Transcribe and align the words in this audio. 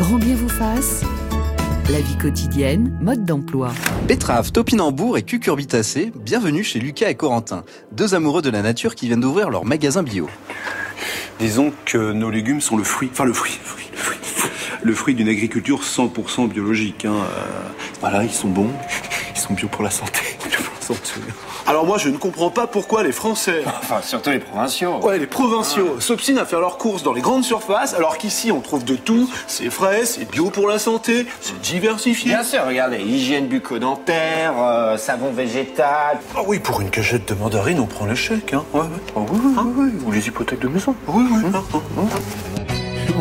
Grand 0.00 0.16
bien 0.16 0.34
vous 0.34 0.48
fasse. 0.48 1.02
La 1.90 2.00
vie 2.00 2.16
quotidienne, 2.16 2.96
mode 3.02 3.26
d'emploi. 3.26 3.70
Pétrave, 4.08 4.50
topinambour 4.50 5.18
et 5.18 5.22
cucurbitacées, 5.22 6.10
bienvenue 6.14 6.64
chez 6.64 6.78
Lucas 6.78 7.10
et 7.10 7.14
Corentin, 7.14 7.64
deux 7.92 8.14
amoureux 8.14 8.40
de 8.40 8.48
la 8.48 8.62
nature 8.62 8.94
qui 8.94 9.08
viennent 9.08 9.20
d'ouvrir 9.20 9.50
leur 9.50 9.66
magasin 9.66 10.02
bio. 10.02 10.26
Disons 11.38 11.74
que 11.84 12.12
nos 12.12 12.30
légumes 12.30 12.62
sont 12.62 12.78
le 12.78 12.82
fruit, 12.82 13.10
enfin 13.12 13.26
le 13.26 13.34
fruit, 13.34 13.58
le 13.60 13.66
fruit, 13.66 13.90
le 13.92 13.98
fruit, 13.98 14.50
le 14.84 14.94
fruit 14.94 15.14
d'une 15.14 15.28
agriculture 15.28 15.82
100% 15.82 16.48
biologique. 16.48 17.04
Hein. 17.04 17.16
Euh, 17.16 17.44
voilà, 18.00 18.24
ils 18.24 18.32
sont 18.32 18.48
bons, 18.48 18.70
ils 19.34 19.38
sont 19.38 19.52
bio 19.52 19.68
pour 19.68 19.82
la 19.82 19.90
santé. 19.90 20.20
bio 20.48 20.60
pour 20.64 20.74
la 20.80 20.86
santé. 20.86 21.20
Alors 21.70 21.86
moi, 21.86 21.98
je 21.98 22.08
ne 22.08 22.16
comprends 22.16 22.50
pas 22.50 22.66
pourquoi 22.66 23.04
les 23.04 23.12
Français, 23.12 23.62
Enfin, 23.82 24.00
surtout 24.02 24.30
les 24.30 24.40
provinciaux. 24.40 24.98
ouais, 25.04 25.18
les 25.20 25.28
provinciaux, 25.28 26.00
s'obstinent 26.00 26.38
à 26.40 26.44
faire 26.44 26.58
leurs 26.58 26.78
courses 26.78 27.04
dans 27.04 27.12
les 27.12 27.20
grandes 27.20 27.44
surfaces, 27.44 27.94
alors 27.94 28.18
qu'ici, 28.18 28.50
on 28.50 28.60
trouve 28.60 28.84
de 28.84 28.96
tout. 28.96 29.30
C'est 29.46 29.70
frais, 29.70 30.04
c'est 30.04 30.28
bio 30.28 30.50
pour 30.50 30.66
la 30.66 30.80
santé, 30.80 31.26
c'est 31.40 31.60
diversifié. 31.60 32.32
Bien 32.32 32.42
sûr, 32.42 32.62
regardez, 32.66 32.98
hygiène 32.98 33.46
bucco-dentaire, 33.46 34.54
euh, 34.60 34.96
savon 34.96 35.30
végétal. 35.30 36.18
Ah 36.34 36.40
oui, 36.44 36.58
pour 36.58 36.80
une 36.80 36.90
cachette 36.90 37.28
de 37.28 37.34
mandarine, 37.34 37.78
on 37.78 37.86
prend 37.86 38.06
le 38.06 38.16
chèque, 38.16 38.52
hein. 38.52 38.64
Ouais, 38.74 38.80
ouais. 38.80 38.86
Ah 39.14 39.20
oui, 39.30 39.38
oui, 39.44 39.62
oui, 39.76 39.90
oui. 39.94 40.00
Ou 40.06 40.10
les 40.10 40.26
hypothèques 40.26 40.58
de 40.62 40.68
maison. 40.68 40.96
Oui, 41.06 41.24
oui. 41.30 41.42
hein, 41.54 41.62
hein, 41.72 41.80
hein. 41.98 42.04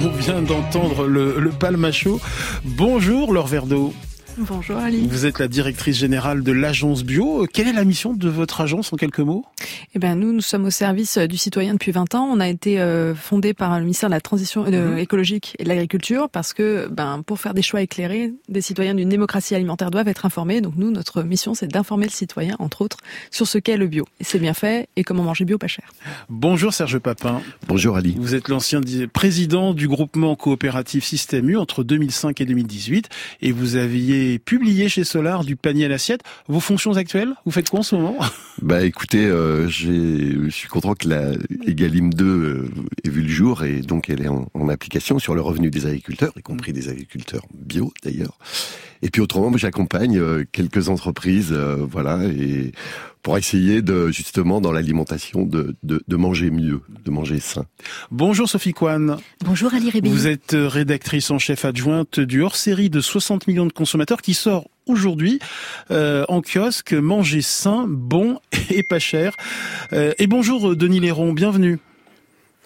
On 0.02 0.10
vient 0.18 0.42
d'entendre 0.42 1.06
le, 1.06 1.40
le 1.40 1.50
palmacho. 1.52 2.20
Bonjour 2.66 3.32
Laure 3.32 3.46
Verdeau. 3.48 3.94
Bonjour 4.42 4.78
Ali. 4.78 5.06
Vous 5.06 5.26
êtes 5.26 5.38
la 5.40 5.50
directrice 5.50 5.98
générale 5.98 6.44
de 6.44 6.52
l'agence 6.54 7.04
bio. 7.04 7.46
Quelle 7.52 7.68
est 7.68 7.74
la 7.74 7.84
mission 7.84 8.14
de 8.14 8.30
votre 8.30 8.62
agence 8.62 8.94
en 8.94 8.96
quelques 8.96 9.20
mots? 9.20 9.46
Eh 9.94 10.00
ben 10.00 10.16
nous, 10.16 10.32
nous 10.32 10.42
sommes 10.42 10.66
au 10.66 10.70
service 10.70 11.18
euh, 11.18 11.28
du 11.28 11.36
citoyen 11.36 11.74
depuis 11.74 11.92
20 11.92 12.16
ans. 12.16 12.30
On 12.32 12.40
a 12.40 12.48
été 12.48 12.80
euh, 12.80 13.14
fondé 13.16 13.54
par 13.54 13.76
le 13.78 13.84
ministère 13.84 14.08
de 14.08 14.14
la 14.14 14.22
Transition 14.22 14.66
euh, 14.66 14.96
écologique 14.96 15.56
et 15.60 15.64
de 15.64 15.68
l'Agriculture 15.68 16.30
parce 16.30 16.54
que, 16.54 16.88
ben, 16.90 17.22
pour 17.26 17.40
faire 17.40 17.54
des 17.54 17.62
choix 17.62 17.82
éclairés, 17.82 18.32
des 18.48 18.62
citoyens 18.62 18.96
d'une 18.96 19.10
démocratie 19.10 19.56
alimentaire 19.56 19.92
doivent 19.92 20.08
être 20.08 20.26
informés. 20.26 20.62
Donc 20.62 20.74
nous, 20.78 20.90
notre 20.90 21.22
mission, 21.24 21.54
c'est 21.54 21.68
d'informer 21.68 22.06
le 22.06 22.12
citoyen, 22.12 22.56
entre 22.60 22.82
autres, 22.82 22.98
sur 23.32 23.46
ce 23.48 23.58
qu'est 23.58 23.78
le 23.78 23.88
bio. 23.88 24.06
Et 24.22 24.24
c'est 24.24 24.40
bien 24.40 24.54
fait 24.54 24.88
et 24.96 25.04
comment 25.04 25.24
manger 25.24 25.44
bio 25.44 25.58
pas 25.58 25.68
cher. 25.68 25.92
Bonjour 26.30 26.74
Serge 26.74 27.00
Papin. 27.00 27.42
Bonjour 27.68 27.98
Ali. 27.98 28.16
Vous 28.18 28.36
êtes 28.36 28.48
l'ancien 28.48 28.80
président 29.12 29.74
du 29.74 29.90
groupement 29.90 30.36
coopératif 30.36 31.04
Système 31.04 31.50
U 31.50 31.58
entre 31.58 31.84
2005 31.84 32.40
et 32.40 32.46
2018 32.46 33.10
et 33.42 33.52
vous 33.52 33.76
aviez 33.76 34.29
publié 34.38 34.90
chez 34.90 35.04
Solar 35.04 35.44
du 35.44 35.56
panier 35.56 35.86
à 35.86 35.88
l'assiette. 35.88 36.22
Vos 36.48 36.60
fonctions 36.60 36.98
actuelles, 36.98 37.34
vous 37.46 37.52
faites 37.52 37.70
quoi 37.70 37.80
en 37.80 37.84
ce 37.84 37.96
moment? 37.96 38.18
Bah 38.62 38.84
écoutez, 38.84 39.26
euh, 39.26 39.70
je 39.70 40.50
suis 40.50 40.68
content 40.68 40.94
que 40.94 41.08
la 41.08 41.32
Egalim 41.66 42.14
2 42.14 42.26
euh, 42.26 42.70
ait 43.06 43.10
vu 43.10 43.22
le 43.22 43.30
jour 43.30 43.64
et 43.64 43.82
donc 43.82 44.10
elle 44.10 44.22
est 44.22 44.28
en, 44.28 44.70
application 44.70 45.18
sur 45.18 45.34
le 45.34 45.42
revenu 45.42 45.72
des 45.72 45.86
agriculteurs, 45.86 46.34
y 46.38 46.42
compris 46.42 46.74
des 46.74 46.90
agriculteurs 46.90 47.44
bio 47.54 47.94
d'ailleurs. 48.04 48.38
Et 49.02 49.10
puis 49.10 49.22
autrement, 49.22 49.56
j'accompagne 49.56 50.20
euh, 50.20 50.44
quelques 50.52 50.90
entreprises, 50.90 51.54
voilà, 51.54 52.26
et 52.26 52.74
pour 53.22 53.38
essayer 53.38 53.82
de 53.82 54.10
justement 54.10 54.62
dans 54.62 54.72
l'alimentation 54.72 55.44
de, 55.44 55.76
de, 55.84 56.02
de 56.08 56.16
manger 56.16 56.50
mieux, 56.52 56.82
de 57.04 57.12
manger 57.12 57.40
sain. 57.40 57.66
Bonjour 58.12 58.48
Sophie 58.50 58.74
Kwan. 58.74 59.18
Bonjour 59.44 59.74
Ali 59.74 59.90
Rébelli. 59.90 60.14
Vous 60.14 60.28
êtes 60.28 60.54
euh, 60.54 60.68
rédactrice 60.68 61.32
en 61.32 61.40
chef 61.40 61.66
adjointe 61.66 62.20
du 62.20 62.42
hors-série 62.42 62.90
de 62.90 63.02
60 63.02 63.48
millions 63.48 63.66
de 63.66 63.74
consommateurs 63.74 64.22
qui 64.22 64.34
sort 64.34 64.70
aujourd'hui 64.88 65.40
euh, 65.92 66.26
en 66.30 66.42
kiosque 66.42 66.94
Manger 66.94 67.42
sain, 67.42 67.86
bon 67.88 68.40
et 68.70 68.84
pas 68.84 69.00
cher. 69.00 69.36
Euh, 69.94 70.14
et 70.18 70.28
bonjour 70.28 70.76
Denis 70.76 71.00
Léron, 71.00 71.34
bienvenue. 71.34 71.80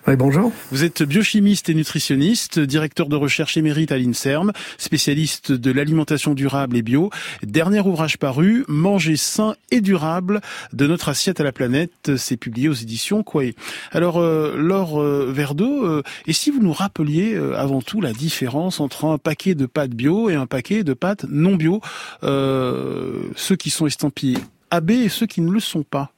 Bonjour. 0.05 0.51
Vous 0.69 0.83
êtes 0.83 1.01
biochimiste 1.01 1.69
et 1.69 1.73
nutritionniste, 1.73 2.59
directeur 2.59 3.07
de 3.07 3.15
recherche 3.15 3.55
émérite 3.55 3.91
à 3.93 3.97
l'INSERM, 3.97 4.51
spécialiste 4.77 5.53
de 5.53 5.71
l'alimentation 5.71 6.33
durable 6.33 6.75
et 6.75 6.81
bio. 6.81 7.09
Dernier 7.41 7.79
ouvrage 7.79 8.17
paru, 8.17 8.65
Manger 8.67 9.15
sain 9.15 9.55
et 9.71 9.79
durable 9.79 10.41
de 10.73 10.87
notre 10.87 11.07
assiette 11.07 11.39
à 11.39 11.45
la 11.45 11.53
planète, 11.53 12.17
c'est 12.17 12.35
publié 12.35 12.67
aux 12.67 12.73
éditions 12.73 13.23
Quay. 13.23 13.55
Alors, 13.91 14.19
euh, 14.19 14.57
Laure 14.57 15.01
euh, 15.01 15.33
euh, 15.61 16.01
et 16.27 16.33
si 16.33 16.51
vous 16.51 16.61
nous 16.61 16.73
rappeliez 16.73 17.33
euh, 17.33 17.57
avant 17.57 17.81
tout 17.81 18.01
la 18.01 18.11
différence 18.11 18.81
entre 18.81 19.05
un 19.05 19.17
paquet 19.17 19.55
de 19.55 19.65
pâtes 19.65 19.91
bio 19.91 20.29
et 20.29 20.35
un 20.35 20.47
paquet 20.47 20.83
de 20.83 20.93
pâtes 20.93 21.25
non 21.29 21.55
bio, 21.55 21.79
euh, 22.23 23.23
ceux 23.37 23.55
qui 23.55 23.69
sont 23.69 23.87
estampillés 23.87 24.39
AB 24.69 24.91
et 24.91 25.09
ceux 25.09 25.27
qui 25.27 25.39
ne 25.39 25.51
le 25.51 25.61
sont 25.61 25.83
pas? 25.83 26.12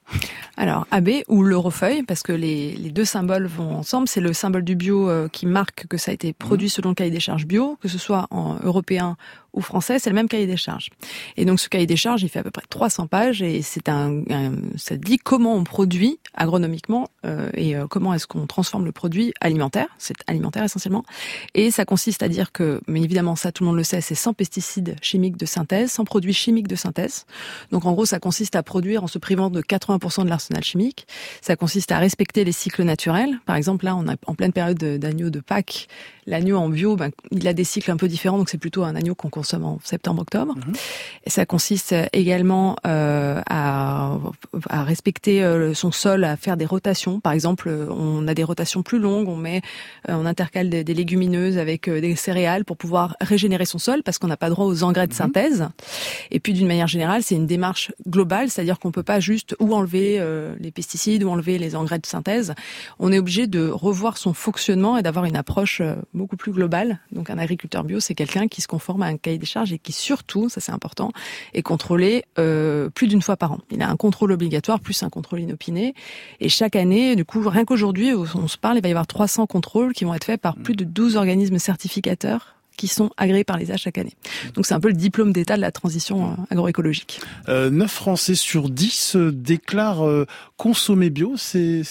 Alors 0.58 0.88
AB 0.92 1.10
ou 1.28 1.44
l'eurofeuille, 1.44 2.04
parce 2.04 2.24
que 2.24 2.32
les, 2.32 2.74
les 2.76 2.92
deux 2.92 3.06
symboles 3.06 3.46
vont 3.48 3.76
ensemble. 3.76 4.08
C'est 4.08 4.22
le 4.22 4.34
symbole 4.34 4.64
du 4.64 4.76
bio 4.76 5.10
euh, 5.10 5.28
qui 5.28 5.46
marque 5.46 5.88
que 5.88 5.98
ça 5.98 6.12
a 6.12 6.14
été 6.14 6.32
produit 6.34 6.70
selon 6.70 6.90
le 6.90 6.96
cahier 6.96 7.12
des 7.12 7.20
charges 7.20 7.46
bio, 7.46 7.78
que 7.82 7.88
ce 7.90 7.98
soit 7.98 8.28
en 8.32 8.56
européen 8.64 9.18
ou 9.54 9.62
français, 9.62 10.00
c'est 10.00 10.10
le 10.10 10.16
même 10.16 10.28
cahier 10.28 10.48
des 10.48 10.58
charges. 10.58 10.90
Et 11.38 11.46
donc 11.46 11.62
ce 11.62 11.70
cahier 11.70 11.86
des 11.86 11.96
charges, 11.96 12.22
il 12.24 12.28
fait 12.30 12.40
à 12.40 12.44
peu 12.44 12.52
près 12.52 12.64
300 12.70 13.08
pages 13.08 13.42
et 13.42 13.62
c'est 13.62 13.88
un, 13.88 14.22
un- 14.30 14.52
ça 14.76 14.98
dit 14.98 15.18
comment 15.18 15.56
on 15.56 15.64
produit 15.64 16.20
agronomiquement 16.34 17.08
euh, 17.26 17.50
et 17.54 17.74
euh, 17.78 17.88
comment 17.88 18.14
est-ce 18.14 18.28
qu'on 18.28 18.48
transforme 18.48 18.84
le 18.84 18.92
produit 18.92 19.34
alimentaire. 19.40 19.88
C'est 19.98 20.16
alimentaire 20.28 20.64
essentiellement. 20.66 21.06
Et 21.54 21.72
ça 21.72 21.86
consiste 21.86 22.22
à 22.22 22.28
dire 22.28 22.52
que, 22.52 22.82
mais 22.88 23.02
évidemment 23.02 23.38
ça 23.38 23.54
tout 23.54 23.64
le 23.64 23.68
monde 23.70 23.78
le 23.78 23.86
sait, 23.86 24.02
c'est 24.02 24.14
sans 24.14 24.34
pesticides 24.34 24.98
chimiques 25.02 25.38
de 25.38 25.46
synthèse, 25.46 25.90
sans 25.92 26.04
produits 26.04 26.34
chimiques 26.34 26.68
de 26.68 26.76
synthèse. 26.76 27.26
Donc 27.72 27.86
en 27.86 27.94
gros, 27.94 28.06
ça 28.06 28.20
consiste 28.20 28.58
à 28.58 28.64
produire 28.64 29.06
en 29.06 29.08
se 29.08 29.20
privant 29.20 29.50
de 29.50 29.62
80% 29.62 29.95
de 30.24 30.30
l'arsenal 30.30 30.64
chimique. 30.64 31.08
Ça 31.42 31.56
consiste 31.56 31.92
à 31.92 32.00
respecter 32.00 32.44
les 32.44 32.52
cycles 32.52 32.84
naturels. 32.84 33.40
Par 33.46 33.56
exemple, 33.56 33.86
là, 33.86 33.96
on 33.96 34.08
est 34.08 34.18
en 34.28 34.36
pleine 34.36 34.54
période 34.54 34.78
de- 34.78 34.98
d'agneau 34.98 35.30
de 35.30 35.40
Pâques. 35.40 35.88
L'agneau 36.28 36.58
en 36.58 36.70
bio, 36.70 36.96
ben, 36.96 37.12
il 37.32 37.48
a 37.48 37.54
des 37.54 37.64
cycles 37.64 37.92
un 37.92 37.98
peu 37.98 38.08
différents, 38.08 38.40
donc 38.40 38.50
c'est 38.50 38.58
plutôt 38.58 38.84
un 38.84 38.96
agneau 38.96 39.14
qu'on 39.14 39.30
consomme 39.30 39.64
en 39.64 39.80
septembre-octobre. 39.84 40.56
Et 41.24 41.30
ça 41.30 41.46
consiste 41.46 41.94
également 42.14 42.76
euh, 42.88 43.42
à, 43.48 44.18
à 44.70 44.84
respecter 44.84 45.44
euh, 45.44 45.76
son 45.76 45.92
sol, 45.92 46.24
à 46.24 46.36
faire 46.36 46.58
des 46.58 46.66
rotations. 46.66 47.20
Par 47.20 47.34
exemple, 47.34 47.70
euh, 47.70 47.88
on 47.92 48.28
a 48.28 48.34
des 48.34 48.44
rotations 48.44 48.82
plus 48.82 48.98
longues, 48.98 49.28
on 49.30 49.36
met, 49.36 49.62
euh, 50.10 50.16
on 50.16 50.26
intercale 50.26 50.70
des, 50.72 50.84
des 50.84 50.96
légumineuses 50.96 51.60
avec 51.60 51.88
euh, 51.88 52.02
des 52.02 52.16
céréales 52.16 52.66
pour 52.66 52.78
pouvoir 52.78 53.16
régénérer 53.22 53.66
son 53.66 53.78
sol, 53.78 54.02
parce 54.02 54.18
qu'on 54.18 54.28
n'a 54.28 54.38
pas 54.38 54.50
droit 54.50 54.66
aux 54.66 54.82
engrais 54.82 55.06
de 55.08 55.14
synthèse. 55.14 55.68
Et 56.32 56.40
puis 56.40 56.54
d'une 56.54 56.68
manière 56.68 56.88
générale, 56.88 57.22
c'est 57.22 57.36
une 57.36 57.46
démarche 57.46 57.92
globale, 58.08 58.50
c'est-à-dire 58.50 58.80
qu'on 58.80 58.92
peut 58.92 59.04
pas 59.04 59.20
juste 59.20 59.56
ou 59.60 59.76
enlever 59.86 60.18
euh, 60.20 60.56
les 60.60 60.72
pesticides 60.72 61.24
ou 61.24 61.30
enlever 61.30 61.60
les 61.60 61.76
engrais 61.76 62.00
de 62.00 62.06
synthèse. 62.06 62.56
On 63.00 63.12
est 63.12 63.20
obligé 63.20 63.46
de 63.46 63.68
revoir 63.68 64.18
son 64.18 64.34
fonctionnement 64.34 64.98
et 64.98 65.04
d'avoir 65.04 65.26
une 65.26 65.36
approche 65.36 65.82
euh, 65.82 65.96
beaucoup 66.14 66.38
plus 66.38 66.52
globale. 66.52 67.00
Donc 67.12 67.30
un 67.30 67.38
agriculteur 67.38 67.84
bio, 67.84 68.00
c'est 68.00 68.16
quelqu'un 68.16 68.48
qui 68.48 68.62
se 68.62 68.68
conforme 68.68 69.04
à 69.04 69.06
un 69.06 69.18
cahier 69.18 69.38
des 69.38 69.46
charges 69.46 69.74
et 69.74 69.80
qui 69.80 69.92
surtout, 69.92 70.50
ça 70.50 70.60
c'est 70.60 70.72
important, 70.72 71.12
est 71.54 71.62
contrôlé 71.62 72.26
euh, 72.40 72.90
plus 72.90 73.08
d'une 73.08 73.22
fois 73.22 73.38
par 73.38 73.54
an. 73.54 73.60
Il 73.72 73.82
a 73.82 73.90
un 73.90 73.96
contrôle 73.96 74.32
obligatoire 74.32 74.80
plus 74.80 75.04
un 75.04 75.10
contrôle 75.10 75.42
inopiné. 75.42 75.94
Et 76.40 76.50
chaque 76.50 76.76
année, 76.76 77.16
du 77.16 77.26
coup, 77.26 77.48
rien 77.48 77.66
qu'aujourd'hui, 77.66 78.14
on 78.14 78.48
se 78.48 78.58
parle, 78.58 78.78
il 78.78 78.82
va 78.82 78.90
y 78.90 78.92
avoir 78.92 79.08
300 79.08 79.46
contrôles 79.46 79.94
qui 79.94 80.06
vont 80.06 80.14
être 80.14 80.26
faits 80.26 80.42
par 80.42 80.56
plus 80.56 80.76
de 80.76 80.84
12 80.84 81.16
organismes 81.16 81.60
certificateurs 81.60 82.55
qui 82.78 82.88
sont 82.88 83.10
agréés 83.18 83.44
par 83.44 83.58
l'ESA 83.58 83.78
chaque 83.78 83.98
année. 83.98 84.14
Donc 84.54 84.66
c'est 84.66 84.74
un 84.74 84.80
peu 84.80 84.88
le 84.88 84.94
diplôme 84.94 85.34
d'État 85.34 85.56
de 85.56 85.62
la 85.62 85.72
transition 85.72 86.32
euh, 86.32 86.36
agroécologique. 86.50 87.22
Euh, 87.50 87.70
9 87.70 87.92
Français 87.92 88.36
sur 88.36 88.70
10 88.70 89.16
euh, 89.16 89.32
déclarent 89.32 90.06
euh, 90.08 90.26
consommer 90.58 91.10
bio. 91.10 91.34
C'est 91.38 91.84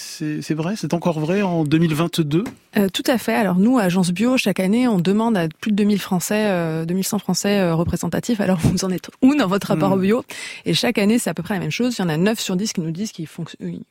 vrai 0.51 0.73
C'est 0.75 0.93
encore 0.93 1.19
vrai 1.19 1.41
en 1.41 1.63
2022 1.63 2.43
Euh, 2.77 2.89
tout 2.89 3.03
à 3.07 3.17
fait. 3.17 3.33
Alors 3.33 3.55
nous, 3.57 3.77
Agence 3.77 4.11
Bio, 4.11 4.35
chaque 4.37 4.59
année, 4.59 4.87
on 4.87 4.99
demande 4.99 5.37
à 5.37 5.47
plus 5.47 5.71
de 5.71 5.77
2000 5.77 5.99
Français, 6.01 6.47
euh, 6.49 6.83
2100 6.85 7.19
Français 7.19 7.59
euh, 7.59 7.73
représentatifs. 7.75 8.41
Alors 8.41 8.57
vous 8.59 8.83
en 8.83 8.89
êtes 8.89 9.09
où 9.21 9.33
dans 9.35 9.47
votre 9.47 9.67
rapport 9.67 9.91
Mm. 9.91 9.93
au 9.93 9.97
bio? 9.97 10.23
Et 10.65 10.73
chaque 10.73 10.97
année, 10.97 11.17
c'est 11.19 11.29
à 11.29 11.33
peu 11.33 11.43
près 11.43 11.53
la 11.53 11.59
même 11.61 11.71
chose. 11.71 11.95
Il 11.97 12.01
y 12.01 12.05
en 12.05 12.09
a 12.09 12.17
9 12.17 12.37
sur 12.39 12.55
10 12.57 12.73
qui 12.73 12.81
nous 12.81 12.91
disent 12.91 13.11
qu'ils 13.13 13.27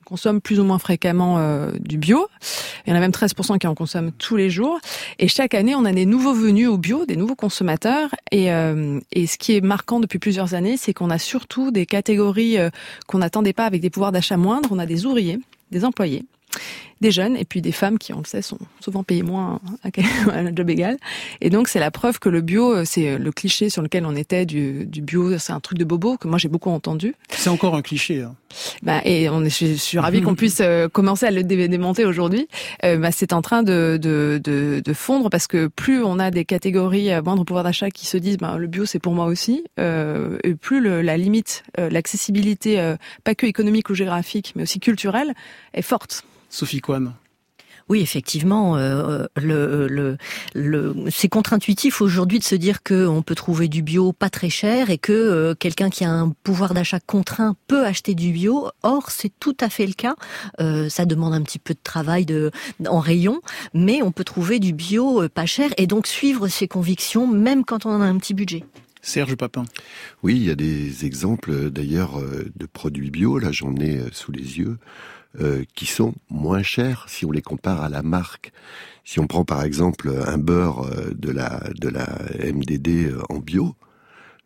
consomment 0.05 0.41
plus 0.41 0.61
ou 0.61 0.65
moins 0.65 0.79
fréquemment 0.79 1.39
euh, 1.39 1.71
du 1.81 1.97
bio. 1.97 2.27
Il 2.87 2.91
y 2.91 2.93
en 2.93 2.97
a 2.97 3.01
même 3.01 3.13
13% 3.13 3.59
qui 3.59 3.67
en 3.67 3.75
consomment 3.75 4.13
tous 4.13 4.37
les 4.37 4.51
jours. 4.51 4.79
Et 5.19 5.29
chaque 5.29 5.55
année, 5.55 5.75
on 5.75 5.85
a 5.87 5.93
des 5.93 6.05
nouveaux 6.05 6.35
venus 6.35 6.69
au 6.69 6.77
bio, 6.77 7.07
des 7.07 7.17
nouveaux 7.17 7.37
consommateurs. 7.37 8.11
Et, 8.33 8.53
euh, 8.53 9.01
et 9.13 9.27
ce 9.27 9.39
qui 9.39 9.57
est 9.57 9.61
marquant 9.63 10.01
depuis 10.01 10.19
plusieurs 10.19 10.53
années, 10.55 10.77
c'est 10.77 10.93
qu'on 10.93 11.09
a 11.11 11.19
surtout 11.19 11.71
des 11.71 11.87
catégories 11.87 12.59
euh, 12.59 12.69
qu'on 13.07 13.19
n'attendait 13.19 13.53
pas 13.55 13.65
avec 13.65 13.81
des 13.81 13.89
pouvoirs 13.91 14.13
d'achat 14.13 14.37
moindres. 14.37 14.64
On 14.71 14.79
a 14.79 14.87
des 14.87 15.05
ouvriers, 15.05 15.39
des 15.71 15.85
employés, 15.85 16.25
des 17.01 17.11
jeunes 17.11 17.37
et 17.37 17.45
puis 17.45 17.61
des 17.61 17.73
femmes 17.73 17.99
qui, 17.99 18.13
on 18.13 18.19
le 18.19 18.25
sait, 18.25 18.43
sont 18.43 18.59
souvent 18.81 19.03
payées 19.03 19.23
moins 19.23 19.61
à 19.83 19.89
un 20.33 20.55
job 20.55 20.71
égal. 20.71 20.97
Et 21.41 21.51
donc, 21.51 21.69
c'est 21.69 21.81
la 21.81 21.91
preuve 21.91 22.19
que 22.19 22.29
le 22.29 22.41
bio, 22.41 22.73
euh, 22.73 22.85
c'est 22.85 23.19
le 23.19 23.33
cliché 23.33 23.69
sur 23.69 23.83
lequel 23.83 24.07
on 24.07 24.17
était 24.17 24.47
du, 24.47 24.87
du 24.87 25.03
bio, 25.03 25.39
c'est 25.39 25.53
un 25.53 25.61
truc 25.61 25.79
de 25.79 25.85
bobo 25.85 26.17
que 26.17 26.29
moi 26.29 26.39
j'ai 26.39 26.49
beaucoup 26.49 26.71
entendu. 26.71 27.15
C'est 27.29 27.51
encore 27.51 27.75
un 27.75 27.83
cliché. 27.83 28.23
Hein. 28.23 28.35
Bah, 28.83 29.01
et 29.05 29.29
on 29.29 29.45
est, 29.45 29.51
je, 29.51 29.75
suis 29.75 29.99
ravie 29.99 30.23
qu'on 30.23 30.35
puisse 30.35 30.61
euh, 30.61 30.89
commencer 30.89 31.27
à 31.27 31.31
le 31.31 31.43
dé- 31.43 31.69
démonter 31.69 32.05
aujourd'hui. 32.05 32.49
Euh, 32.85 32.97
bah, 32.97 33.11
c'est 33.13 33.33
en 33.33 33.43
train 33.43 33.63
de, 33.63 33.99
de, 34.01 34.41
de, 34.43 34.81
de 34.85 34.93
fondre 34.93 35.31
parce 35.31 35.47
que 35.47 35.67
plus 35.67 36.03
on 36.03 36.19
a 36.19 36.31
des 36.31 36.45
catégories 36.45 37.11
à 37.11 37.23
moindre 37.23 37.45
pouvoir 37.45 37.65
d'achat 37.65 37.91
qui 37.91 38.07
se 38.07 38.17
disent 38.17 38.39
bah, 38.39 38.57
le 38.59 38.67
bio 38.67 38.87
c'est 38.87 38.99
pour 38.99 39.15
moi 39.15 39.27
aussi, 39.27 39.65
euh, 39.79 40.39
et 40.45 40.55
plus 40.55 40.81
le, 40.81 41.03
la 41.03 41.17
limite, 41.17 41.65
euh, 41.79 41.91
l'accessibilité, 41.91 42.81
euh, 42.81 42.97
pas 43.25 43.35
que 43.35 43.47
économique 43.47 43.91
ou 43.91 43.95
géographique, 43.95 44.53
mais 44.57 44.63
aussi 44.63 44.81
culturelle, 44.81 45.35
est 45.73 45.83
forte. 45.83 46.25
Sophie 46.55 46.81
Kwan. 46.81 47.13
Oui, 47.89 48.01
effectivement, 48.01 48.77
euh, 48.77 49.27
le, 49.37 49.89
le, 49.89 50.17
le 50.55 50.95
c'est 51.11 51.29
contre-intuitif 51.29 52.01
aujourd'hui 52.01 52.39
de 52.39 52.45
se 52.45 52.55
dire 52.55 52.85
qu'on 52.85 53.23
peut 53.23 53.35
trouver 53.35 53.67
du 53.67 53.83
bio 53.83 54.13
pas 54.13 54.31
très 54.31 54.51
cher 54.51 54.89
et 54.89 54.97
que 54.97 55.13
euh, 55.13 55.55
quelqu'un 55.55 55.91
qui 55.91 56.05
a 56.05 56.11
un 56.11 56.31
pouvoir 56.45 56.73
d'achat 56.73 57.01
contraint 57.01 57.57
peut 57.67 57.85
acheter 57.85 58.15
du 58.15 58.31
bio. 58.31 58.71
Or, 58.85 59.11
c'est 59.11 59.33
tout 59.41 59.57
à 59.61 59.69
fait 59.69 59.87
le 59.87 59.95
cas. 59.95 60.15
Euh, 60.61 60.89
ça 60.89 61.07
demande 61.07 61.35
un 61.35 61.43
petit 61.43 61.59
peu 61.59 61.75
de 61.75 61.83
travail 61.83 62.25
de, 62.25 62.53
en 62.87 63.01
rayon, 63.01 63.43
mais 63.75 64.01
on 64.01 64.13
peut 64.13 64.25
trouver 64.25 64.61
du 64.61 64.73
bio 64.73 65.25
euh, 65.25 65.29
pas 65.29 65.47
cher 65.47 65.71
et 65.77 65.89
donc 65.89 66.07
suivre 66.07 66.47
ses 66.47 66.69
convictions 66.69 67.27
même 67.27 67.65
quand 67.65 67.85
on 67.85 68.01
a 68.01 68.05
un 68.05 68.17
petit 68.17 68.33
budget. 68.33 68.63
Serge 69.03 69.35
Papin. 69.35 69.65
Oui, 70.23 70.37
il 70.37 70.45
y 70.45 70.51
a 70.51 70.55
des 70.55 71.05
exemples 71.05 71.69
d'ailleurs 71.69 72.23
de 72.57 72.65
produits 72.65 73.11
bio, 73.11 73.39
là 73.39 73.53
j'en 73.53 73.75
ai 73.77 74.01
sous 74.13 74.33
les 74.33 74.59
yeux, 74.59 74.79
euh, 75.41 75.65
qui 75.75 75.87
sont 75.87 76.15
moins 76.31 76.63
chers 76.63 77.07
si 77.09 77.27
on 77.27 77.31
les 77.31 77.43
compare 77.43 77.83
à 77.83 77.89
la 77.89 78.03
marque. 78.03 78.53
Si 79.05 79.21
on 79.21 79.27
prend 79.27 79.45
par 79.45 79.63
exemple 79.63 80.13
un 80.27 80.39
beurre 80.39 80.87
euh, 80.87 81.13
de 81.15 81.31
la 81.31 81.61
de 81.75 81.89
la 81.89 82.07
MDD 82.53 83.11
euh, 83.11 83.23
en 83.29 83.39
bio, 83.39 83.75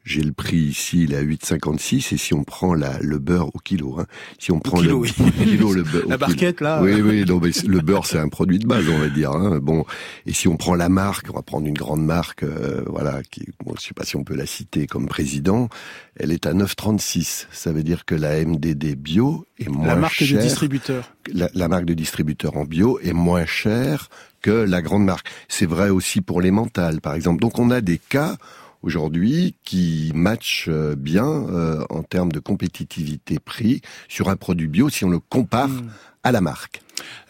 j'ai 0.08 0.22
le 0.22 0.32
prix 0.32 0.56
ici, 0.56 1.04
il 1.04 1.12
est 1.12 1.16
à 1.16 1.22
8,56 1.22 2.14
et 2.14 2.16
si 2.16 2.34
on 2.34 2.42
prend 2.42 2.74
la, 2.74 2.98
le 3.00 3.18
beurre 3.18 3.54
au 3.54 3.58
kilo, 3.58 3.98
hein, 4.00 4.06
si 4.38 4.50
on 4.52 4.58
prend 4.58 4.78
kilo, 4.78 5.02
le, 5.04 5.10
oui. 5.20 5.32
kilo, 5.44 5.72
le 5.72 5.82
beurre, 5.82 6.08
la 6.08 6.16
barquette 6.16 6.60
là. 6.60 6.80
Oui, 6.82 7.00
oui, 7.02 7.24
non, 7.26 7.40
mais 7.42 7.50
le 7.66 7.80
beurre 7.80 8.06
c'est 8.06 8.18
un 8.18 8.28
produit 8.28 8.58
de 8.58 8.66
base, 8.66 8.88
on 8.88 8.98
va 8.98 9.08
dire. 9.08 9.32
Hein, 9.32 9.58
bon, 9.60 9.84
et 10.26 10.32
si 10.32 10.48
on 10.48 10.56
prend 10.56 10.74
la 10.74 10.88
marque, 10.88 11.26
on 11.30 11.34
va 11.34 11.42
prendre 11.42 11.66
une 11.66 11.76
grande 11.76 12.04
marque, 12.04 12.42
euh, 12.42 12.82
voilà, 12.86 13.22
qui, 13.30 13.46
bon, 13.64 13.74
je 13.78 13.86
sais 13.86 13.94
pas 13.94 14.04
si 14.04 14.16
on 14.16 14.24
peut 14.24 14.34
la 14.34 14.46
citer 14.46 14.86
comme 14.86 15.06
président, 15.06 15.68
elle 16.16 16.32
est 16.32 16.46
à 16.46 16.54
9,36. 16.54 17.46
Ça 17.52 17.72
veut 17.72 17.82
dire 17.82 18.04
que 18.04 18.14
la 18.14 18.44
MDD 18.44 18.96
bio 18.96 19.46
est 19.58 19.68
moins 19.68 19.86
La 19.86 19.96
marque 19.96 20.14
chère. 20.14 20.38
du 20.38 20.38
distributeur. 20.38 21.12
La, 21.32 21.50
la 21.52 21.68
marque 21.68 21.84
de 21.84 21.94
distributeur 21.94 22.56
en 22.56 22.64
bio 22.64 22.98
est 23.02 23.12
moins 23.12 23.44
chère 23.44 24.08
que 24.40 24.50
la 24.50 24.82
grande 24.82 25.04
marque. 25.04 25.28
C'est 25.48 25.66
vrai 25.66 25.90
aussi 25.90 26.20
pour 26.20 26.40
les 26.40 26.50
mentales, 26.50 27.00
par 27.00 27.14
exemple. 27.14 27.40
Donc 27.40 27.58
on 27.58 27.70
a 27.70 27.80
des 27.80 27.98
cas 27.98 28.36
aujourd'hui 28.82 29.54
qui 29.64 30.10
matchent 30.14 30.68
euh, 30.68 30.94
bien 30.96 31.26
euh, 31.26 31.84
en 31.90 32.02
termes 32.02 32.32
de 32.32 32.40
compétitivité 32.40 33.38
prix 33.38 33.80
sur 34.08 34.28
un 34.28 34.36
produit 34.36 34.68
bio 34.68 34.88
si 34.88 35.04
on 35.04 35.10
le 35.10 35.18
compare 35.18 35.68
Mm. 35.68 35.88
à 36.24 36.32
la 36.32 36.40
marque. 36.40 36.80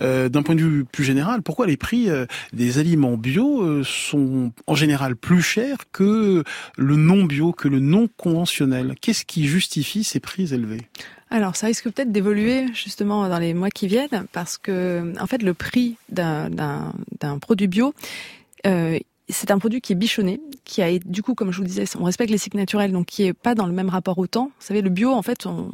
Euh, 0.01 0.29
D'un 0.29 0.43
point 0.43 0.55
de 0.55 0.63
vue 0.63 0.85
plus 0.85 1.05
général, 1.05 1.43
pourquoi 1.43 1.67
les 1.67 1.77
prix 1.77 2.09
euh, 2.09 2.27
des 2.53 2.79
aliments 2.79 3.17
bio 3.17 3.63
euh, 3.63 3.83
sont 3.85 4.53
en 4.67 4.75
général 4.75 5.15
plus 5.17 5.43
chers 5.43 5.79
que 5.93 6.43
le 6.77 6.97
non 6.97 7.25
bio, 7.25 7.53
que 7.53 7.69
le 7.69 7.79
non 7.81 8.09
conventionnel? 8.17 8.95
Qu'est-ce 9.01 9.25
qui 9.25 9.47
justifie 9.47 10.05
ces 10.05 10.21
prix 10.21 10.55
élevés? 10.55 10.87
Alors, 11.31 11.57
ça 11.57 11.67
risque 11.67 11.85
peut-être 11.91 12.11
d'évoluer 12.11 12.67
justement 12.73 13.29
dans 13.29 13.39
les 13.39 13.53
mois 13.53 13.69
qui 13.69 13.87
viennent, 13.87 14.25
parce 14.33 14.57
que 14.57 15.13
en 15.21 15.27
fait, 15.27 15.43
le 15.43 15.53
prix 15.53 15.97
d'un 16.09 16.49
d'un- 16.49 16.95
d'un 17.21 17.39
produit 17.39 17.67
bio, 17.69 17.93
euh, 18.67 18.99
c'est 19.29 19.51
un 19.51 19.59
produit 19.59 19.81
qui 19.81 19.93
est 19.93 19.97
bichonné, 19.97 20.41
qui 20.65 20.83
a 20.83 20.99
du 20.99 21.23
coup, 21.23 21.35
comme 21.35 21.53
je 21.53 21.59
vous 21.59 21.65
disais, 21.65 21.85
on 21.99 22.05
respecte 22.05 22.31
les 22.31 22.39
cycles 22.39 22.57
naturels, 22.57 22.93
donc 22.93 23.07
qui 23.07 23.25
est 23.25 23.33
pas 23.33 23.55
dans 23.55 23.67
le 23.67 23.73
même 23.73 23.89
rapport 23.89 24.19
au 24.19 24.27
temps. 24.27 24.47
Vous 24.59 24.67
savez, 24.67 24.81
le 24.81 24.91
bio, 24.91 25.13
en 25.13 25.23
fait, 25.23 25.47
on, 25.47 25.71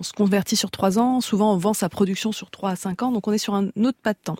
se 0.00 0.12
convertit 0.12 0.56
sur 0.56 0.70
trois 0.70 0.98
ans. 0.98 1.20
Souvent, 1.20 1.52
on 1.52 1.58
vend 1.58 1.74
sa 1.74 1.88
production 1.88 2.32
sur 2.32 2.50
trois 2.50 2.70
à 2.70 2.76
cinq 2.76 3.02
ans, 3.02 3.12
donc 3.12 3.28
on 3.28 3.32
est 3.32 3.38
sur 3.38 3.54
un 3.54 3.68
autre 3.84 3.98
pas 4.02 4.14
de 4.14 4.18
temps. 4.22 4.38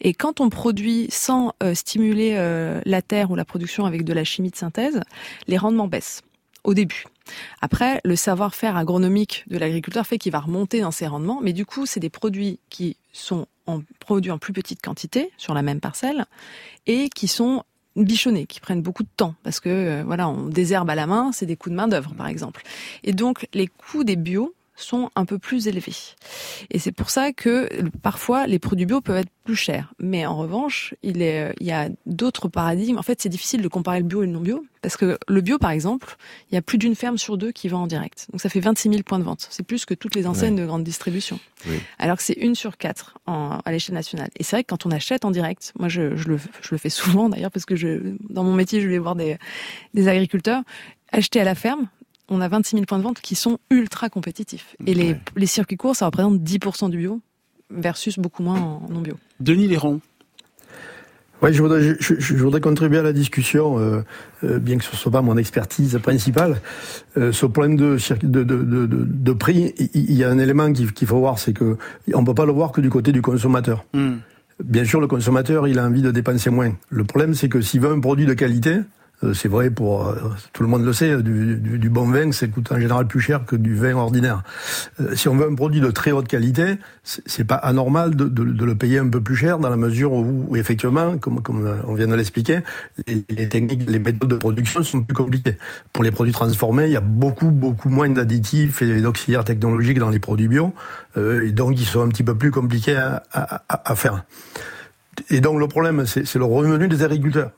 Et 0.00 0.14
quand 0.14 0.40
on 0.40 0.50
produit 0.50 1.08
sans 1.10 1.52
euh, 1.62 1.74
stimuler 1.74 2.34
euh, 2.36 2.80
la 2.84 3.02
terre 3.02 3.30
ou 3.30 3.34
la 3.34 3.44
production 3.44 3.86
avec 3.86 4.04
de 4.04 4.12
la 4.12 4.24
chimie 4.24 4.50
de 4.50 4.56
synthèse, 4.56 5.00
les 5.48 5.58
rendements 5.58 5.88
baissent 5.88 6.22
au 6.62 6.74
début. 6.74 7.04
Après, 7.60 8.00
le 8.04 8.16
savoir-faire 8.16 8.76
agronomique 8.76 9.44
de 9.48 9.58
l'agriculteur 9.58 10.06
fait 10.06 10.18
qu'il 10.18 10.32
va 10.32 10.40
remonter 10.40 10.80
dans 10.80 10.90
ses 10.90 11.06
rendements, 11.06 11.40
mais 11.42 11.52
du 11.52 11.64
coup, 11.64 11.86
c'est 11.86 12.00
des 12.00 12.10
produits 12.10 12.58
qui 12.68 12.96
sont 13.12 13.46
produits 14.00 14.32
en 14.32 14.38
plus 14.38 14.52
petite 14.52 14.82
quantité 14.82 15.30
sur 15.36 15.54
la 15.54 15.62
même 15.62 15.80
parcelle 15.80 16.26
et 16.86 17.08
qui 17.08 17.28
sont 17.28 17.62
bichonnés, 17.96 18.46
qui 18.46 18.60
prennent 18.60 18.82
beaucoup 18.82 19.02
de 19.02 19.08
temps 19.16 19.34
parce 19.42 19.60
que 19.60 19.68
euh, 19.68 20.02
voilà, 20.04 20.28
on 20.28 20.46
désherbe 20.46 20.90
à 20.90 20.94
la 20.94 21.06
main, 21.06 21.32
c'est 21.32 21.46
des 21.46 21.56
coûts 21.56 21.70
de 21.70 21.74
main 21.74 21.88
d'œuvre 21.88 22.14
par 22.14 22.28
exemple. 22.28 22.62
Et 23.04 23.12
donc, 23.12 23.48
les 23.52 23.66
coûts 23.66 24.04
des 24.04 24.16
bio 24.16 24.54
sont 24.82 25.10
un 25.16 25.24
peu 25.24 25.38
plus 25.38 25.68
élevés. 25.68 25.94
Et 26.70 26.78
c'est 26.78 26.92
pour 26.92 27.10
ça 27.10 27.32
que 27.32 27.68
euh, 27.72 27.88
parfois 28.02 28.46
les 28.46 28.58
produits 28.58 28.86
bio 28.86 29.00
peuvent 29.00 29.16
être 29.16 29.30
plus 29.44 29.56
chers. 29.56 29.92
Mais 29.98 30.26
en 30.26 30.36
revanche, 30.36 30.94
il, 31.02 31.22
est, 31.22 31.50
euh, 31.50 31.52
il 31.60 31.66
y 31.66 31.72
a 31.72 31.88
d'autres 32.06 32.48
paradigmes. 32.48 32.98
En 32.98 33.02
fait, 33.02 33.20
c'est 33.20 33.28
difficile 33.28 33.62
de 33.62 33.68
comparer 33.68 33.98
le 33.98 34.04
bio 34.04 34.22
et 34.22 34.26
le 34.26 34.32
non 34.32 34.40
bio 34.40 34.64
parce 34.82 34.96
que 34.96 35.18
le 35.28 35.40
bio, 35.40 35.58
par 35.58 35.70
exemple, 35.70 36.16
il 36.50 36.54
y 36.54 36.58
a 36.58 36.62
plus 36.62 36.78
d'une 36.78 36.94
ferme 36.94 37.18
sur 37.18 37.36
deux 37.36 37.52
qui 37.52 37.68
vend 37.68 37.82
en 37.82 37.86
direct. 37.86 38.26
Donc 38.32 38.40
ça 38.40 38.48
fait 38.48 38.60
26 38.60 38.88
000 38.88 39.02
points 39.02 39.18
de 39.18 39.24
vente. 39.24 39.46
C'est 39.50 39.62
plus 39.62 39.84
que 39.84 39.92
toutes 39.92 40.14
les 40.14 40.26
enseignes 40.26 40.56
de 40.56 40.64
grande 40.64 40.84
distribution. 40.84 41.38
Oui. 41.68 41.78
Alors 41.98 42.16
que 42.16 42.22
c'est 42.22 42.34
une 42.34 42.54
sur 42.54 42.78
quatre 42.78 43.18
en, 43.26 43.58
à 43.64 43.72
l'échelle 43.72 43.94
nationale. 43.94 44.30
Et 44.36 44.42
c'est 44.42 44.56
vrai 44.56 44.64
que 44.64 44.68
quand 44.68 44.86
on 44.86 44.90
achète 44.90 45.24
en 45.24 45.30
direct, 45.30 45.72
moi 45.78 45.88
je, 45.88 46.16
je, 46.16 46.28
le, 46.28 46.38
je 46.38 46.68
le 46.70 46.78
fais 46.78 46.88
souvent 46.88 47.28
d'ailleurs 47.28 47.50
parce 47.50 47.66
que 47.66 47.76
je, 47.76 48.14
dans 48.30 48.44
mon 48.44 48.54
métier, 48.54 48.80
je 48.80 48.88
vais 48.88 48.98
voir 48.98 49.16
des, 49.16 49.36
des 49.92 50.08
agriculteurs. 50.08 50.62
Acheter 51.12 51.40
à 51.40 51.44
la 51.44 51.56
ferme, 51.56 51.88
on 52.30 52.40
a 52.40 52.48
26 52.48 52.76
000 52.76 52.84
points 52.86 52.98
de 52.98 53.02
vente 53.02 53.20
qui 53.20 53.34
sont 53.34 53.58
ultra 53.70 54.08
compétitifs. 54.08 54.76
Et 54.86 54.94
les, 54.94 55.08
Ouais. 55.12 55.20
les 55.36 55.46
circuits 55.46 55.76
courts, 55.76 55.96
ça 55.96 56.06
représente 56.06 56.38
10% 56.40 56.88
du 56.90 56.98
bio 56.98 57.20
versus 57.70 58.18
beaucoup 58.18 58.42
moins 58.42 58.58
en 58.60 58.86
non 58.90 59.00
bio. 59.00 59.14
Denis 59.40 59.66
Léron. 59.68 60.00
Oui, 61.42 61.54
je 61.54 61.62
voudrais, 61.62 61.82
je, 61.82 61.94
je- 62.00 62.14
je 62.20 62.36
voudrais 62.36 62.60
contribuer 62.60 62.98
à 62.98 63.02
la 63.02 63.14
discussion, 63.14 63.78
euh, 63.78 64.02
euh, 64.44 64.58
bien 64.58 64.76
que 64.76 64.84
ce 64.84 64.90
ne 64.92 64.96
soit 64.96 65.10
pas 65.10 65.22
mon 65.22 65.38
expertise 65.38 65.98
principale. 66.02 66.60
Euh, 67.16 67.32
ce 67.32 67.46
problème 67.46 67.76
de, 67.76 67.96
circuit- 67.96 68.28
de, 68.28 68.44
de, 68.44 68.56
de, 68.62 68.84
de- 68.86 69.04
de 69.08 69.32
prix, 69.32 69.74
il 69.94 70.12
y 70.12 70.22
a 70.22 70.28
un 70.28 70.38
élément 70.38 70.70
qu'il 70.70 71.06
faut 71.06 71.18
voir, 71.18 71.38
c'est 71.38 71.54
que 71.54 71.78
on 72.12 72.24
peut 72.24 72.34
pas 72.34 72.44
le 72.44 72.52
voir 72.52 72.72
que 72.72 72.82
du 72.82 72.90
côté 72.90 73.10
du 73.12 73.22
consommateur. 73.22 73.86
Hmm. 73.94 74.16
Bien 74.62 74.84
sûr, 74.84 75.00
le 75.00 75.06
consommateur, 75.06 75.66
il 75.66 75.78
a 75.78 75.86
envie 75.86 76.02
de 76.02 76.10
dépenser 76.10 76.50
moins. 76.50 76.74
Le 76.90 77.04
problème, 77.04 77.32
c'est 77.32 77.48
que 77.48 77.62
s'il 77.62 77.80
veut 77.80 77.90
un 77.90 78.00
produit 78.00 78.26
de 78.26 78.34
qualité, 78.34 78.72
euh, 78.72 78.82
c'est 79.34 79.48
vrai 79.48 79.70
pour 79.70 80.08
euh, 80.08 80.14
tout 80.52 80.62
le 80.62 80.68
monde 80.68 80.84
le 80.84 80.92
sait, 80.92 81.22
du, 81.22 81.90
bon 81.90 82.10
vin, 82.10 82.32
ça 82.32 82.46
coûte 82.46 82.72
en 82.72 82.80
général 82.80 83.06
plus 83.06 83.20
cher 83.20 83.44
que 83.44 83.54
du 83.54 83.74
vin 83.74 83.94
ordinaire. 83.94 84.42
Euh, 85.00 85.14
si 85.14 85.28
on 85.28 85.36
veut 85.36 85.46
un 85.46 85.54
produit 85.54 85.80
de 85.80 85.90
très 85.90 86.10
haute 86.10 86.26
qualité, 86.26 86.78
c'est 87.04 87.44
pas 87.44 87.56
anormal 87.56 88.14
de, 88.16 88.42
le 88.42 88.74
payer 88.74 88.98
un 88.98 89.08
peu 89.08 89.20
plus 89.20 89.36
cher 89.36 89.58
dans 89.58 89.68
la 89.68 89.76
mesure 89.76 90.12
où, 90.12 90.56
effectivement, 90.56 91.18
comme, 91.18 91.42
on 91.86 91.94
vient 91.94 92.06
de 92.06 92.14
l'expliquer, 92.14 92.60
les, 93.06 93.48
techniques, 93.48 93.88
les 93.88 93.98
méthodes 93.98 94.30
de 94.30 94.36
production 94.36 94.82
sont 94.82 95.02
plus 95.02 95.14
compliquées. 95.14 95.56
Pour 95.92 96.02
les 96.04 96.10
produits 96.10 96.32
transformés, 96.32 96.86
il 96.86 96.92
y 96.92 96.96
a 96.96 97.00
beaucoup 97.00 97.50
beaucoup 97.50 97.90
moins 97.90 98.08
d'additifs 98.08 98.80
et 98.82 99.00
d'auxiliaires 99.00 99.44
technologiques 99.44 99.98
dans 99.98 100.10
les 100.10 100.18
produits 100.18 100.48
bio, 100.48 100.72
euh, 101.16 101.46
et 101.46 101.52
donc 101.52 101.78
ils 101.78 101.86
sont 101.86 102.00
un 102.00 102.08
petit 102.08 102.22
peu 102.22 102.36
plus 102.36 102.50
compliqués 102.50 102.96
à, 102.96 103.94
faire. 103.96 104.24
Et 105.28 105.40
donc 105.40 105.58
le 105.58 105.68
problème, 105.68 106.06
c'est 106.06 106.36
le 106.36 106.44
revenu 106.44 106.88
des 106.88 107.02
agriculteurs. 107.02 107.50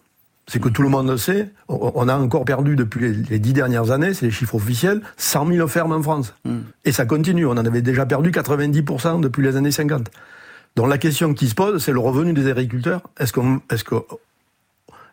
C'est 0.48 0.60
que 0.60 0.68
tout 0.68 0.82
le 0.82 0.88
monde 0.88 1.08
le 1.08 1.16
sait, 1.16 1.50
on 1.68 2.08
a 2.08 2.16
encore 2.16 2.44
perdu 2.44 2.74
depuis 2.74 3.14
les- 3.14 3.38
dix 3.38 3.52
dernières 3.52 3.90
années, 3.92 4.12
c'est 4.12 4.26
les 4.26 4.32
chiffres 4.32 4.56
officiels, 4.56 5.00
100 5.16 5.46
000 5.46 5.68
fermes 5.68 5.92
en 5.92 6.02
France. 6.02 6.34
Et 6.84 6.90
ça 6.92 7.06
continue, 7.06 7.46
on 7.46 7.52
en 7.52 7.58
avait 7.64 7.80
déjà 7.82 8.04
perdu 8.06 8.30
90% 8.32 9.20
depuis 9.20 9.42
les 9.42 9.56
années 9.56 9.70
50. 9.70 10.10
Donc 10.74 10.88
la 10.88 10.98
question 10.98 11.32
qui 11.32 11.48
se 11.48 11.54
pose, 11.54 11.82
c'est 11.82 11.92
le 11.92 12.00
revenu 12.00 12.32
des 12.32 12.50
agriculteurs. 12.50 13.02
Est-ce 13.20 13.32
qu'on, 13.32 13.60
est-ce 13.70 13.84
que, 13.84 13.94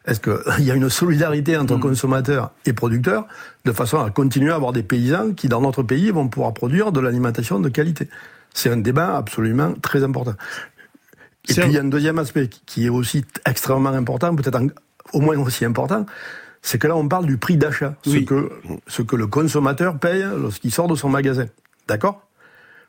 est-ce 0.06 0.20
qu'il 0.20 0.34
y 0.66 0.72
a 0.72 0.76
une 0.76 0.90
solidarité 0.90 1.58
entre 1.58 1.76
consommateurs 1.78 2.52
et 2.66 2.74
producteurs 2.74 3.28
de 3.66 3.72
façon 3.72 4.00
à 4.04 4.10
continuer 4.10 4.52
à 4.52 4.56
avoir 4.56 4.74
des 4.74 4.84
paysans 4.84 5.34
qui, 5.34 5.48
dans 5.48 5.62
notre 5.62 5.84
pays, 5.84 6.10
vont 6.10 6.28
pouvoir 6.28 6.54
produire 6.56 6.92
de 6.92 7.00
l'alimentation 7.00 7.60
de 7.60 7.70
qualité? 7.70 8.10
C'est 8.54 8.72
un 8.72 8.78
débat 8.78 9.16
absolument 9.16 9.74
très 9.82 10.04
important. 10.04 10.34
Et 11.48 11.54
puis 11.54 11.70
il 11.72 11.76
y 11.76 11.78
a 11.78 11.82
un 11.82 11.86
deuxième 11.86 12.18
aspect 12.20 12.48
qui- 12.48 12.62
qui 12.66 12.86
est 12.88 12.90
aussi 12.90 13.24
extrêmement 13.46 13.90
important, 13.92 14.36
peut-être 14.36 14.56
en- 14.60 14.68
au 15.14 15.22
moins 15.22 15.38
aussi 15.38 15.66
important, 15.66 16.06
c'est 16.62 16.78
que 16.78 16.88
là 16.88 16.96
on 16.96 17.08
parle 17.08 17.26
du 17.26 17.38
prix 17.38 17.58
d'achat, 17.58 17.96
Oui. 18.06 18.20
ce, 18.22 18.26
que, 18.26 18.50
ce 18.88 19.02
que 19.02 19.16
le 19.16 19.28
consommateur 19.28 19.98
paye 20.00 20.24
lorsqu'il 20.38 20.72
sort 20.72 20.88
de 20.88 20.96
son 20.96 21.10
magasin. 21.10 21.46
D'accord? 21.88 22.28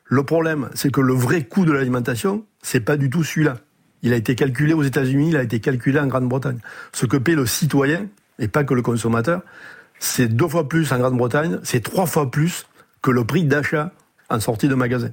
Le 0.05 0.23
problème, 0.23 0.69
c'est 0.73 0.91
que 0.91 0.99
le 1.01 1.13
vrai 1.13 1.45
coût 1.45 1.63
de 1.65 1.71
l'alimentation, 1.71 2.45
c'est 2.61 2.81
pas 2.81 2.97
du 2.97 3.09
tout 3.09 3.23
celui-là. 3.23 3.57
Il 4.03 4.13
a 4.13 4.17
été 4.17 4.35
calculé 4.35 4.73
aux 4.73 4.83
États-Unis, 4.83 5.29
il 5.29 5.37
a 5.37 5.43
été 5.43 5.59
calculé 5.59 5.99
en 5.99 6.07
Grande-Bretagne. 6.07 6.59
Ce 6.91 7.05
que 7.05 7.17
paie 7.17 7.35
le 7.35 7.45
citoyen, 7.45 8.07
et 8.39 8.47
pas 8.47 8.63
que 8.63 8.73
le 8.73 8.81
consommateur, 8.81 9.41
c'est 9.99 10.27
deux 10.27 10.47
fois 10.47 10.67
plus 10.67 10.91
en 10.91 10.97
Grande-Bretagne, 10.99 11.59
c'est 11.63 11.81
trois 11.81 12.07
fois 12.07 12.29
plus 12.29 12.65
que 13.01 13.11
le 13.11 13.23
prix 13.23 13.43
d'achat 13.45 13.91
en 14.29 14.39
sortie 14.39 14.67
de 14.67 14.75
magasin. 14.75 15.11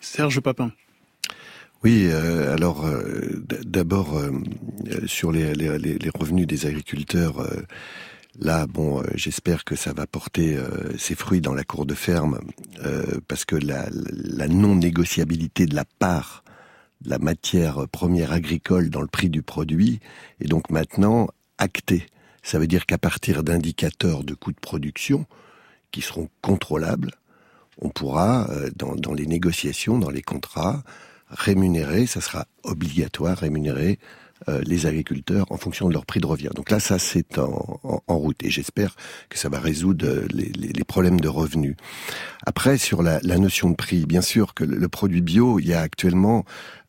Serge 0.00 0.40
Papin. 0.40 0.70
Oui, 1.84 2.06
euh, 2.08 2.54
alors 2.54 2.86
euh, 2.86 3.44
d'abord 3.64 4.16
euh, 4.16 4.30
euh, 4.86 5.06
sur 5.08 5.32
les, 5.32 5.52
revenus 6.14 6.46
des 6.46 6.66
agriculteurs, 6.66 7.44
là, 8.38 8.68
bon, 8.68 9.02
j'espère 9.14 9.64
que 9.64 9.74
ça 9.74 9.92
va 9.92 10.06
porter 10.06 10.56
ses 10.96 11.16
fruits 11.16 11.40
dans 11.40 11.54
la 11.54 11.64
cour 11.64 11.84
de 11.84 11.94
ferme, 11.94 12.38
parce 13.26 13.44
que 13.44 13.56
la, 13.56 13.88
la 13.90 14.46
non-négociabilité 14.46 15.66
de 15.66 15.74
la 15.74 15.84
part 15.84 16.44
de 17.00 17.10
la 17.10 17.18
matière 17.18 17.88
première 17.88 18.30
agricole 18.32 18.88
dans 18.88 19.00
le 19.00 19.08
prix 19.08 19.28
du 19.28 19.42
produit 19.42 19.98
est 20.40 20.46
donc 20.46 20.70
maintenant 20.70 21.28
actée. 21.58 22.06
Ça 22.44 22.60
veut 22.60 22.68
dire 22.68 22.86
qu'à 22.86 22.98
partir 22.98 23.42
d'indicateurs 23.42 24.22
de 24.22 24.34
coûts 24.34 24.52
de 24.52 24.60
production 24.60 25.26
qui 25.90 26.00
seront 26.00 26.28
contrôlables, 26.42 27.10
on 27.80 27.88
pourra, 27.88 28.48
dans 28.76 29.14
les 29.14 29.26
négociations, 29.26 29.98
dans 29.98 30.10
les 30.10 30.22
contrats, 30.22 30.84
rémunérer, 31.32 32.06
ça 32.06 32.20
sera 32.20 32.46
obligatoire, 32.62 33.38
rémunérer 33.38 33.98
euh, 33.98 34.21
les 34.64 34.86
agriculteurs 34.86 35.46
en 35.50 35.56
fonction 35.56 35.88
de 35.88 35.94
leur 35.94 36.06
prix 36.06 36.20
de 36.20 36.26
revient. 36.26 36.50
Donc 36.54 36.70
là, 36.70 36.80
ça 36.80 36.98
c'est 36.98 37.38
en, 37.38 37.80
en, 38.06 38.16
route 38.16 38.42
et 38.42 38.50
j'espère 38.50 38.96
que 39.28 39.38
ça 39.38 39.48
va 39.48 39.58
résoudre 39.60 40.06
les, 40.32 40.48
les, 40.48 40.68
les, 40.72 40.84
problèmes 40.84 41.20
de 41.20 41.28
revenus. 41.28 41.76
Après, 42.44 42.78
sur 42.78 43.02
la, 43.02 43.20
la, 43.22 43.38
notion 43.38 43.70
de 43.70 43.76
prix, 43.76 44.04
bien 44.06 44.20
sûr 44.20 44.54
que 44.54 44.64
le, 44.64 44.88
produit 44.88 45.20
bio, 45.20 45.58
il 45.58 45.68
y 45.68 45.74
a 45.74 45.80
actuellement 45.80 46.44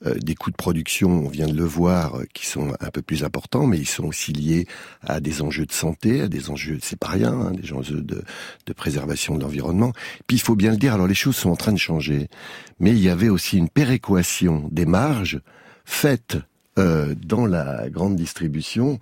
euh, 0.06 0.16
des 0.16 0.36
coûts 0.36 0.52
de 0.52 0.56
production, 0.56 1.10
on 1.10 1.30
vient 1.30 1.48
de 1.48 1.56
le 1.56 1.64
voir, 1.64 2.16
euh, 2.16 2.26
qui 2.34 2.48
sont 2.48 2.74
un 2.80 2.90
peu 2.90 3.02
plus 3.02 3.24
importants, 3.24 3.68
mais 3.68 3.78
ils 3.78 3.88
sont 3.88 4.06
aussi 4.06 4.34
liés 4.34 4.68
à 5.02 5.20
des 5.20 5.42
enjeux 5.42 5.66
de 5.66 5.72
santé, 5.72 6.22
à 6.22 6.28
des 6.28 6.50
enjeux, 6.50 6.80
c'est 6.82 7.00
pas 7.00 7.10
rien, 7.10 7.34
hein, 7.34 7.52
des 7.52 7.72
enjeux 7.74 8.02
de, 8.02 8.24
de 8.66 8.74
préservation 8.74 9.36
de 9.36 9.44
l'environnement. 9.44 9.94
Puis 10.28 10.38
il 10.38 10.42
faut 10.42 10.56
bien 10.56 10.72
le 10.72 10.78
dire, 10.78 10.94
alors 10.94 11.08
les 11.08 11.14
choses 11.14 11.36
sont 11.36 11.52
en 11.52 11.56
train 11.56 11.74
de 11.74 11.78
changer, 11.78 12.30
mais 12.80 12.92
il 12.92 13.00
y 13.00 13.10
avait 13.10 13.30
aussi 13.30 13.58
une 13.58 13.70
péréquation 13.70 14.68
des 14.72 14.86
marges 14.86 15.40
faites 15.86 16.38
euh, 16.80 17.14
dans 17.16 17.46
la 17.46 17.90
grande 17.90 18.16
distribution 18.16 19.00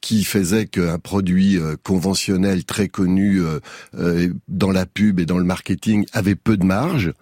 qui 0.00 0.24
faisait 0.24 0.66
qu'un 0.66 0.98
produit 0.98 1.56
euh, 1.56 1.76
conventionnel 1.82 2.64
très 2.64 2.88
connu 2.88 3.40
euh, 3.94 4.32
dans 4.48 4.72
la 4.72 4.86
pub 4.86 5.20
et 5.20 5.26
dans 5.26 5.38
le 5.38 5.44
marketing 5.44 6.06
avait 6.12 6.34
peu 6.34 6.56
de 6.56 6.64
marge, 6.64 7.12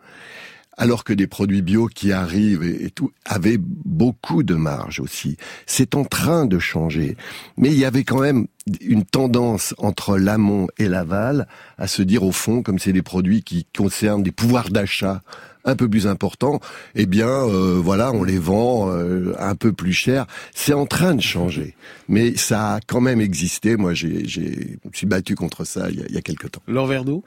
alors 0.77 1.05
que 1.05 1.13
des 1.13 1.27
produits 1.27 1.63
bio 1.63 1.87
qui 1.87 2.13
arrivent 2.13 2.63
et, 2.63 2.91
tout 2.91 3.13
avaient 3.25 3.59
beaucoup 3.59 4.43
de 4.43 4.55
marge 4.55 5.01
aussi. 5.01 5.37
C'est 5.67 5.95
en 5.95 6.05
train 6.05 6.47
de 6.47 6.59
changer, 6.59 7.17
mais 7.57 7.71
il 7.71 7.79
y 7.79 7.85
avait 7.85 8.05
quand 8.05 8.21
même 8.21 8.47
une 8.81 9.05
tendance 9.05 9.75
entre 9.79 10.17
l'amont 10.17 10.69
et 10.79 10.89
l'aval 10.89 11.47
à 11.79 11.87
se 11.87 12.03
dire 12.03 12.23
au 12.23 12.33
fond, 12.33 12.63
comme 12.63 12.79
c'est 12.79 12.93
des 12.93 13.03
produits 13.03 13.43
qui 13.43 13.67
concernent 13.77 14.23
des 14.23 14.33
pouvoirs 14.33 14.71
d'achat 14.71 15.23
un 15.65 15.77
peu 15.77 15.89
plus 15.89 16.07
important, 16.07 16.61
eh 16.95 17.07
bien, 17.07 17.29
euh, 17.29 17.81
voilà, 17.83 18.13
on 18.13 18.23
les 18.23 18.39
vend 18.39 18.91
euh, 18.91 19.35
un 19.39 19.55
peu 19.55 19.73
plus 19.73 19.93
cher. 19.93 20.27
C'est 20.55 20.75
en 20.75 20.87
train 20.87 21.15
de 21.15 21.23
changer, 21.23 21.75
mais 22.09 22.37
ça 22.37 22.75
a 22.75 22.81
quand 22.81 23.01
même 23.01 23.21
existé. 23.21 23.77
Moi, 23.77 23.95
j'ai, 23.95 24.27
j'ai, 24.27 24.79
je 24.93 24.97
suis 24.97 25.07
battu 25.07 25.35
contre 25.35 25.65
ça 25.65 25.91
il 25.91 26.01
y 26.01 26.03
a, 26.03 26.07
il 26.09 26.15
y 26.15 26.19
a 26.19 26.23
quelque 26.23 26.49
temps. 26.49 26.63
Verdeau 26.67 27.25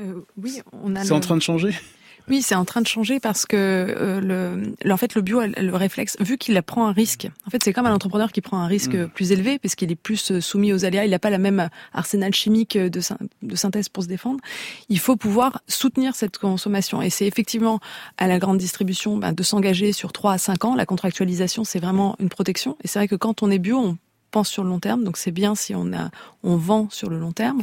euh, 0.00 0.14
Oui, 0.36 0.60
on 0.72 0.96
a. 0.96 1.04
C'est 1.04 1.12
en 1.12 1.20
train 1.20 1.36
de 1.36 1.42
changer? 1.42 1.74
Oui, 2.28 2.42
c'est 2.42 2.54
en 2.54 2.64
train 2.64 2.80
de 2.80 2.86
changer 2.86 3.20
parce 3.20 3.46
que 3.46 3.56
euh, 3.56 4.20
le, 4.20 4.92
en 4.92 4.96
fait, 4.96 5.14
le 5.14 5.22
bio, 5.22 5.40
le 5.40 5.76
réflexe, 5.76 6.16
vu 6.20 6.38
qu'il 6.38 6.60
prend 6.62 6.86
un 6.86 6.92
risque, 6.92 7.28
en 7.46 7.50
fait, 7.50 7.62
c'est 7.62 7.72
comme 7.72 7.86
un 7.86 7.94
entrepreneur 7.94 8.32
qui 8.32 8.40
prend 8.40 8.58
un 8.58 8.66
risque 8.66 8.94
mm. 8.94 9.08
plus 9.08 9.32
élevé 9.32 9.58
parce 9.58 9.74
qu'il 9.74 9.90
est 9.90 9.96
plus 9.96 10.32
euh, 10.32 10.40
soumis 10.40 10.72
aux 10.72 10.84
aléas, 10.84 11.04
il 11.04 11.10
n'a 11.10 11.18
pas 11.18 11.30
la 11.30 11.38
même 11.38 11.68
arsenal 11.92 12.34
chimique 12.34 12.76
de, 12.76 13.00
de 13.42 13.56
synthèse 13.56 13.88
pour 13.88 14.02
se 14.02 14.08
défendre. 14.08 14.40
Il 14.88 14.98
faut 14.98 15.16
pouvoir 15.16 15.62
soutenir 15.66 16.14
cette 16.14 16.38
consommation 16.38 17.02
et 17.02 17.10
c'est 17.10 17.26
effectivement 17.26 17.80
à 18.16 18.26
la 18.26 18.38
grande 18.38 18.58
distribution 18.58 19.16
ben, 19.16 19.32
de 19.32 19.42
s'engager 19.42 19.92
sur 19.92 20.12
3 20.12 20.32
à 20.34 20.38
5 20.38 20.64
ans. 20.64 20.74
La 20.74 20.86
contractualisation, 20.86 21.64
c'est 21.64 21.78
vraiment 21.78 22.16
une 22.18 22.28
protection 22.28 22.76
et 22.82 22.88
c'est 22.88 22.98
vrai 22.98 23.08
que 23.08 23.16
quand 23.16 23.42
on 23.42 23.50
est 23.50 23.58
bio, 23.58 23.78
on 23.78 23.98
pense 24.30 24.48
sur 24.48 24.62
le 24.62 24.70
long 24.70 24.80
terme, 24.80 25.04
donc 25.04 25.16
c'est 25.16 25.30
bien 25.30 25.54
si 25.54 25.74
on 25.74 25.92
a 25.92 26.10
on 26.42 26.56
vend 26.56 26.88
sur 26.90 27.10
le 27.10 27.18
long 27.18 27.32
terme. 27.32 27.62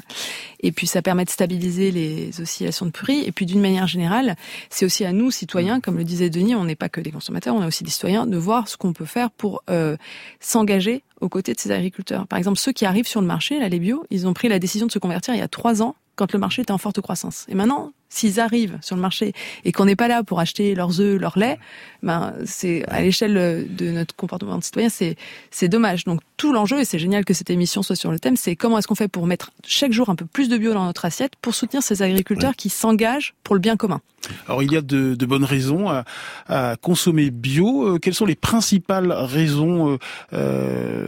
Et 0.60 0.72
puis 0.72 0.88
ça 0.88 1.02
permet 1.02 1.26
de 1.26 1.30
stabiliser 1.30 1.92
les 1.92 2.42
oscillations 2.42 2.86
de 2.86 2.92
prix. 2.92 3.24
Et 3.26 3.32
puis 3.32 3.46
d'une 3.46 3.62
manière 3.62 3.88
générale, 3.88 4.36
c'est 4.70 4.86
aussi 4.86 5.06
à 5.06 5.12
nous 5.12 5.32
citoyens, 5.32 5.80
comme 5.80 5.98
le 5.98 6.04
disait 6.04 6.30
Denis, 6.30 6.56
on 6.56 6.66
n'est 6.66 6.76
pas 6.76 6.90
que 6.90 7.02
des 7.02 7.12
consommateurs, 7.12 7.56
on 7.56 7.64
est 7.64 7.68
aussi 7.68 7.84
des 7.84 7.92
citoyens, 7.92 8.26
de 8.26 8.38
voir 8.38 8.68
ce 8.68 8.78
qu'on 8.78 8.94
peut 8.94 9.06
faire 9.06 9.32
pour 9.32 9.64
euh, 9.70 9.98
s'engager 10.40 11.04
aux 11.22 11.30
côtés 11.30 11.54
de 11.54 11.60
ces 11.60 11.72
agriculteurs. 11.72 12.28
Par 12.28 12.38
exemple, 12.38 12.58
ceux 12.58 12.72
qui 12.72 12.86
arrivent 12.86 13.08
sur 13.08 13.22
le 13.22 13.28
marché, 13.28 13.60
là 13.60 13.70
les 13.70 13.80
bio, 13.80 14.06
ils 14.10 14.28
ont 14.28 14.34
pris 14.34 14.48
la 14.48 14.60
décision 14.60 14.88
de 14.88 14.92
se 14.92 15.00
convertir 15.00 15.34
il 15.34 15.40
y 15.40 15.44
a 15.44 15.48
trois 15.48 15.82
ans 15.82 15.96
quand 16.16 16.32
le 16.34 16.40
marché 16.40 16.62
était 16.62 16.72
en 16.72 16.78
forte 16.78 17.02
croissance. 17.02 17.46
Et 17.50 17.56
maintenant, 17.56 17.92
s'ils 18.10 18.40
arrivent 18.40 18.78
sur 18.82 18.96
le 18.96 19.02
marché 19.02 19.34
et 19.66 19.72
qu'on 19.72 19.86
n'est 19.86 19.96
pas 19.96 20.08
là 20.08 20.24
pour 20.24 20.40
acheter 20.40 20.74
leurs 20.74 21.02
œufs, 21.02 21.20
leur 21.20 21.38
lait, 21.38 21.60
ben 22.02 22.34
c'est 22.46 22.86
à 22.88 23.02
l'échelle 23.02 23.68
de 23.70 23.92
notre 23.92 24.16
comportement 24.16 24.58
de 24.58 24.64
citoyen, 24.64 24.90
c'est 24.90 25.18
c'est 25.52 25.68
dommage. 25.68 26.06
Donc 26.06 26.22
tout 26.38 26.54
l'enjeu 26.54 26.80
et 26.80 26.86
c'est 26.86 27.00
génial 27.00 27.26
que 27.26 27.34
cette 27.34 27.50
émission 27.50 27.84
soit 27.84 27.96
sur 27.96 28.12
le 28.12 28.20
thème, 28.20 28.38
c'est 28.38 28.56
comment 28.56 28.78
est-ce 28.78 28.88
qu'on 28.88 28.96
fait 28.96 29.10
pour 29.10 29.28
mettre 29.28 29.52
chaque 29.66 29.92
jour 29.92 30.10
un 30.10 30.16
peu 30.16 30.26
plus 30.26 30.48
de 30.48 30.58
bio 30.58 30.74
dans 30.74 30.86
notre 30.86 31.04
assiette 31.06 31.34
pour 31.42 31.54
soutenir 31.54 31.84
ces 31.84 32.02
agriculteurs 32.02 32.56
qui 32.56 32.70
s'engagent 32.70 33.34
pour 33.44 33.56
le 33.56 33.60
bien 33.60 33.76
commun. 33.76 34.02
Alors 34.48 34.64
il 34.64 34.72
y 34.72 34.78
a 34.78 34.82
de, 34.82 35.16
de 35.16 35.26
bonnes 35.26 35.44
raisons 35.44 35.90
à, 35.90 36.04
à, 36.48 36.76
consommer 36.78 37.30
bio. 37.30 37.88
Euh, 37.88 38.00
quelles 38.00 38.14
sont 38.14 38.26
les 38.26 38.36
principales 38.36 39.12
raisons, 39.12 39.92
euh, 39.92 39.98
euh, 40.34 41.05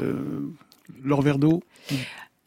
leur 1.04 1.22
verre 1.22 1.40
d'eau 1.40 1.62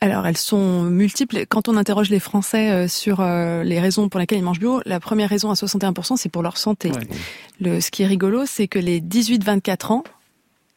alors, 0.02 0.26
elles 0.26 0.38
sont 0.38 0.84
multiples. 0.84 1.44
Quand 1.46 1.68
on 1.68 1.76
interroge 1.76 2.08
les 2.08 2.20
Français 2.20 2.70
euh, 2.70 2.88
sur 2.88 3.20
euh, 3.20 3.62
les 3.62 3.80
raisons 3.80 4.08
pour 4.08 4.18
lesquelles 4.18 4.38
ils 4.38 4.44
mangent 4.44 4.58
bio, 4.58 4.80
la 4.86 4.98
première 4.98 5.28
raison 5.28 5.50
à 5.50 5.54
61%, 5.54 6.16
c'est 6.16 6.30
pour 6.30 6.42
leur 6.42 6.56
santé. 6.56 6.90
Le, 7.60 7.80
ce 7.80 7.90
qui 7.90 8.02
est 8.02 8.06
rigolo, 8.06 8.46
c'est 8.46 8.66
que 8.66 8.78
les 8.78 9.02
18-24 9.02 9.92
ans, 9.92 10.04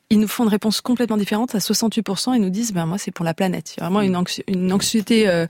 ils 0.09 0.19
nous 0.19 0.27
font 0.27 0.43
une 0.43 0.49
réponse 0.49 0.81
complètement 0.81 1.15
différente. 1.15 1.55
À 1.55 1.59
68%, 1.59 2.35
ils 2.35 2.41
nous 2.41 2.49
disent, 2.49 2.73
ben 2.73 2.85
moi, 2.85 2.97
c'est 2.97 3.11
pour 3.11 3.23
la 3.23 3.33
planète. 3.33 3.75
Il 3.77 3.79
y 3.79 3.83
a 3.83 3.89
vraiment 3.89 4.01
une, 4.01 4.21
une 4.47 4.73
anxiété 4.73 5.29
euh, 5.29 5.47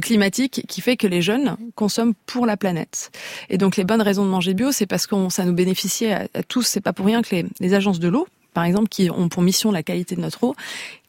climatique 0.00 0.64
qui 0.68 0.80
fait 0.80 0.96
que 0.96 1.08
les 1.08 1.20
jeunes 1.20 1.56
consomment 1.74 2.14
pour 2.24 2.46
la 2.46 2.56
planète. 2.56 3.10
Et 3.50 3.58
donc, 3.58 3.76
les 3.76 3.84
bonnes 3.84 4.00
raisons 4.00 4.24
de 4.24 4.30
manger 4.30 4.54
bio, 4.54 4.70
c'est 4.70 4.86
parce 4.86 5.08
que 5.08 5.16
ça 5.28 5.44
nous 5.44 5.52
bénéficiait 5.52 6.12
à, 6.12 6.28
à 6.34 6.42
tous. 6.44 6.62
C'est 6.62 6.80
pas 6.80 6.92
pour 6.92 7.04
rien 7.04 7.22
que 7.22 7.34
les, 7.34 7.46
les 7.58 7.74
agences 7.74 7.98
de 7.98 8.08
l'eau, 8.08 8.28
par 8.58 8.64
exemple, 8.64 8.88
qui 8.88 9.08
ont 9.08 9.28
pour 9.28 9.40
mission 9.40 9.70
la 9.70 9.84
qualité 9.84 10.16
de 10.16 10.20
notre 10.20 10.42
eau, 10.42 10.56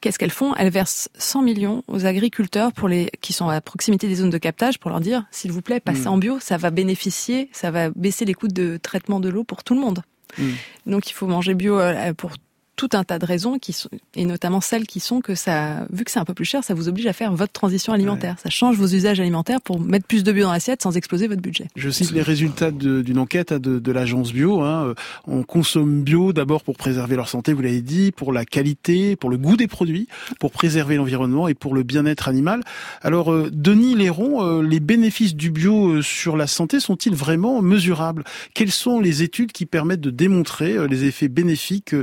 qu'est-ce 0.01 0.19
qu'elles 0.19 0.29
font? 0.29 0.53
Elles 0.53 0.69
versent 0.69 1.09
100 1.17 1.41
millions 1.41 1.83
aux 1.87 2.05
agriculteurs 2.05 2.71
pour 2.71 2.87
les 2.87 3.09
qui 3.21 3.33
sont 3.33 3.49
à 3.49 3.59
proximité 3.59 4.07
des 4.07 4.13
zones 4.13 4.29
de 4.29 4.37
captage 4.37 4.77
pour 4.77 4.91
leur 4.91 4.99
dire, 4.99 5.25
s'il 5.31 5.51
vous 5.51 5.63
plaît, 5.63 5.79
passez 5.79 6.03
mm. 6.03 6.09
en 6.09 6.17
bio, 6.19 6.39
ça 6.39 6.57
va 6.57 6.69
bénéficier, 6.69 7.49
ça 7.51 7.71
va 7.71 7.89
baisser 7.89 8.23
les 8.23 8.35
coûts 8.35 8.49
de 8.49 8.77
traitement 8.77 9.19
de 9.19 9.29
l'eau 9.29 9.43
pour 9.43 9.63
tout 9.63 9.73
le 9.73 9.81
monde. 9.81 10.03
Mm. 10.37 10.43
Donc 10.85 11.09
il 11.09 11.13
faut 11.13 11.25
manger 11.25 11.55
bio 11.55 11.79
euh, 11.79 12.13
pour 12.13 12.33
tout 12.79 12.91
un 12.93 13.03
tas 13.03 13.19
de 13.19 13.25
raisons 13.25 13.59
qui 13.59 13.73
sont, 13.73 13.89
et 14.15 14.23
notamment 14.23 14.61
celles 14.61 14.87
qui 14.87 15.01
sont 15.01 15.19
que 15.19 15.35
ça, 15.35 15.85
vu 15.91 16.05
que 16.05 16.11
c'est 16.11 16.19
un 16.19 16.23
peu 16.23 16.33
plus 16.33 16.45
cher, 16.45 16.63
ça 16.63 16.73
vous 16.73 16.87
oblige 16.87 17.07
à 17.07 17.13
faire 17.13 17.33
votre 17.33 17.51
transition 17.51 17.91
alimentaire. 17.91 18.37
Ça 18.41 18.49
change 18.49 18.77
vos 18.77 18.87
usages 18.87 19.19
alimentaires 19.19 19.59
pour 19.59 19.81
mettre 19.81 20.07
plus 20.07 20.23
de 20.23 20.31
bio 20.31 20.45
dans 20.45 20.53
l'assiette 20.53 20.81
sans 20.81 20.95
exploser 20.95 21.27
votre 21.27 21.41
budget. 21.41 21.67
Je 21.75 21.89
cite 21.89 22.11
les 22.11 22.21
résultats 22.21 22.71
d'une 22.71 23.17
enquête 23.17 23.51
hein, 23.51 23.59
de, 23.59 23.79
de 23.79 23.91
l'agence 23.91 24.31
bio. 24.31 24.61
Hein. 24.61 24.93
On 25.27 25.43
consomme 25.43 26.03
bio 26.03 26.31
d'abord 26.31 26.63
pour 26.63 26.77
préserver 26.77 27.17
leur 27.17 27.27
santé, 27.27 27.51
vous 27.51 27.61
l'avez 27.61 27.81
dit, 27.81 28.13
pour 28.13 28.31
la 28.31 28.45
qualité, 28.45 29.17
pour 29.17 29.29
le 29.29 29.37
goût 29.37 29.57
des 29.57 29.67
produits, 29.67 30.07
pour 30.39 30.51
préserver 30.51 30.95
l'environnement 30.95 31.49
et 31.49 31.55
pour 31.55 31.75
le 31.75 31.83
bien-être 31.83 32.29
animal. 32.29 32.63
Alors, 33.01 33.33
euh, 33.33 33.49
Denis 33.51 33.95
Léron, 33.95 34.41
euh, 34.41 34.61
les 34.61 34.79
bénéfices 34.79 35.35
du 35.35 35.51
bio 35.51 35.89
euh, 35.89 36.01
sur 36.01 36.37
la 36.37 36.47
santé 36.47 36.79
sont-ils 36.79 37.13
vraiment 37.13 37.61
mesurables? 37.61 38.23
Quelles 38.53 38.71
sont 38.71 39.01
les 39.01 39.21
études 39.21 39.51
qui 39.51 39.65
permettent 39.65 39.99
de 39.99 40.11
démontrer 40.11 40.87
les 40.87 41.03
effets 41.03 41.27
bénéfiques 41.27 41.93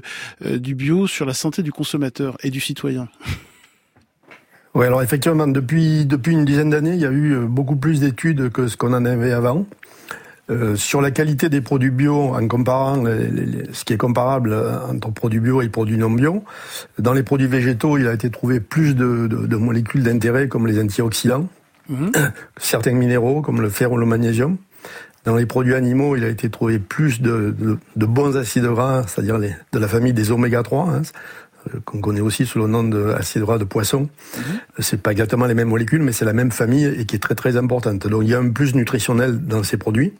du 0.45 0.65
bio 0.75 1.06
sur 1.06 1.26
la 1.26 1.35
santé 1.35 1.62
du 1.62 1.73
consommateur 1.73 2.37
et 2.42 2.50
du 2.50 2.61
citoyen 2.61 3.08
oui, 4.76 4.85
alors 4.85 5.02
effectivement, 5.02 5.46
depuis, 5.46 6.04
depuis 6.04 6.32
une 6.32 6.44
dizaine 6.44 6.68
d'années, 6.68 6.92
il 6.92 7.00
y 7.00 7.06
a 7.06 7.11
eu 7.11 7.32
euh, 7.32 7.46
beaucoup 7.46 7.76
plus 7.76 8.00
d'études 8.00 8.50
que 8.50 8.68
ce 8.68 8.76
qu'on 8.76 8.92
en 8.92 9.06
avait 9.06 9.32
avant. 9.32 9.64
Euh, 10.50 10.76
sur 10.76 11.00
la 11.00 11.11
qualité 11.11 11.49
des 11.49 11.62
produits 11.62 11.88
bio, 11.88 12.35
en 12.35 12.46
comparant 12.46 13.02
ce 13.73 13.85
qui 13.85 13.94
est 13.94 13.96
comparable 13.96 14.54
entre 14.54 15.11
produits 15.11 15.40
bio 15.40 15.62
et 15.62 15.70
produits 15.70 15.96
non 15.96 16.11
bio, 16.11 16.44
dans 16.99 17.14
les 17.14 17.23
produits 17.23 17.46
végétaux, 17.46 17.96
il 17.96 18.06
a 18.06 18.12
été 18.12 18.28
trouvé 18.28 18.61
plus 18.61 18.94
de, 18.94 19.26
de, 19.26 19.56
molécules 19.56 20.02
d'intérêt 20.02 20.46
comme 20.46 20.66
les 20.66 20.78
antioxydants, 20.78 21.49
mhm. 21.88 22.12
certains 22.58 22.92
minéraux 22.92 23.40
comme 23.40 23.62
le 23.62 23.70
fer 23.70 23.90
ou 23.90 23.96
le 23.96 24.04
magnésium. 24.04 24.58
Dans 25.26 25.35
les 25.35 25.45
produits 25.45 25.75
animaux, 25.75 26.14
il 26.14 26.23
a 26.23 26.28
été 26.28 26.49
trouvé 26.49 26.78
plus 26.78 27.21
de, 27.21 27.52
de, 27.97 28.06
bons 28.06 28.37
acides 28.37 28.64
gras, 28.64 29.04
c'est-à-dire 29.09 29.40
de 29.40 29.78
la 29.78 29.88
famille 29.88 30.12
des 30.12 30.30
oméga 30.30 30.62
3, 30.62 30.88
hein, 30.88 31.02
euh, 31.75 31.80
qu'on 31.85 32.00
connaît 32.00 32.21
aussi 32.21 32.47
sous 32.47 32.61
le 32.61 32.68
nom 32.68 32.85
d'acides 32.85 33.42
gras 33.42 33.59
de 33.59 33.64
poisson. 33.64 34.02
Mm 34.37 34.40
C'est 34.78 35.02
pas 35.02 35.11
exactement 35.11 35.47
les 35.47 35.54
mêmes 35.54 35.68
molécules, 35.68 36.00
mais 36.00 36.12
c'est 36.12 36.25
la 36.25 36.33
même 36.33 36.52
famille 36.52 36.87
et 36.87 37.06
qui 37.06 37.16
est 37.16 37.18
très 37.18 37.35
très 37.35 37.56
importante. 37.56 38.06
Donc 38.06 38.23
il 38.23 38.28
y 38.28 38.35
a 38.35 38.38
un 38.38 38.50
plus 38.50 38.76
nutritionnel 38.76 39.45
dans 39.45 39.64
ces 39.64 39.76
produits. 39.76 40.12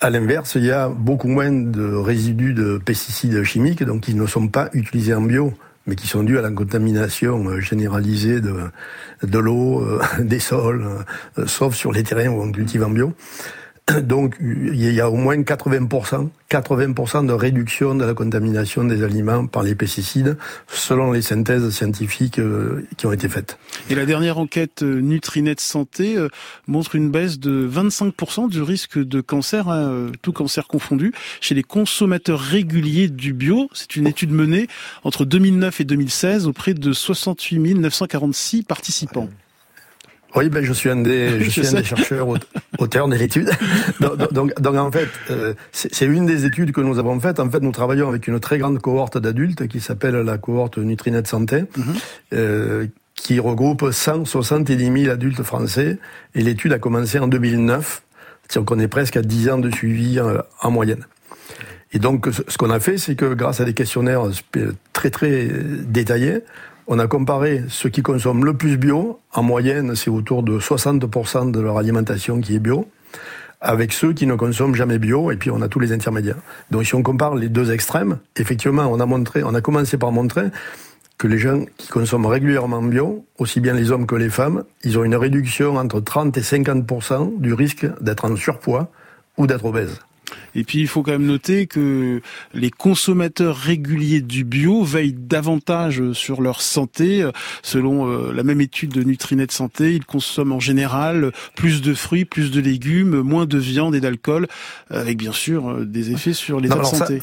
À 0.00 0.10
l'inverse, 0.10 0.54
il 0.54 0.64
y 0.64 0.70
a 0.70 0.88
beaucoup 0.88 1.26
moins 1.26 1.50
de 1.50 1.92
résidus 1.92 2.54
de 2.54 2.78
pesticides 2.78 3.42
chimiques, 3.42 3.82
donc 3.82 4.06
ils 4.06 4.16
ne 4.16 4.26
sont 4.26 4.46
pas 4.46 4.70
utilisés 4.74 5.14
en 5.14 5.22
bio, 5.22 5.54
mais 5.88 5.96
qui 5.96 6.06
sont 6.06 6.22
dus 6.22 6.38
à 6.38 6.42
la 6.42 6.52
contamination 6.52 7.48
euh, 7.48 7.58
généralisée 7.58 8.40
de, 8.40 8.54
de 9.24 9.38
l'eau, 9.40 9.82
euh, 9.82 10.00
des 10.20 10.38
sols, 10.38 10.86
sauf 11.46 11.74
sur 11.74 11.90
les 11.90 12.04
terrains 12.04 12.28
où 12.28 12.40
on 12.40 12.52
cultive 12.52 12.84
en 12.84 12.90
bio. 12.90 13.12
Donc, 14.02 14.36
il 14.40 14.92
y 14.92 15.00
a 15.00 15.10
au 15.10 15.16
moins 15.16 15.36
80%, 15.36 16.28
80% 16.50 17.26
de 17.26 17.32
réduction 17.32 17.94
de 17.94 18.04
la 18.04 18.14
contamination 18.14 18.84
des 18.84 19.02
aliments 19.02 19.46
par 19.46 19.62
les 19.62 19.74
pesticides, 19.74 20.36
selon 20.66 21.12
les 21.12 21.22
synthèses 21.22 21.68
scientifiques 21.70 22.38
euh, 22.38 22.86
qui 22.96 23.06
ont 23.06 23.12
été 23.12 23.28
faites. 23.28 23.58
Et 23.88 23.94
la 23.94 24.04
dernière 24.04 24.38
enquête 24.38 24.82
euh, 24.82 25.00
Nutrinet 25.00 25.54
Santé 25.58 26.16
euh, 26.16 26.28
montre 26.66 26.96
une 26.96 27.10
baisse 27.10 27.38
de 27.38 27.68
25% 27.68 28.50
du 28.50 28.62
risque 28.62 28.98
de 28.98 29.20
cancer, 29.20 29.68
hein, 29.68 30.10
tout 30.22 30.32
cancer 30.32 30.66
confondu, 30.66 31.12
chez 31.40 31.54
les 31.54 31.62
consommateurs 31.62 32.40
réguliers 32.40 33.08
du 33.08 33.32
bio. 33.32 33.68
C'est 33.72 33.96
une 33.96 34.06
étude 34.06 34.32
menée 34.32 34.68
entre 35.04 35.24
2009 35.24 35.80
et 35.80 35.84
2016 35.84 36.46
auprès 36.46 36.74
de 36.74 36.92
68 36.92 37.74
946 37.74 38.62
participants. 38.64 39.28
Oui, 40.34 40.48
ben 40.50 40.62
je 40.62 40.72
suis 40.72 40.90
un 40.90 40.96
des, 40.96 41.40
je 41.44 41.50
suis 41.50 41.66
un 41.66 41.72
des 41.72 41.84
chercheurs 41.84 42.28
auteurs 42.78 43.08
de 43.08 43.16
l'étude. 43.16 43.50
donc, 44.00 44.32
donc, 44.32 44.60
donc, 44.60 44.76
en 44.76 44.92
fait, 44.92 45.08
euh, 45.30 45.54
c'est 45.72 46.06
une 46.06 46.26
des 46.26 46.44
études 46.44 46.72
que 46.72 46.80
nous 46.80 46.98
avons 46.98 47.18
faites. 47.20 47.40
En 47.40 47.50
fait, 47.50 47.60
nous 47.60 47.72
travaillons 47.72 48.08
avec 48.08 48.26
une 48.28 48.38
très 48.40 48.58
grande 48.58 48.78
cohorte 48.80 49.18
d'adultes 49.18 49.66
qui 49.68 49.80
s'appelle 49.80 50.16
la 50.16 50.38
cohorte 50.38 50.78
Nutrinet 50.78 51.24
Santé, 51.24 51.64
mhm. 51.76 51.94
euh, 52.34 52.86
qui 53.14 53.40
regroupe 53.40 53.90
170 53.90 55.02
000 55.02 55.12
adultes 55.12 55.42
français. 55.42 55.98
Et 56.34 56.42
l'étude 56.42 56.72
a 56.72 56.78
commencé 56.78 57.18
en 57.18 57.26
2009. 57.26 58.02
Donc 58.54 58.70
on 58.70 58.78
est 58.78 58.88
presque 58.88 59.16
à 59.16 59.22
10 59.22 59.50
ans 59.50 59.58
de 59.58 59.70
suivi 59.70 60.18
euh, 60.18 60.40
en 60.62 60.70
moyenne. 60.70 61.04
Et 61.92 61.98
donc, 61.98 62.28
ce 62.48 62.58
qu'on 62.58 62.70
a 62.70 62.80
fait, 62.80 62.98
c'est 62.98 63.14
que 63.14 63.32
grâce 63.32 63.60
à 63.60 63.64
des 63.64 63.72
questionnaires 63.72 64.24
très 64.92 65.08
très 65.08 65.48
détaillés, 65.86 66.40
on 66.88 66.98
a 66.98 67.06
comparé 67.06 67.62
ceux 67.68 67.90
qui 67.90 68.02
consomment 68.02 68.46
le 68.46 68.54
plus 68.54 68.78
bio, 68.78 69.20
en 69.34 69.42
moyenne 69.42 69.94
c'est 69.94 70.10
autour 70.10 70.42
de 70.42 70.58
60% 70.58 71.50
de 71.50 71.60
leur 71.60 71.76
alimentation 71.76 72.40
qui 72.40 72.56
est 72.56 72.58
bio, 72.58 72.88
avec 73.60 73.92
ceux 73.92 74.14
qui 74.14 74.26
ne 74.26 74.34
consomment 74.34 74.74
jamais 74.74 74.98
bio, 74.98 75.30
et 75.30 75.36
puis 75.36 75.50
on 75.50 75.60
a 75.60 75.68
tous 75.68 75.80
les 75.80 75.92
intermédiaires. 75.92 76.38
Donc 76.70 76.86
si 76.86 76.94
on 76.94 77.02
compare 77.02 77.34
les 77.34 77.50
deux 77.50 77.70
extrêmes, 77.72 78.18
effectivement, 78.36 78.86
on 78.90 79.00
a 79.00 79.06
montré, 79.06 79.42
on 79.44 79.54
a 79.54 79.60
commencé 79.60 79.98
par 79.98 80.12
montrer 80.12 80.46
que 81.18 81.26
les 81.26 81.38
gens 81.38 81.64
qui 81.76 81.88
consomment 81.88 82.26
régulièrement 82.26 82.82
bio, 82.82 83.24
aussi 83.38 83.60
bien 83.60 83.74
les 83.74 83.90
hommes 83.90 84.06
que 84.06 84.14
les 84.14 84.30
femmes, 84.30 84.64
ils 84.82 84.98
ont 84.98 85.04
une 85.04 85.16
réduction 85.16 85.76
entre 85.76 86.00
30 86.00 86.38
et 86.38 86.40
50% 86.40 87.38
du 87.38 87.52
risque 87.52 87.86
d'être 88.00 88.24
en 88.24 88.34
surpoids 88.34 88.90
ou 89.36 89.46
d'être 89.46 89.66
obèse. 89.66 90.00
Et 90.54 90.64
puis 90.64 90.80
il 90.80 90.88
faut 90.88 91.02
quand 91.02 91.12
même 91.12 91.26
noter 91.26 91.66
que 91.66 92.20
les 92.54 92.70
consommateurs 92.70 93.56
réguliers 93.56 94.20
du 94.20 94.44
bio 94.44 94.82
veillent 94.82 95.16
davantage 95.16 96.12
sur 96.12 96.42
leur 96.42 96.60
santé. 96.60 97.28
Selon 97.62 98.08
euh, 98.08 98.32
la 98.32 98.42
même 98.42 98.60
étude 98.60 98.92
de 98.92 99.02
Nutrinet 99.02 99.46
Santé, 99.50 99.94
ils 99.94 100.04
consomment 100.04 100.52
en 100.52 100.60
général 100.60 101.32
plus 101.54 101.82
de 101.82 101.94
fruits, 101.94 102.24
plus 102.24 102.50
de 102.50 102.60
légumes, 102.60 103.20
moins 103.20 103.46
de 103.46 103.58
viande 103.58 103.94
et 103.94 104.00
d'alcool, 104.00 104.46
avec 104.90 105.18
bien 105.18 105.32
sûr 105.32 105.70
euh, 105.70 105.84
des 105.84 106.10
effets 106.10 106.32
sur 106.32 106.60
l'état 106.60 106.78
de 106.78 106.84
santé. 106.84 107.22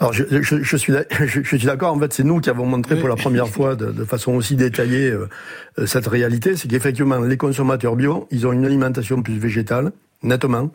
Alors 0.00 0.12
je, 0.12 0.22
je, 0.30 0.62
je, 0.62 0.76
suis 0.76 0.92
je, 1.10 1.56
suis 1.56 1.66
d'accord. 1.66 1.92
En 1.92 1.98
fait, 1.98 2.12
c'est 2.12 2.22
nous 2.22 2.40
qui 2.40 2.50
avons 2.50 2.66
montré 2.66 2.96
pour 2.96 3.08
la 3.08 3.16
première 3.16 3.48
fois 3.48 3.74
de, 3.74 3.86
de 3.86 4.04
façon 4.04 4.32
aussi 4.34 4.54
détaillée 4.54 5.10
euh, 5.10 5.86
cette 5.86 6.06
réalité, 6.06 6.56
c'est 6.56 6.68
qu'effectivement 6.68 7.18
les 7.18 7.36
consommateurs 7.36 7.96
bio, 7.96 8.28
ils 8.30 8.46
ont 8.46 8.52
une 8.52 8.64
alimentation 8.64 9.22
plus 9.22 9.38
végétale, 9.38 9.92
nettement. 10.22 10.70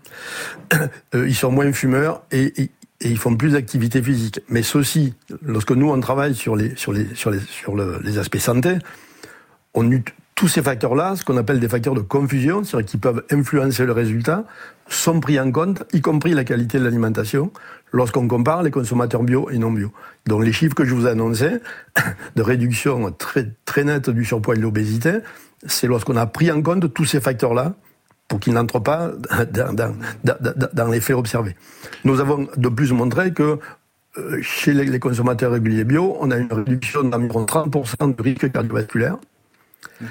Euh, 1.13 1.27
ils 1.27 1.35
sont 1.35 1.51
moins 1.51 1.71
fumeurs 1.71 2.23
et, 2.31 2.71
ils 3.01 3.17
font 3.17 3.35
plus 3.35 3.51
d'activité 3.51 4.01
physique. 4.01 4.39
Mais 4.47 4.63
ceci, 4.63 5.13
lorsque 5.41 5.71
nous 5.71 5.89
on 5.89 5.99
travaille 5.99 6.35
sur 6.35 6.55
les 6.55 8.17
aspects 8.17 8.37
santé, 8.37 8.77
on 9.73 9.89
tous 10.35 10.47
ces 10.47 10.63
facteurs-là, 10.63 11.15
ce 11.15 11.23
qu'on 11.23 11.37
appelle 11.37 11.59
des 11.59 11.69
facteurs 11.69 11.93
de 11.93 12.01
confusion, 12.01 12.63
c'est-à-dire 12.63 12.89
qui 12.89 12.97
peuvent 12.97 13.23
influencer 13.31 13.85
le 13.85 13.91
résultat, 13.91 14.45
sont 14.87 15.19
pris 15.19 15.39
en 15.39 15.51
compte, 15.51 15.83
y 15.93 16.01
compris 16.01 16.33
la 16.33 16.43
qualité 16.43 16.79
de 16.79 16.83
l'alimentation, 16.83 17.51
lorsqu'on 17.91 18.27
compare 18.27 18.63
les 18.63 18.71
consommateurs 18.71 19.23
bio 19.23 19.49
et 19.51 19.57
non 19.57 19.71
bio. 19.71 19.91
Donc 20.25 20.43
les 20.43 20.51
chiffres 20.51 20.75
que 20.75 20.85
je 20.85 20.93
vous 20.93 21.05
ai 21.05 21.09
annoncés, 21.11 21.59
de 22.35 22.41
réduction 22.41 23.11
très, 23.11 23.51
très 23.65 23.83
nette 23.83 24.09
du 24.09 24.25
surpoids 24.25 24.55
et 24.55 24.57
de 24.57 24.63
l'obésité, 24.63 25.19
c'est 25.65 25.87
lorsqu'on 25.87 26.17
a 26.17 26.25
pris 26.25 26.51
en 26.51 26.61
compte 26.61 26.93
tous 26.93 27.05
ces 27.05 27.21
facteurs-là 27.21 27.75
pour 28.33 28.39
qu'ils 28.39 28.53
n'entrent 28.53 28.79
pas 28.79 29.11
dans, 29.51 29.73
dans, 29.75 29.95
dans, 30.23 30.69
dans, 30.73 30.87
les 30.87 30.99
faits 31.01 31.15
observés. 31.15 31.55
Nous 32.03 32.19
avons 32.19 32.47
de 32.57 32.67
plus 32.67 32.91
montré 32.91 33.31
que 33.31 33.59
euh, 34.17 34.39
chez 34.41 34.73
les, 34.73 34.99
consommateurs 34.99 35.51
réguliers 35.51 35.83
bio, 35.83 36.17
on 36.19 36.31
a 36.31 36.37
une 36.37 36.51
réduction 36.51 37.03
d'environ 37.03 37.45
30% 37.45 38.15
du 38.15 38.21
risque 38.23 38.51
cardiovasculaire. 38.51 39.17
Mhm. 40.01 40.07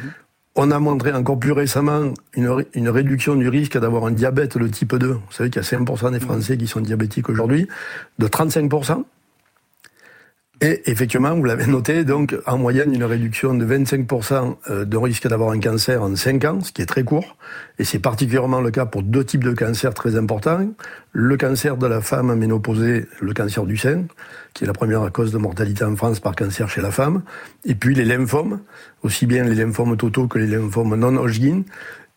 On 0.54 0.70
a 0.70 0.78
montré 0.78 1.12
encore 1.12 1.36
plus 1.36 1.50
récemment 1.50 2.14
une, 2.34 2.64
une 2.74 2.88
réduction 2.88 3.34
du 3.34 3.48
risque 3.48 3.76
d'avoir 3.76 4.04
un 4.04 4.12
diabète 4.12 4.56
de 4.56 4.68
type 4.68 4.94
2. 4.94 5.08
Vous 5.08 5.20
savez 5.32 5.50
qu'il 5.50 5.60
y 5.60 5.64
a 5.64 5.68
5% 5.68 6.12
des 6.12 6.20
Français 6.20 6.56
qui 6.56 6.68
sont 6.68 6.80
diabétiques 6.80 7.28
aujourd'hui, 7.28 7.66
de 8.20 8.28
35%. 8.28 9.02
Et 10.64 10.88
effectivement, 10.88 11.34
vous 11.34 11.42
l'avez 11.42 11.66
noté, 11.66 12.04
donc 12.04 12.36
en 12.46 12.56
moyenne 12.56 12.94
une 12.94 13.02
réduction 13.02 13.52
de 13.52 13.66
25% 13.66 14.54
euh, 14.70 14.84
de 14.84 14.96
risque 14.96 15.26
d'avoir 15.26 15.50
un 15.50 15.58
cancer 15.58 16.00
en 16.00 16.14
5 16.14 16.44
ans, 16.44 16.60
ce 16.60 16.70
qui 16.70 16.82
est 16.82 16.86
très 16.86 17.02
court. 17.02 17.36
Et 17.80 17.84
c'est 17.84 17.98
particulièrement 17.98 18.60
le 18.60 18.70
cas 18.70 18.86
pour 18.86 19.02
deux 19.02 19.24
types 19.24 19.42
de 19.42 19.50
cancers 19.54 19.92
très 19.92 20.14
importants. 20.14 20.68
Le 21.10 21.36
cancer 21.36 21.76
de 21.76 21.88
la 21.88 22.00
femme 22.00 22.32
ménopausée, 22.36 23.08
le 23.20 23.34
cancer 23.34 23.66
du 23.66 23.76
sein, 23.76 24.04
qui 24.54 24.62
est 24.62 24.66
la 24.68 24.72
première 24.72 25.10
cause 25.10 25.32
de 25.32 25.38
mortalité 25.38 25.82
en 25.82 25.96
France 25.96 26.20
par 26.20 26.36
cancer 26.36 26.70
chez 26.70 26.80
la 26.80 26.92
femme. 26.92 27.22
Et 27.64 27.74
puis 27.74 27.96
les 27.96 28.04
lymphomes, 28.04 28.60
aussi 29.02 29.26
bien 29.26 29.42
les 29.42 29.56
lymphomes 29.56 29.96
totaux 29.96 30.28
que 30.28 30.38
les 30.38 30.46
lymphomes 30.46 30.94
non 30.94 31.16
Hodgkin, 31.16 31.62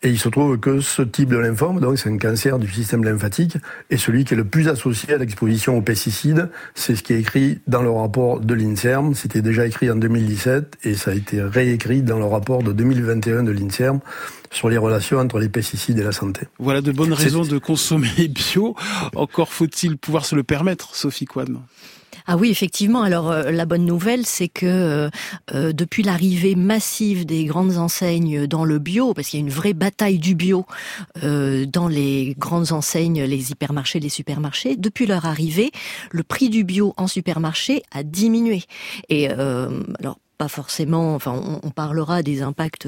et 0.06 0.10
il 0.10 0.20
se 0.20 0.30
trouve 0.30 0.60
que 0.60 0.82
ce 0.82 1.02
type 1.02 1.30
de 1.30 1.38
lymphome, 1.38 1.80
donc 1.80 1.98
c'est 1.98 2.10
un 2.10 2.18
cancer 2.20 2.60
du 2.60 2.72
système 2.72 3.04
lymphatique, 3.04 3.58
est 3.90 3.98
celui 3.98 4.24
qui 4.24 4.36
est 4.36 4.38
le 4.38 4.46
plus 4.46 4.68
associé 4.68 5.16
à 5.16 5.18
l'exposition 5.18 5.76
aux 5.76 5.82
pesticides. 5.82 6.52
C'est 6.76 6.96
ce 6.96 7.02
qui 7.02 7.14
est 7.14 7.20
écrit 7.20 7.60
dans 7.66 7.82
le 7.82 7.90
rapport 7.90 8.40
de 8.40 8.54
l'INSERM. 8.54 9.16
C'était 9.16 9.42
déjà 9.42 9.66
écrit 9.66 9.90
en 9.90 9.96
2017 9.96 10.78
et 10.84 10.94
ça 10.94 11.10
a 11.10 11.16
été 11.16 11.42
réécrit 11.42 12.04
dans 12.04 12.20
le 12.20 12.26
rapport 12.26 12.62
de 12.62 12.72
2021 12.72 13.42
de 13.42 13.52
l'INSERM 13.52 14.00
sur 14.52 14.70
les 14.70 14.78
relations 14.78 15.18
entre 15.18 15.40
les 15.40 15.50
pesticides 15.50 15.98
et 15.98 16.04
la 16.04 16.12
santé. 16.12 16.42
Voilà 16.60 16.82
de 16.82 16.92
bonnes 16.92 17.14
raisons 17.14 17.44
de 17.44 17.58
consommer 17.58 18.28
bio. 18.30 18.76
Encore 19.16 19.52
faut-il 19.52 19.98
pouvoir 19.98 20.28
se 20.28 20.36
le 20.36 20.44
permettre, 20.44 20.96
Sophie 20.96 21.26
Kwan. 21.26 21.58
Ah 22.28 22.38
oui, 22.38 22.50
effectivement. 22.50 23.04
Alors 23.04 23.32
euh, 23.32 23.52
la 23.52 23.66
bonne 23.66 23.86
nouvelle, 23.86 24.26
c'est 24.26 24.48
que 24.48 24.66
euh, 24.66 25.10
euh, 25.54 25.74
depuis 25.74 26.02
l'arrivée 26.02 26.56
massive 26.56 27.26
des 27.26 27.46
grandes 27.46 27.78
enseignes 27.78 28.48
dans 28.48 28.66
le 28.66 28.80
bio, 28.80 29.14
parce 29.14 29.30
qu'il 29.30 29.40
y 29.40 29.44
a 29.44 29.46
une 29.46 29.52
vraie 29.52 29.74
bataille 29.74 30.18
du 30.18 30.36
bio 30.36 30.66
dans 31.22 31.88
les 31.88 32.36
grandes 32.38 32.72
enseignes, 32.72 33.24
les 33.24 33.52
hypermarchés, 33.52 34.00
les 34.00 34.10
supermarchés, 34.10 34.76
depuis 34.76 35.06
leur 35.06 35.26
arrivée, 35.26 35.72
le 36.12 36.24
prix 36.24 36.50
du 36.50 36.64
bio 36.64 36.94
en 36.98 37.08
supermarché 37.08 37.84
a 37.92 38.04
diminué. 38.04 38.64
Et 39.10 39.30
alors 39.30 40.18
pas 40.38 40.48
forcément, 40.48 41.16
enfin, 41.16 41.60
on, 41.64 41.70
parlera 41.70 42.24
des 42.24 42.42
impacts 42.42 42.88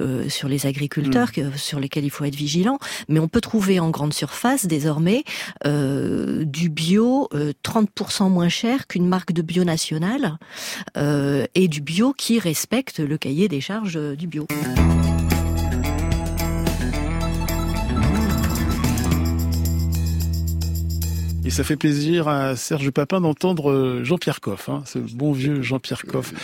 euh, 0.00 0.28
sur 0.28 0.48
les 0.48 0.66
agriculteurs 0.66 1.30
mm. 1.36 1.56
sur 1.56 1.80
lesquels 1.80 2.04
il 2.04 2.10
faut 2.10 2.24
être 2.24 2.34
vigilant, 2.34 2.78
mais 3.08 3.20
on 3.20 3.28
peut 3.28 3.40
trouver 3.40 3.80
en 3.80 3.90
grande 3.90 4.12
surface 4.12 4.66
désormais 4.66 5.24
euh, 5.66 6.44
du 6.44 6.68
bio 6.68 7.28
30% 7.32 8.26
euh, 8.26 8.28
moins 8.28 8.48
cher 8.48 8.86
qu'une 8.86 9.06
marque 9.06 9.32
de 9.32 9.42
bio 9.42 9.64
nationale 9.64 10.38
et 11.54 11.68
du 11.68 11.80
bio 11.80 12.12
qui 12.12 12.38
respecte 12.38 12.98
le 13.00 13.18
cahier 13.18 13.48
des 13.48 13.60
charges 13.60 13.98
du 14.16 14.26
bio. 14.26 14.46
Et 21.48 21.50
ça 21.50 21.64
fait 21.64 21.76
plaisir 21.76 22.28
à 22.28 22.56
Serge 22.56 22.90
Papin 22.90 23.22
d'entendre 23.22 23.70
euh, 23.70 24.04
Jean-Pierre 24.04 24.42
Coff, 24.42 24.68
hein, 24.68 24.82
ce 24.84 24.98
bon 24.98 25.32
vieux 25.32 25.62
Jean-Pierre 25.62 26.02
Coff. 26.02 26.34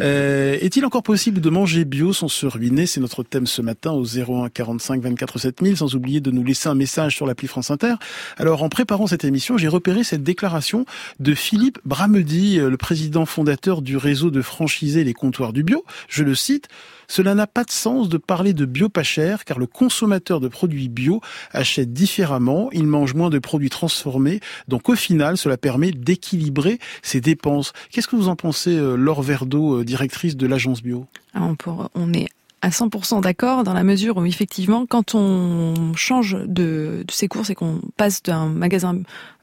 Euh, 0.00 0.58
Est-il 0.60 0.84
encore 0.84 1.04
possible 1.04 1.40
de 1.40 1.48
manger 1.48 1.84
bio 1.84 2.12
sans 2.12 2.26
se 2.26 2.44
ruiner? 2.44 2.86
C'est 2.86 2.98
notre 2.98 3.22
thème 3.22 3.46
ce 3.46 3.62
matin 3.62 3.92
au 3.92 4.04
01 4.04 4.48
45 4.48 5.00
24 5.00 5.38
7000, 5.38 5.76
sans 5.76 5.94
oublier 5.94 6.20
de 6.20 6.32
nous 6.32 6.42
laisser 6.42 6.68
un 6.68 6.74
message 6.74 7.14
sur 7.14 7.24
l'appli 7.24 7.46
France 7.46 7.70
Inter. 7.70 7.94
Alors 8.36 8.64
en 8.64 8.68
préparant 8.68 9.06
cette 9.06 9.22
émission, 9.22 9.58
j'ai 9.58 9.68
repéré 9.68 10.02
cette 10.02 10.24
déclaration 10.24 10.86
de 11.20 11.34
Philippe 11.34 11.78
Bramedy, 11.84 12.58
euh, 12.58 12.68
le 12.68 12.76
président 12.76 13.26
fondateur 13.26 13.80
du 13.80 13.96
réseau 13.96 14.32
de 14.32 14.42
franchisés 14.42 15.04
Les 15.04 15.14
Comptoirs 15.14 15.52
du 15.52 15.62
Bio. 15.62 15.84
Je 16.08 16.24
le 16.24 16.34
cite. 16.34 16.66
Cela 17.08 17.34
n'a 17.34 17.46
pas 17.46 17.64
de 17.64 17.70
sens 17.70 18.08
de 18.08 18.18
parler 18.18 18.52
de 18.52 18.66
bio 18.66 18.88
pas 18.88 19.02
cher 19.02 19.44
car 19.44 19.58
le 19.58 19.66
consommateur 19.66 20.40
de 20.40 20.48
produits 20.48 20.88
bio 20.88 21.20
achète 21.52 21.92
différemment, 21.92 22.70
il 22.72 22.86
mange 22.86 23.14
moins 23.14 23.30
de 23.30 23.38
produits 23.38 23.70
transformés, 23.70 24.40
donc 24.68 24.88
au 24.88 24.94
final 24.94 25.36
cela 25.36 25.56
permet 25.56 25.90
d'équilibrer 25.90 26.78
ses 27.02 27.20
dépenses. 27.20 27.72
Qu'est-ce 27.90 28.08
que 28.08 28.16
vous 28.16 28.28
en 28.28 28.36
pensez, 28.36 28.76
euh, 28.76 28.94
Laure 28.94 29.22
Verdeau, 29.22 29.80
euh, 29.80 29.84
directrice 29.84 30.36
de 30.36 30.46
l'agence 30.46 30.82
bio? 30.82 31.06
On 31.34 32.12
est 32.12 32.28
à 32.60 32.70
100% 32.70 33.20
d'accord 33.20 33.64
dans 33.64 33.72
la 33.72 33.84
mesure 33.84 34.16
où 34.16 34.24
effectivement 34.24 34.84
quand 34.86 35.14
on 35.14 35.94
change 35.94 36.36
de 36.44 37.04
ses 37.10 37.28
courses 37.28 37.50
et 37.50 37.54
qu'on 37.54 37.80
passe 37.96 38.22
d'un 38.22 38.46
magasin 38.46 39.00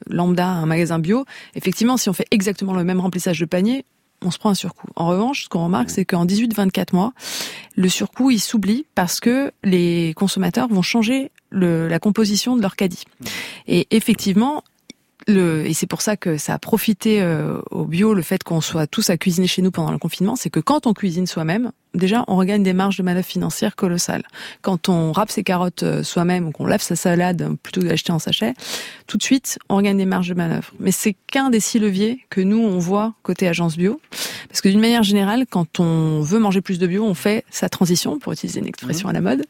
lambda 0.08 0.48
à 0.48 0.54
un 0.54 0.66
magasin 0.66 1.00
bio, 1.00 1.26
effectivement 1.56 1.98
si 1.98 2.10
on 2.10 2.14
fait 2.14 2.28
exactement 2.32 2.74
le 2.74 2.84
même 2.84 3.00
remplissage 3.00 3.40
de 3.40 3.46
panier, 3.46 3.86
on 4.22 4.32
se 4.32 4.38
prend 4.38 4.50
un 4.50 4.56
surcoût. 4.56 4.88
En 4.96 5.08
revanche, 5.08 5.44
ce 5.44 5.50
qu'on 5.50 5.64
remarque, 5.64 5.90
c'est 5.90 6.06
qu'en 6.06 6.26
18-24 6.26 6.94
mois, 6.94 7.14
le 7.76 7.90
surcoût, 7.90 8.32
il 8.32 8.40
s'oublie 8.40 8.86
parce 8.96 9.20
que 9.20 9.52
les 9.64 10.14
consommateurs 10.16 10.68
vont 10.68 10.82
changer 10.82 11.32
le, 11.50 11.88
la 11.88 12.00
composition 12.00 12.56
de 12.56 12.62
leur 12.62 12.76
caddie. 12.76 13.04
Et 13.68 13.88
effectivement, 13.92 14.64
le, 15.28 15.66
et 15.66 15.74
c'est 15.74 15.88
pour 15.88 16.02
ça 16.02 16.18
que 16.18 16.38
ça 16.38 16.54
a 16.54 16.60
profité 16.60 17.22
euh, 17.22 17.60
au 17.72 17.86
bio 17.86 18.14
le 18.14 18.22
fait 18.22 18.44
qu'on 18.44 18.62
soit 18.62 18.88
tous 18.88 19.10
à 19.10 19.18
cuisiner 19.18 19.48
chez 19.48 19.62
nous 19.62 19.72
pendant 19.72 19.92
le 19.92 19.98
confinement, 19.98 20.36
c'est 20.36 20.50
que 20.50 20.60
quand 20.60 20.88
on 20.88 20.94
cuisine 20.94 21.26
soi-même, 21.26 21.72
déjà 21.96 22.24
on 22.28 22.36
regagne 22.36 22.64
des 22.64 22.74
marges 22.74 22.98
de 22.98 23.04
manœuvre 23.04 23.26
financières 23.26 23.76
colossales. 23.76 24.24
Quand 24.62 24.90
on 24.90 25.12
râpe 25.12 25.32
ses 25.32 25.44
carottes 25.44 25.84
euh, 25.84 26.04
soi-même 26.04 26.48
ou 26.48 26.52
qu'on 26.52 26.66
lave 26.66 26.82
sa 26.82 26.96
salade 26.96 27.56
plutôt 27.64 27.82
que 27.82 27.88
d'acheter 27.88 28.12
en 28.12 28.20
sachet, 28.20 28.54
tout 29.08 29.18
de 29.18 29.24
suite 29.24 29.58
on 29.70 29.78
regagne 29.78 29.98
des 29.98 30.06
marges 30.06 30.30
de 30.30 30.34
manœuvre. 30.34 30.72
Mais 30.80 30.92
c'est 30.92 31.16
qu'un 31.28 31.50
des 31.50 31.60
six 31.60 31.80
leviers 31.80 32.26
que 32.30 32.42
nous 32.42 32.60
on 32.60 32.80
voit 32.80 33.14
côté 33.24 33.48
agence 33.48 33.78
bio, 33.78 34.00
parce 34.48 34.62
que 34.62 34.70
d'une 34.70 34.80
manière 34.80 35.04
générale, 35.04 35.46
quand 35.50 35.80
on 35.80 36.22
veut 36.22 36.40
manger 36.40 36.62
plus 36.62 36.80
de 36.80 36.88
bio, 36.88 37.04
on 37.04 37.14
fait 37.14 37.44
sa 37.50 37.70
transition, 37.70 38.20
pour 38.20 38.34
utiliser 38.34 38.60
une 38.60 38.68
expression 38.68 39.10
à 39.10 39.14
la 39.14 39.22
mode, 39.22 39.46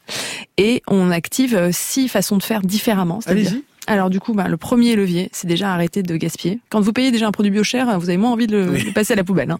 et 0.56 0.82
on 0.86 1.10
active 1.10 1.54
euh, 1.54 1.70
six 1.72 2.08
façons 2.08 2.36
de 2.36 2.42
faire 2.42 2.62
différemment. 2.62 3.20
Allez-y. 3.26 3.64
Alors 3.86 4.10
du 4.10 4.20
coup, 4.20 4.32
bah, 4.34 4.48
le 4.48 4.56
premier 4.56 4.96
levier, 4.96 5.28
c'est 5.32 5.46
déjà 5.46 5.72
arrêter 5.72 6.02
de 6.02 6.16
gaspiller. 6.16 6.60
Quand 6.70 6.80
vous 6.80 6.92
payez 6.92 7.10
déjà 7.10 7.26
un 7.26 7.32
produit 7.32 7.50
bio 7.50 7.62
cher, 7.62 7.98
vous 7.98 8.08
avez 8.08 8.18
moins 8.18 8.32
envie 8.32 8.46
de 8.46 8.56
le, 8.56 8.70
Oui. 8.70 8.84
de 8.84 8.90
passer 8.90 9.12
à 9.12 9.16
la 9.16 9.24
poubelle. 9.24 9.50
hein. 9.50 9.58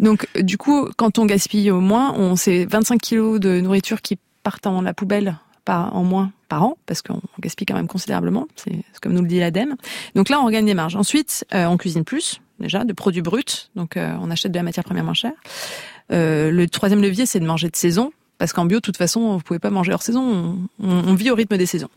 Donc 0.00 0.26
du 0.40 0.56
coup, 0.58 0.88
quand 0.96 1.18
on 1.18 1.26
gaspille 1.26 1.70
au 1.70 1.80
moins, 1.80 2.14
on 2.16 2.36
c'est 2.36 2.64
25 2.64 3.00
kilos 3.00 3.40
de 3.40 3.60
nourriture 3.60 4.00
qui 4.02 4.18
partent 4.42 4.64
dans 4.64 4.80
la 4.82 4.94
poubelle 4.94 5.36
par, 5.64 5.94
en 5.96 6.04
moins 6.04 6.30
par 6.48 6.62
an, 6.62 6.76
parce 6.86 7.02
qu'on 7.02 7.20
gaspille 7.40 7.66
quand 7.66 7.74
même 7.74 7.88
considérablement, 7.88 8.46
c'est 8.54 8.70
c'est 8.92 9.00
comme 9.00 9.12
nous 9.14 9.22
le 9.22 9.26
dit 9.28 9.40
l'ADEME. 9.40 9.74
Donc 10.14 10.28
là, 10.28 10.40
on 10.40 10.46
regagne 10.46 10.64
des 10.64 10.74
marges. 10.74 10.94
Ensuite, 10.94 11.44
euh, 11.52 11.66
on 11.66 11.76
cuisine 11.76 12.04
plus, 12.04 12.40
déjà, 12.60 12.84
de 12.84 12.92
produits 12.92 13.20
bruts, 13.22 13.42
donc 13.74 13.96
euh, 13.96 14.14
on 14.20 14.30
achète 14.30 14.52
de 14.52 14.56
la 14.56 14.62
matière 14.62 14.84
première 14.84 15.02
moins 15.02 15.12
chère. 15.14 15.32
Euh, 16.12 16.52
le 16.52 16.68
troisième 16.68 17.02
levier, 17.02 17.26
c'est 17.26 17.40
de 17.40 17.46
manger 17.46 17.68
de 17.68 17.74
saison, 17.74 18.12
parce 18.38 18.52
qu'en 18.52 18.64
bio, 18.64 18.78
de 18.78 18.82
toute 18.82 18.96
façon, 18.96 19.36
vous 19.36 19.42
pouvez 19.42 19.58
pas 19.58 19.70
manger 19.70 19.92
hors 19.92 20.02
saison, 20.02 20.58
on, 20.82 21.14
vit 21.14 21.30
au 21.30 21.34
rythme 21.34 21.56
des 21.56 21.66
saisons. 21.66 21.88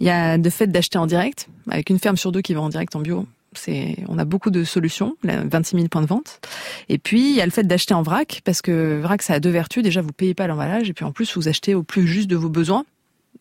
Il 0.00 0.06
y 0.06 0.10
a 0.10 0.38
de 0.38 0.50
fait 0.50 0.66
d'acheter 0.66 0.98
en 0.98 1.06
direct, 1.06 1.48
avec 1.70 1.90
une 1.90 1.98
ferme 1.98 2.16
sur 2.16 2.32
deux 2.32 2.40
qui 2.40 2.54
va 2.54 2.60
en 2.60 2.68
direct 2.68 2.96
en 2.96 3.00
bio. 3.00 3.26
C'est, 3.56 3.98
on 4.08 4.18
a 4.18 4.24
beaucoup 4.24 4.50
de 4.50 4.64
solutions, 4.64 5.16
là, 5.22 5.42
26 5.44 5.76
000 5.76 5.88
points 5.88 6.02
de 6.02 6.06
vente. 6.06 6.40
Et 6.88 6.98
puis, 6.98 7.30
il 7.30 7.36
y 7.36 7.40
a 7.40 7.44
le 7.44 7.52
fait 7.52 7.62
d'acheter 7.62 7.94
en 7.94 8.02
vrac, 8.02 8.40
parce 8.44 8.62
que 8.62 9.00
vrac, 9.00 9.22
ça 9.22 9.34
a 9.34 9.40
deux 9.40 9.50
vertus. 9.50 9.82
Déjà, 9.82 10.00
vous 10.00 10.12
payez 10.12 10.34
pas 10.34 10.46
l'emballage, 10.46 10.90
et 10.90 10.92
puis 10.92 11.04
en 11.04 11.12
plus, 11.12 11.36
vous 11.36 11.46
achetez 11.48 11.74
au 11.74 11.84
plus 11.84 12.06
juste 12.06 12.28
de 12.28 12.36
vos 12.36 12.48
besoins. 12.48 12.84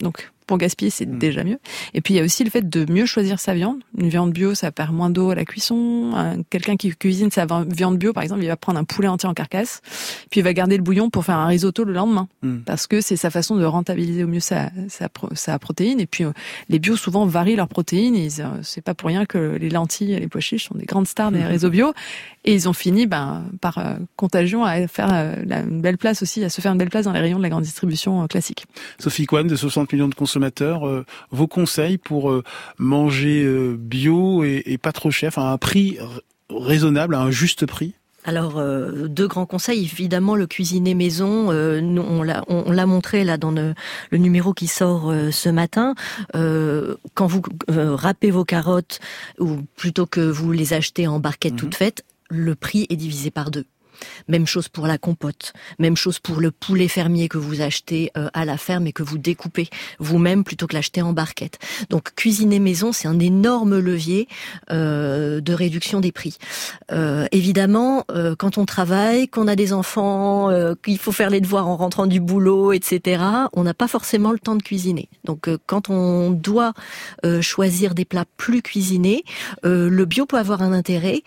Donc, 0.02 0.32
pour 0.46 0.58
gaspiller, 0.58 0.92
c'est 0.92 1.06
déjà 1.18 1.44
mieux. 1.44 1.60
Et 1.94 2.02
puis, 2.02 2.14
il 2.14 2.18
y 2.18 2.20
a 2.20 2.24
aussi 2.24 2.44
le 2.44 2.50
fait 2.50 2.68
de 2.70 2.92
mieux 2.92 3.06
choisir 3.06 3.40
sa 3.40 3.54
viande. 3.54 3.78
Une 3.98 4.10
viande 4.10 4.32
bio, 4.32 4.54
ça 4.56 4.72
perd 4.72 4.94
moins 4.94 5.10
d'eau 5.10 5.32
à 5.32 5.36
la 5.36 5.46
cuisson. 5.46 6.12
Un- 6.16 6.44
Quelqu'un 6.50 6.76
qui 6.78 6.90
cuisine 6.96 7.32
sa 7.32 7.46
viande 7.68 7.98
bio, 7.98 8.14
par 8.14 8.24
exemple, 8.24 8.42
il 8.44 8.48
va 8.48 8.56
prendre 8.58 8.80
un 8.80 8.84
poulet 8.84 9.08
entier 9.08 9.28
en 9.30 9.34
carcasse, 9.34 9.82
puis 10.30 10.40
il 10.40 10.44
va 10.44 10.54
garder 10.54 10.78
le 10.78 10.84
bouillon 10.84 11.10
pour 11.10 11.26
faire 11.26 11.38
un 11.38 11.48
risotto 11.48 11.84
le 11.84 11.94
lendemain. 11.94 12.28
Mm. 12.42 12.60
Parce 12.66 12.88
que 12.88 13.02
c'est 13.02 13.16
sa 13.16 13.30
façon 13.30 13.56
de 13.56 13.66
rentabiliser 13.66 14.24
au 14.24 14.28
mieux 14.28 14.40
sa, 14.40 14.70
sa, 14.90 15.08
sa 15.34 15.60
protéine. 15.60 16.00
Et 16.00 16.06
puis, 16.06 16.24
euh, 16.26 16.32
les 16.70 16.80
bio, 16.80 16.96
souvent, 16.96 17.26
varient 17.26 17.56
leurs 17.56 17.68
protéines. 17.68 18.16
Et 18.16 18.26
ils, 18.26 18.42
euh, 18.42 18.46
c'est 18.62 18.82
pas 18.82 18.94
pour 18.94 19.08
rien 19.08 19.26
que 19.26 19.58
les 19.60 19.70
lentilles 19.70 20.14
et 20.14 20.20
les 20.20 20.28
pois 20.28 20.42
chiches 20.42 20.68
sont 20.68 20.76
des 20.76 20.86
grandes 20.86 21.08
stars 21.08 21.32
des 21.32 21.44
réseaux 21.44 21.70
bio. 21.70 21.94
Et 22.46 22.54
ils 22.54 22.68
ont 22.68 22.74
fini, 22.74 23.06
ben, 23.08 23.46
par 23.62 23.78
euh, 23.78 23.94
contagion 24.18 24.66
à 24.66 24.88
faire 24.88 25.08
la- 25.08 25.62
une 25.62 25.82
belle 25.82 25.98
place 25.98 26.22
aussi, 26.22 26.44
à 26.44 26.50
se 26.50 26.60
faire 26.62 26.72
une 26.74 26.78
belle 26.78 26.90
place 26.90 27.06
dans 27.06 27.14
les 27.14 27.20
rayons 27.22 27.38
de 27.38 27.44
la 27.44 27.50
grande 27.50 27.64
distribution 27.64 28.28
classique. 28.28 28.66
Sophie 29.00 29.26
Kwan, 29.26 29.48
de 29.48 29.56
60 29.56 29.92
millions 29.94 30.08
de 30.10 30.16
consommateurs, 30.16 30.33
euh, 30.40 31.04
vos 31.32 31.48
conseils 31.48 31.98
pour 31.98 32.32
euh, 32.32 32.44
manger 32.78 33.44
euh, 33.44 33.76
bio 33.78 34.44
et, 34.44 34.64
et 34.66 34.78
pas 34.78 34.92
trop 34.92 35.12
cher, 35.12 35.30
enfin 35.30 35.50
à 35.50 35.52
un 35.52 35.58
prix 35.58 35.98
raisonnable, 36.50 37.16
à 37.16 37.22
un 37.22 37.32
juste 37.32 37.66
prix? 37.66 37.94
Alors, 38.26 38.58
euh, 38.58 39.10
deux 39.10 39.28
grands 39.28 39.46
conseils. 39.46 39.84
Évidemment, 39.84 40.38
le 40.38 40.48
cuisiner 40.48 40.94
maison, 40.94 41.52
euh, 41.52 41.82
nous, 41.82 42.02
on 42.02 42.24
l'a 42.24 42.46
on, 42.48 42.64
on 42.68 42.72
l'a 42.72 42.86
montré 42.86 43.26
là 43.26 43.38
dans 43.38 43.52
le, 43.52 43.74
le 44.12 44.18
numéro 44.18 44.54
qui 44.54 44.68
sort 44.68 45.12
euh, 45.12 45.30
ce 45.32 45.50
matin. 45.50 45.94
Quand 46.34 47.28
vous 47.28 47.42
râpez 47.68 48.32
vos 48.32 48.46
carottes, 48.46 49.02
ou 49.40 49.64
plutôt 49.76 50.06
que 50.06 50.22
vous 50.22 50.54
les 50.54 50.72
achetez 50.72 51.06
en 51.06 51.20
barquette 51.20 51.58
toutes 51.58 51.76
faites, 51.76 52.06
le 52.30 52.56
prix 52.56 52.88
est 52.90 52.96
divisé 52.96 53.30
par 53.30 53.52
deux. 53.52 53.66
Même 54.28 54.48
chose 54.48 54.70
pour 54.70 54.88
la 54.88 54.98
compote, 54.98 55.54
même 55.80 55.98
chose 55.98 56.20
pour 56.20 56.40
le 56.40 56.52
poulet 56.52 56.88
fermier 56.88 57.28
que 57.30 57.38
vous 57.38 57.62
achetez 57.62 58.12
euh, 58.18 58.30
à 58.34 58.46
la 58.46 58.58
ferme 58.58 58.88
et 58.88 58.94
que 58.94 59.04
vous 59.04 59.18
découpez 59.18 59.70
vous-même 60.00 60.44
plutôt 60.44 60.68
que 60.68 60.76
l'acheter 60.76 61.02
en 61.02 61.14
barquette. 61.14 61.60
Donc 61.90 62.14
cuisiner 62.16 62.60
maison, 62.60 62.92
c'est 62.92 63.08
un 63.08 63.20
énorme 63.20 63.80
levier 63.80 64.28
euh, 64.72 65.42
de 65.42 65.54
réduction 65.54 66.00
des 66.00 66.12
prix. 66.12 66.38
Euh, 66.92 67.26
évidemment, 67.32 68.06
quand 68.38 68.58
on 68.58 68.66
travaille, 68.66 69.28
qu'on 69.28 69.48
a 69.48 69.56
des 69.56 69.74
enfants, 69.74 70.50
qu'il 70.84 70.98
faut 70.98 71.12
faire 71.12 71.30
les 71.30 71.42
devoirs 71.42 71.68
en 71.68 71.78
rentrant 71.78 72.06
du 72.06 72.20
boulot, 72.20 72.74
etc., 72.74 73.24
on 73.54 73.64
n'a 73.64 73.74
pas 73.74 73.88
forcément 73.88 74.32
le 74.32 74.40
temps 74.40 74.56
de 74.56 74.64
cuisiner. 74.64 75.10
Donc 75.24 75.50
quand 75.66 75.90
on 75.90 76.32
doit 76.32 76.74
choisir 77.42 77.94
des 77.94 78.06
plats 78.06 78.26
plus 78.38 78.62
cuisinés, 78.62 79.24
le 79.64 80.06
bio 80.06 80.26
peut 80.26 80.38
avoir 80.38 80.62
un 80.62 80.74
intérêt 80.74 81.24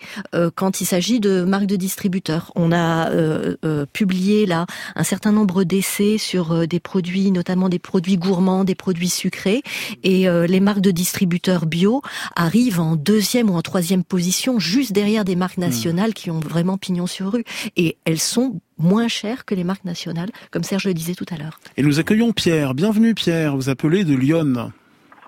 quand 0.55 0.81
il 0.81 0.85
s'agit 0.85 1.19
de 1.19 1.43
marques 1.43 1.65
de 1.65 1.75
distributeurs. 1.75 2.51
On 2.59 2.71
a 2.71 3.11
euh, 3.11 3.55
euh, 3.63 3.85
publié 3.85 4.47
là 4.47 4.65
un 4.95 5.03
certain 5.03 5.31
nombre 5.31 5.63
d'essais 5.63 6.17
sur 6.17 6.51
euh, 6.51 6.65
des 6.65 6.79
produits, 6.79 7.31
notamment 7.31 7.69
des 7.69 7.77
produits 7.77 8.17
gourmands, 8.17 8.63
des 8.63 8.73
produits 8.73 9.09
sucrés, 9.09 9.61
et 10.03 10.27
euh, 10.27 10.47
les 10.47 10.59
marques 10.59 10.81
de 10.81 10.89
distributeurs 10.89 11.67
bio 11.67 12.01
arrivent 12.35 12.79
en 12.79 12.95
deuxième 12.95 13.51
ou 13.51 13.53
en 13.53 13.61
troisième 13.61 14.03
position, 14.03 14.57
juste 14.57 14.91
derrière 14.91 15.23
des 15.23 15.35
marques 15.35 15.59
nationales 15.59 16.15
qui 16.15 16.31
ont 16.31 16.39
vraiment 16.39 16.77
pignon 16.77 17.05
sur 17.05 17.31
rue, 17.31 17.43
et 17.75 17.97
elles 18.05 18.19
sont 18.19 18.59
moins 18.79 19.07
chères 19.07 19.45
que 19.45 19.53
les 19.53 19.63
marques 19.63 19.85
nationales, 19.85 20.29
comme 20.49 20.63
Serge 20.63 20.85
le 20.85 20.95
disait 20.95 21.15
tout 21.15 21.25
à 21.31 21.37
l'heure. 21.37 21.59
Et 21.77 21.83
nous 21.83 21.99
accueillons 21.99 22.33
Pierre. 22.33 22.73
Bienvenue 22.73 23.13
Pierre, 23.13 23.55
vous 23.55 23.69
appelez 23.69 24.03
de 24.03 24.15
Lyon. 24.15 24.71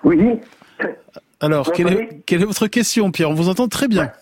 Oui, 0.02 0.18
Alors, 1.40 1.72
quelle 1.72 1.86
est, 1.88 1.90
m'entendez 1.90 2.22
quelle 2.26 2.42
est 2.42 2.46
votre 2.46 2.66
question 2.66 3.10
Pierre? 3.10 3.30
On 3.30 3.34
vous 3.34 3.48
entend 3.48 3.68
très 3.68 3.88
bien. 3.88 4.12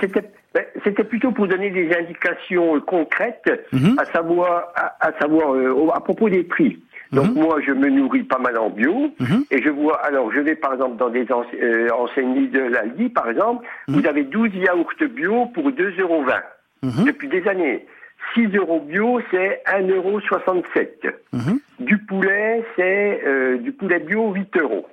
c'était 0.00 0.22
ben, 0.54 0.64
c'était 0.84 1.04
plutôt 1.04 1.30
pour 1.30 1.46
donner 1.46 1.70
des 1.70 1.94
indications 1.94 2.76
euh, 2.76 2.80
concrètes, 2.80 3.50
Mhm. 3.72 3.96
à 3.98 4.04
savoir, 4.06 4.72
à, 4.74 5.06
à 5.08 5.12
savoir 5.20 5.54
euh, 5.54 5.88
à 5.94 6.00
propos 6.00 6.28
des 6.30 6.42
prix. 6.44 6.78
Donc 7.12 7.34
Mhm. 7.34 7.42
moi, 7.42 7.58
je 7.66 7.72
me 7.72 7.88
nourris 7.88 8.22
pas 8.24 8.38
mal 8.38 8.56
en 8.58 8.70
bio, 8.70 9.10
Mhm. 9.20 9.44
et 9.50 9.62
je 9.62 9.68
vois. 9.70 9.96
Alors, 10.04 10.30
je 10.32 10.40
vais 10.40 10.54
par 10.56 10.72
exemple 10.74 10.96
dans 10.96 11.10
des 11.10 11.30
ense- 11.32 11.46
euh, 11.62 11.88
enseignes 11.90 12.50
de 12.50 12.60
l'Aldi, 12.60 13.08
par 13.08 13.28
exemple, 13.30 13.66
vous 13.88 14.06
avez 14.06 14.24
12 14.24 14.54
yaourts 14.54 14.92
bio 15.14 15.46
pour 15.54 15.70
2,20 15.72 16.00
euros 16.00 16.24
depuis 17.06 17.28
des 17.28 17.46
années. 17.48 17.86
6 18.34 18.46
euros 18.56 18.80
bio, 18.80 19.20
c'est 19.30 19.62
1,67 19.66 21.04
euros. 21.04 21.58
Du 21.80 21.98
poulet, 21.98 22.64
c'est 22.76 23.20
euh, 23.26 23.56
du 23.58 23.72
poulet 23.72 24.00
bio 24.00 24.32
8 24.32 24.56
euros. 24.58 24.86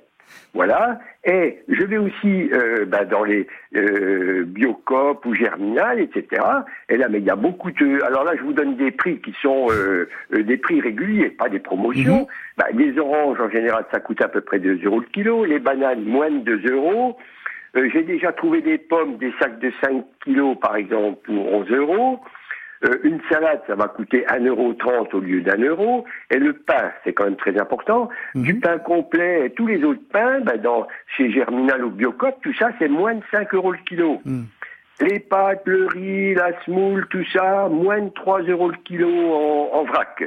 Voilà. 0.54 0.98
Et 1.24 1.58
je 1.68 1.84
vais 1.84 1.98
aussi 1.98 2.50
euh, 2.52 2.86
bah, 2.86 3.04
dans 3.04 3.24
les 3.24 3.46
euh, 3.74 4.44
Biocop 4.46 5.24
ou 5.26 5.34
Germinal, 5.34 6.00
etc. 6.00 6.42
Et 6.88 6.96
là, 6.96 7.08
mais 7.08 7.18
il 7.18 7.24
y 7.24 7.30
a 7.30 7.36
beaucoup 7.36 7.70
de. 7.70 8.02
Alors 8.04 8.24
là, 8.24 8.32
je 8.36 8.42
vous 8.42 8.54
donne 8.54 8.76
des 8.76 8.90
prix 8.90 9.20
qui 9.20 9.34
sont 9.42 9.66
euh, 9.70 10.08
euh, 10.32 10.42
des 10.42 10.56
prix 10.56 10.80
réguliers, 10.80 11.30
pas 11.30 11.48
des 11.48 11.58
promotions. 11.58 12.20
Mhm. 12.20 12.26
Bah, 12.56 12.66
les 12.72 12.98
oranges, 12.98 13.40
en 13.40 13.50
général, 13.50 13.84
ça 13.92 14.00
coûte 14.00 14.22
à 14.22 14.28
peu 14.28 14.40
près 14.40 14.58
2 14.58 14.80
euros 14.84 15.00
le 15.00 15.06
kilo. 15.06 15.44
Les 15.44 15.58
bananes, 15.58 16.04
moins 16.04 16.30
de 16.30 16.56
2 16.56 16.72
euros. 16.72 17.18
J'ai 17.74 18.04
déjà 18.04 18.32
trouvé 18.32 18.62
des 18.62 18.78
pommes, 18.78 19.18
des 19.18 19.34
sacs 19.38 19.58
de 19.58 19.70
5 19.84 20.02
kilos, 20.24 20.56
par 20.58 20.76
exemple, 20.76 21.18
pour 21.26 21.52
11 21.52 21.70
euros. 21.72 22.20
Euh, 22.84 22.98
une 23.04 23.20
salade, 23.30 23.62
ça 23.66 23.74
va 23.74 23.88
coûter 23.88 24.24
1,30€ 24.28 25.14
au 25.14 25.20
lieu 25.20 25.40
d'un 25.40 25.58
euro. 25.58 26.04
Et 26.30 26.38
le 26.38 26.52
pain, 26.52 26.92
c'est 27.04 27.12
quand 27.12 27.24
même 27.24 27.36
très 27.36 27.58
important. 27.58 28.08
Du 28.34 28.58
pain 28.60 28.78
complet 28.78 29.46
et 29.46 29.50
tous 29.50 29.66
les 29.66 29.82
autres 29.84 30.06
pains, 30.12 30.40
ben 30.40 30.60
dans, 30.60 30.86
chez 31.16 31.30
Germinal 31.30 31.84
ou 31.84 31.90
Biocop, 31.90 32.40
tout 32.42 32.54
ça, 32.54 32.70
c'est 32.78 32.88
moins 32.88 33.14
de 33.14 33.22
5 33.30 33.54
euros 33.54 33.72
le 33.72 33.78
kilo. 33.86 34.20
Mm. 34.24 34.42
Les 35.00 35.20
pâtes, 35.20 35.62
le 35.66 35.86
riz, 35.86 36.34
la 36.34 36.52
semoule, 36.64 37.06
tout 37.08 37.24
ça, 37.32 37.68
moins 37.68 38.00
de 38.00 38.10
3 38.10 38.42
euros 38.42 38.70
le 38.70 38.76
kilo 38.84 39.08
en, 39.08 39.70
en 39.74 39.84
vrac. 39.84 40.22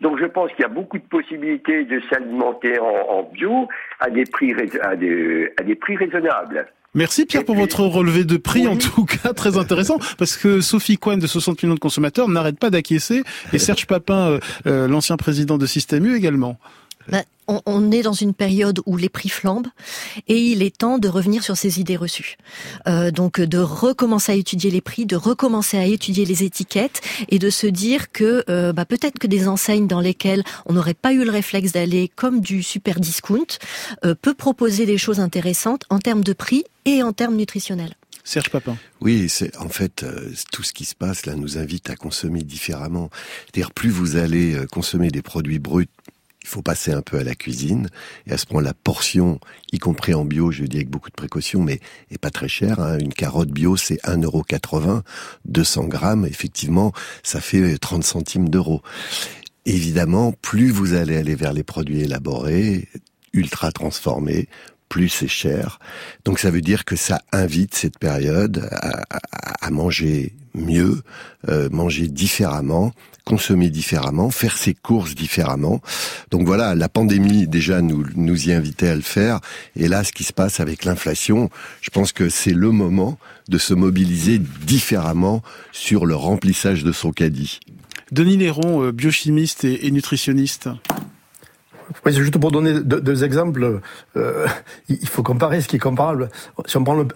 Donc 0.00 0.18
je 0.18 0.24
pense 0.24 0.50
qu'il 0.52 0.62
y 0.62 0.64
a 0.64 0.68
beaucoup 0.68 0.98
de 0.98 1.04
possibilités 1.04 1.84
de 1.84 2.00
s'alimenter 2.10 2.78
en, 2.78 2.86
en 2.86 3.22
bio 3.24 3.68
à 4.00 4.10
des 4.10 4.24
prix 4.24 4.54
à 4.82 4.96
des, 4.96 5.52
à 5.58 5.62
des 5.62 5.74
prix 5.74 5.96
raisonnables. 5.96 6.66
Merci 6.94 7.24
Pierre 7.24 7.44
pour 7.44 7.54
votre 7.54 7.84
relevé 7.84 8.24
de 8.24 8.36
prix, 8.36 8.66
en 8.66 8.76
tout 8.76 9.04
cas 9.04 9.32
très 9.32 9.56
intéressant, 9.56 9.98
parce 10.18 10.36
que 10.36 10.60
Sophie 10.60 10.98
Coine 10.98 11.20
de 11.20 11.26
60 11.28 11.62
millions 11.62 11.76
de 11.76 11.80
consommateurs 11.80 12.28
n'arrête 12.28 12.58
pas 12.58 12.70
d'acquiescer, 12.70 13.22
et 13.52 13.60
Serge 13.60 13.86
Papin, 13.86 14.30
euh, 14.30 14.40
euh, 14.66 14.88
l'ancien 14.88 15.16
président 15.16 15.56
de 15.56 15.66
Système 15.66 16.04
U 16.04 16.16
également. 16.16 16.58
Ben, 17.10 17.24
on, 17.48 17.60
on 17.66 17.90
est 17.90 18.02
dans 18.02 18.12
une 18.12 18.32
période 18.32 18.80
où 18.86 18.96
les 18.96 19.08
prix 19.08 19.28
flambent 19.28 19.66
et 20.28 20.38
il 20.38 20.62
est 20.62 20.76
temps 20.76 20.98
de 20.98 21.08
revenir 21.08 21.42
sur 21.42 21.56
ces 21.56 21.80
idées 21.80 21.96
reçues. 21.96 22.36
Euh, 22.86 23.10
donc 23.10 23.40
de 23.40 23.58
recommencer 23.58 24.32
à 24.32 24.34
étudier 24.34 24.70
les 24.70 24.80
prix, 24.80 25.06
de 25.06 25.16
recommencer 25.16 25.76
à 25.76 25.84
étudier 25.84 26.24
les 26.24 26.44
étiquettes 26.44 27.00
et 27.28 27.38
de 27.38 27.50
se 27.50 27.66
dire 27.66 28.12
que 28.12 28.44
euh, 28.48 28.72
bah, 28.72 28.84
peut-être 28.84 29.18
que 29.18 29.26
des 29.26 29.48
enseignes 29.48 29.86
dans 29.86 30.00
lesquelles 30.00 30.44
on 30.66 30.74
n'aurait 30.74 30.94
pas 30.94 31.12
eu 31.12 31.24
le 31.24 31.30
réflexe 31.30 31.72
d'aller 31.72 32.10
comme 32.14 32.40
du 32.40 32.62
super 32.62 33.00
discount 33.00 33.58
euh, 34.04 34.14
peut 34.14 34.34
proposer 34.34 34.86
des 34.86 34.98
choses 34.98 35.20
intéressantes 35.20 35.84
en 35.90 35.98
termes 35.98 36.24
de 36.24 36.32
prix 36.32 36.64
et 36.84 37.02
en 37.02 37.12
termes 37.12 37.36
nutritionnels. 37.36 37.94
Serge 38.24 38.50
Papin. 38.50 38.76
Oui, 39.00 39.28
c'est 39.28 39.56
en 39.56 39.68
fait 39.68 40.02
euh, 40.02 40.30
tout 40.52 40.62
ce 40.62 40.72
qui 40.72 40.84
se 40.84 40.94
passe 40.94 41.26
là 41.26 41.34
nous 41.34 41.58
invite 41.58 41.90
à 41.90 41.96
consommer 41.96 42.42
différemment. 42.42 43.10
C'est-à-dire 43.46 43.72
plus 43.72 43.90
vous 43.90 44.16
allez 44.16 44.54
euh, 44.54 44.66
consommer 44.66 45.10
des 45.10 45.22
produits 45.22 45.58
bruts 45.58 45.88
il 46.42 46.48
faut 46.48 46.62
passer 46.62 46.92
un 46.92 47.02
peu 47.02 47.18
à 47.18 47.24
la 47.24 47.34
cuisine. 47.34 47.88
Et 48.26 48.32
à 48.32 48.38
ce 48.38 48.46
moment, 48.50 48.60
la 48.60 48.74
portion, 48.74 49.40
y 49.72 49.78
compris 49.78 50.14
en 50.14 50.24
bio, 50.24 50.50
je 50.50 50.62
le 50.62 50.68
dis 50.68 50.78
avec 50.78 50.88
beaucoup 50.88 51.10
de 51.10 51.14
précautions, 51.14 51.62
mais 51.62 51.80
est 52.10 52.18
pas 52.18 52.30
très 52.30 52.48
chère. 52.48 52.80
Hein. 52.80 52.98
Une 52.98 53.12
carotte 53.12 53.50
bio, 53.50 53.76
c'est 53.76 54.00
1,80€. 54.04 55.02
200 55.44 55.84
grammes, 55.84 56.26
effectivement, 56.26 56.92
ça 57.22 57.40
fait 57.40 57.78
30 57.78 58.04
centimes 58.04 58.48
d'euros. 58.48 58.82
Évidemment, 59.66 60.32
plus 60.32 60.70
vous 60.70 60.94
allez 60.94 61.16
aller 61.16 61.34
vers 61.34 61.52
les 61.52 61.62
produits 61.62 62.00
élaborés, 62.00 62.88
ultra 63.32 63.70
transformés, 63.70 64.48
plus 64.88 65.08
c'est 65.08 65.28
cher. 65.28 65.78
Donc 66.24 66.38
ça 66.38 66.50
veut 66.50 66.60
dire 66.60 66.84
que 66.84 66.96
ça 66.96 67.22
invite 67.32 67.74
cette 67.74 67.98
période 67.98 68.68
à, 68.72 69.70
manger 69.70 70.34
mieux, 70.54 71.02
euh, 71.48 71.68
manger 71.70 72.08
différemment, 72.08 72.92
consommer 73.30 73.70
différemment, 73.70 74.30
faire 74.30 74.56
ses 74.56 74.74
courses 74.74 75.14
différemment. 75.14 75.80
Donc 76.32 76.46
voilà, 76.46 76.74
la 76.74 76.88
pandémie 76.88 77.46
déjà 77.46 77.80
nous, 77.80 78.04
nous 78.16 78.48
y 78.48 78.52
invitait 78.52 78.88
à 78.88 78.96
le 78.96 79.02
faire. 79.02 79.38
Et 79.76 79.86
là, 79.86 80.02
ce 80.02 80.10
qui 80.10 80.24
se 80.24 80.32
passe 80.32 80.58
avec 80.58 80.84
l'inflation, 80.84 81.48
je 81.80 81.90
pense 81.90 82.10
que 82.10 82.28
c'est 82.28 82.52
le 82.52 82.72
moment 82.72 83.18
de 83.48 83.56
se 83.56 83.72
mobiliser 83.72 84.40
différemment 84.66 85.42
sur 85.70 86.06
le 86.06 86.16
remplissage 86.16 86.82
de 86.82 86.90
son 86.90 87.12
caddie. 87.12 87.60
Denis 88.10 88.36
Néron, 88.36 88.82
euh, 88.82 88.90
biochimiste 88.90 89.62
et, 89.62 89.88
nutritionniste. 89.92 90.68
Oui, 92.04 92.12
c'est 92.12 92.20
juste 92.20 92.38
pour 92.38 92.50
donner 92.50 92.80
deux, 92.80 93.24
exemples. 93.24 93.80
Euh, 94.16 94.46
il 94.88 95.08
faut 95.08 95.22
comparer 95.22 95.60
ce 95.60 95.68
qui 95.68 95.76
est 95.76 95.80
comparable. 95.80 96.28
Si 96.66 96.76
on 96.76 96.84
prend 96.84 96.94
le, 96.94 97.08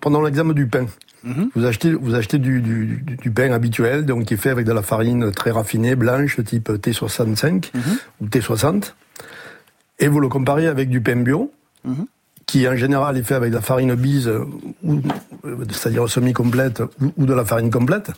pendant 0.00 0.22
l'exemple 0.22 0.54
du 0.54 0.66
pain, 0.66 0.86
mhm. 1.24 1.50
vous 1.54 1.64
achetez, 1.64 1.92
vous 1.92 2.14
achetez 2.14 2.38
du, 2.38 2.60
du, 2.60 3.02
du, 3.02 3.30
pain 3.30 3.52
habituel, 3.52 4.06
donc 4.06 4.26
qui 4.26 4.34
est 4.34 4.38
fait 4.38 4.50
avec 4.50 4.66
de 4.66 4.72
la 4.72 4.82
farine 4.82 5.32
très 5.32 5.50
raffinée, 5.50 5.96
blanche, 5.96 6.40
type 6.44 6.70
T65 6.70 7.70
mhm. 7.74 7.82
ou 8.20 8.26
T60, 8.26 8.92
et 9.98 10.08
vous 10.08 10.20
le 10.20 10.28
comparez 10.28 10.66
avec 10.66 10.88
du 10.88 11.00
pain 11.00 11.16
bio, 11.16 11.52
mhm. 11.84 12.06
qui 12.46 12.68
en 12.68 12.76
général 12.76 13.16
est 13.16 13.22
fait 13.22 13.34
avec 13.34 13.50
de 13.50 13.56
la 13.56 13.62
farine 13.62 13.94
bise, 13.94 14.30
ou, 14.82 15.00
c'est-à-dire 15.70 16.08
semi-complète, 16.08 16.82
ou 17.16 17.26
de 17.26 17.34
la 17.34 17.44
farine 17.44 17.70
complète. 17.70 18.10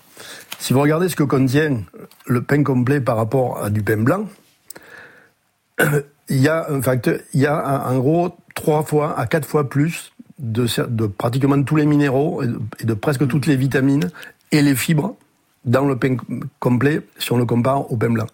Si 0.58 0.72
vous 0.72 0.80
regardez 0.80 1.08
ce 1.08 1.16
que 1.16 1.22
contient 1.22 1.82
le 2.26 2.42
pain 2.42 2.62
complet 2.62 3.00
par 3.00 3.16
rapport 3.16 3.62
à 3.62 3.70
du 3.70 3.82
pain 3.82 3.98
blanc, 3.98 4.26
il 6.28 6.38
y 6.38 6.48
a 6.48 6.70
un 6.70 6.82
facteur, 6.82 7.18
il 7.34 7.40
y 7.40 7.46
a 7.46 7.88
en 7.88 7.98
gros 7.98 8.36
trois 8.54 8.82
fois 8.82 9.18
à 9.18 9.26
quatre 9.26 9.46
fois 9.46 9.68
plus 9.68 10.12
de, 10.38 10.66
de 10.88 11.06
pratiquement 11.06 11.62
tous 11.62 11.76
les 11.76 11.86
minéraux 11.86 12.42
et 12.42 12.84
de, 12.84 12.94
presque 12.94 13.26
toutes 13.26 13.46
les 13.46 13.56
vitamines 13.56 14.10
et 14.52 14.62
les 14.62 14.74
fibres 14.74 15.16
dans 15.64 15.84
le 15.84 15.96
pain 15.96 16.16
complet 16.60 17.02
si 17.18 17.32
on 17.32 17.38
le 17.38 17.44
compare 17.44 17.90
au 17.92 17.96
pain 17.96 18.10
blanc. 18.10 18.26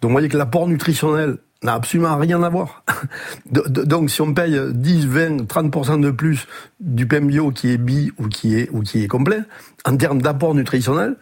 Donc 0.00 0.10
vous 0.10 0.14
voyez 0.14 0.28
que 0.28 0.36
l'apport 0.36 0.66
nutritionnel 0.66 1.36
n'a 1.62 1.74
absolument 1.74 2.16
rien 2.16 2.42
à 2.42 2.48
voir. 2.48 2.82
Donc 3.50 4.10
si 4.10 4.22
on 4.22 4.32
paye 4.32 4.58
10, 4.72 5.06
20, 5.06 5.36
30% 5.42 6.00
de 6.00 6.10
plus 6.10 6.46
du 6.80 7.06
pain 7.06 7.20
bio 7.20 7.50
qui 7.50 7.70
est 7.70 7.76
bi 7.76 8.10
ou 8.18 8.28
qui 8.28 8.56
est, 8.56 8.70
ou 8.72 8.80
qui 8.80 9.04
est 9.04 9.08
complet, 9.08 9.40
en 9.84 9.96
termes 9.96 10.22
d'apport 10.22 10.54
nutritionnel, 10.54 11.16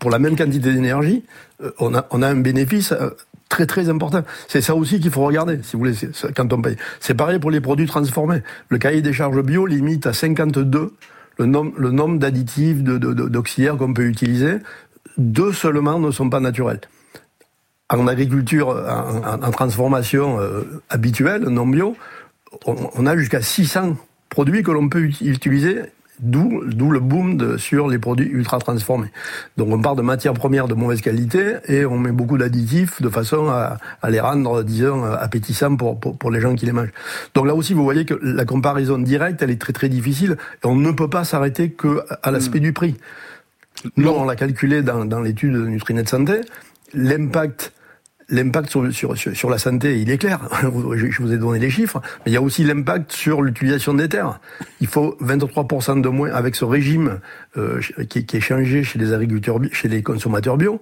pour 0.00 0.10
la 0.10 0.18
même 0.18 0.36
quantité 0.36 0.72
d'énergie, 0.72 1.24
euh, 1.62 1.70
on 1.78 1.94
a, 1.94 2.06
on 2.10 2.22
a 2.22 2.28
un 2.28 2.36
bénéfice 2.36 2.92
euh, 2.92 3.10
très 3.50 3.66
très 3.66 3.90
important. 3.90 4.22
C'est 4.48 4.62
ça 4.62 4.74
aussi 4.74 5.00
qu'il 5.00 5.10
faut 5.10 5.24
regarder, 5.24 5.60
si 5.62 5.74
vous 5.74 5.80
voulez, 5.80 5.94
quand 6.34 6.50
on 6.54 6.62
paye. 6.62 6.76
C'est 7.00 7.14
pareil 7.14 7.38
pour 7.38 7.50
les 7.50 7.60
produits 7.60 7.86
transformés. 7.86 8.42
Le 8.70 8.78
cahier 8.78 9.02
des 9.02 9.12
charges 9.12 9.42
bio 9.42 9.66
limite 9.66 10.06
à 10.06 10.14
52 10.14 10.94
le 11.38 11.46
nombre, 11.46 12.18
d'additifs, 12.18 12.82
d'auxiliaires 12.82 13.76
qu'on 13.78 13.94
peut 13.94 14.04
utiliser. 14.04 14.56
Deux 15.16 15.52
seulement 15.52 15.98
ne 15.98 16.10
sont 16.10 16.28
pas 16.28 16.40
naturels 16.40 16.80
en 17.92 18.06
agriculture, 18.06 18.68
en, 18.68 19.50
transformation 19.50 20.40
euh, 20.40 20.80
habituelle, 20.90 21.42
non 21.42 21.66
bio, 21.66 21.96
on, 22.66 23.06
a 23.06 23.16
jusqu'à 23.16 23.42
600 23.42 23.96
produits 24.28 24.62
que 24.62 24.70
l'on 24.70 24.88
peut 24.88 25.10
utiliser 25.20 25.80
D'où, 26.22 26.62
d'où 26.66 26.90
le 26.90 27.00
boom 27.00 27.38
de, 27.38 27.56
sur 27.56 27.88
les 27.88 27.98
produits 27.98 28.28
ultra 28.28 28.58
transformés. 28.58 29.10
Donc 29.56 29.72
on 29.72 29.80
part 29.80 29.96
de 29.96 30.02
matières 30.02 30.34
premières 30.34 30.68
de 30.68 30.74
mauvaise 30.74 31.00
qualité 31.00 31.54
et 31.66 31.86
on 31.86 31.98
met 31.98 32.12
beaucoup 32.12 32.36
d'additifs 32.36 33.00
de 33.00 33.08
façon 33.08 33.48
à, 33.48 33.78
à 34.02 34.10
les 34.10 34.20
rendre, 34.20 34.62
disons, 34.62 35.04
appétissants 35.04 35.76
pour, 35.76 35.98
pour, 35.98 36.18
pour, 36.18 36.30
les 36.30 36.40
gens 36.40 36.54
qui 36.54 36.66
les 36.66 36.72
mangent. 36.72 36.92
Donc 37.34 37.46
là 37.46 37.54
aussi, 37.54 37.72
vous 37.72 37.84
voyez 37.84 38.04
que 38.04 38.18
la 38.22 38.44
comparaison 38.44 38.98
directe, 38.98 39.42
elle 39.42 39.50
est 39.50 39.60
très 39.60 39.72
très 39.72 39.88
difficile 39.88 40.36
et 40.62 40.66
on 40.66 40.76
ne 40.76 40.92
peut 40.92 41.08
pas 41.08 41.24
s'arrêter 41.24 41.70
que 41.70 42.02
à 42.22 42.30
l'aspect 42.30 42.60
hmm. 42.60 42.64
du 42.64 42.72
prix. 42.74 42.96
Nous, 43.96 44.10
on 44.10 44.24
l'a 44.24 44.36
calculé 44.36 44.82
dans, 44.82 45.06
dans 45.06 45.20
l'étude 45.20 45.54
de 45.54 45.66
Nutrinet 45.66 46.04
Santé, 46.04 46.40
l'impact 46.92 47.72
l'impact 48.30 48.70
sur, 48.70 48.92
sur, 48.92 49.16
sur, 49.16 49.50
la 49.50 49.58
santé, 49.58 50.00
il 50.00 50.10
est 50.10 50.18
clair. 50.18 50.40
Je 50.62 51.22
vous 51.22 51.32
ai 51.32 51.38
donné 51.38 51.58
les 51.58 51.70
chiffres. 51.70 52.00
Mais 52.24 52.32
il 52.32 52.34
y 52.34 52.36
a 52.36 52.42
aussi 52.42 52.64
l'impact 52.64 53.12
sur 53.12 53.42
l'utilisation 53.42 53.94
des 53.94 54.08
terres. 54.08 54.40
Il 54.80 54.86
faut 54.86 55.16
23% 55.20 56.00
de 56.00 56.08
moins 56.08 56.32
avec 56.32 56.54
ce 56.54 56.64
régime 56.64 57.20
euh, 57.56 57.80
qui, 58.08 58.24
qui, 58.24 58.36
est 58.36 58.40
changé 58.40 58.84
chez 58.84 58.98
les 58.98 59.12
agriculteurs, 59.12 59.58
chez 59.72 59.88
les 59.88 60.02
consommateurs 60.02 60.56
bio 60.56 60.80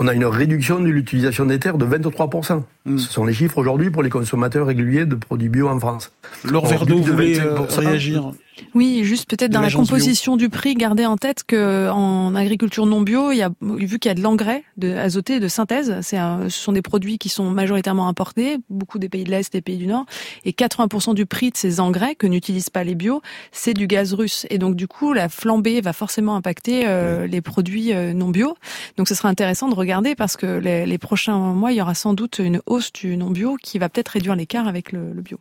on 0.00 0.06
a 0.06 0.14
une 0.14 0.24
réduction 0.24 0.78
de 0.78 0.88
l'utilisation 0.88 1.44
des 1.44 1.58
terres 1.58 1.76
de 1.76 1.84
23%. 1.84 2.62
Hmm. 2.86 2.98
Ce 2.98 3.12
sont 3.12 3.26
les 3.26 3.34
chiffres 3.34 3.58
aujourd'hui 3.58 3.90
pour 3.90 4.04
les 4.04 4.10
consommateurs 4.10 4.68
réguliers 4.68 5.06
de 5.06 5.16
produits 5.16 5.48
bio 5.48 5.68
en 5.68 5.78
France. 5.80 6.12
Laure 6.44 6.66
Verdeau 6.66 6.98
voulait 6.98 7.40
euh, 7.40 7.62
réagir? 7.76 8.30
Oui, 8.74 9.02
juste 9.04 9.28
peut-être 9.28 9.50
dans 9.50 9.60
la 9.60 9.70
composition 9.70 10.36
du 10.36 10.48
prix, 10.48 10.74
gardez 10.74 11.04
en 11.04 11.16
tête 11.16 11.42
que 11.44 11.90
en 11.90 12.34
agriculture 12.34 12.86
non 12.86 13.00
bio, 13.00 13.32
il 13.32 13.38
y 13.38 13.42
a 13.42 13.50
vu 13.60 13.98
qu'il 13.98 14.08
y 14.08 14.12
a 14.12 14.14
de 14.14 14.22
l'engrais 14.22 14.62
de 14.76 14.94
azoté 14.94 15.40
de 15.40 15.48
synthèse, 15.48 15.96
c'est 16.02 16.16
ce 16.16 16.48
sont 16.48 16.72
des 16.72 16.82
produits 16.82 17.18
qui 17.18 17.28
sont 17.28 17.50
majoritairement 17.50 18.06
importés, 18.06 18.58
beaucoup 18.70 18.98
des 18.98 19.08
pays 19.08 19.24
de 19.24 19.30
l'est, 19.30 19.52
des 19.52 19.60
pays 19.60 19.78
du 19.78 19.86
nord, 19.86 20.06
et 20.44 20.52
80% 20.52 21.14
du 21.14 21.26
prix 21.26 21.50
de 21.50 21.56
ces 21.56 21.80
engrais 21.80 22.14
que 22.14 22.26
n'utilisent 22.26 22.70
pas 22.70 22.84
les 22.84 22.94
bio, 22.94 23.20
c'est 23.50 23.74
du 23.74 23.86
gaz 23.86 24.14
russe, 24.14 24.46
et 24.50 24.58
donc 24.58 24.76
du 24.76 24.86
coup 24.86 25.12
la 25.12 25.28
flambée 25.28 25.80
va 25.80 25.92
forcément 25.92 26.36
impacter 26.36 26.84
euh, 26.86 27.26
les 27.26 27.40
produits 27.40 27.92
euh, 27.92 28.12
non 28.12 28.28
bio. 28.28 28.56
Donc 28.96 29.08
ce 29.08 29.14
sera 29.14 29.28
intéressant 29.28 29.68
de 29.68 29.74
regarder 29.74 29.88
regarder 29.88 30.14
parce 30.14 30.36
que 30.36 30.58
les, 30.58 30.98
prochains 30.98 31.38
mois, 31.38 31.72
il 31.72 31.78
y 31.78 31.80
aura 31.80 31.94
sans 31.94 32.12
doute 32.12 32.40
une 32.40 32.60
hausse 32.66 32.92
du 32.92 33.16
non 33.16 33.30
bio 33.30 33.56
qui 33.62 33.78
va 33.78 33.88
peut-être 33.88 34.08
réduire 34.08 34.36
l'écart 34.36 34.68
avec 34.68 34.92
le, 34.92 35.00
bio. 35.14 35.38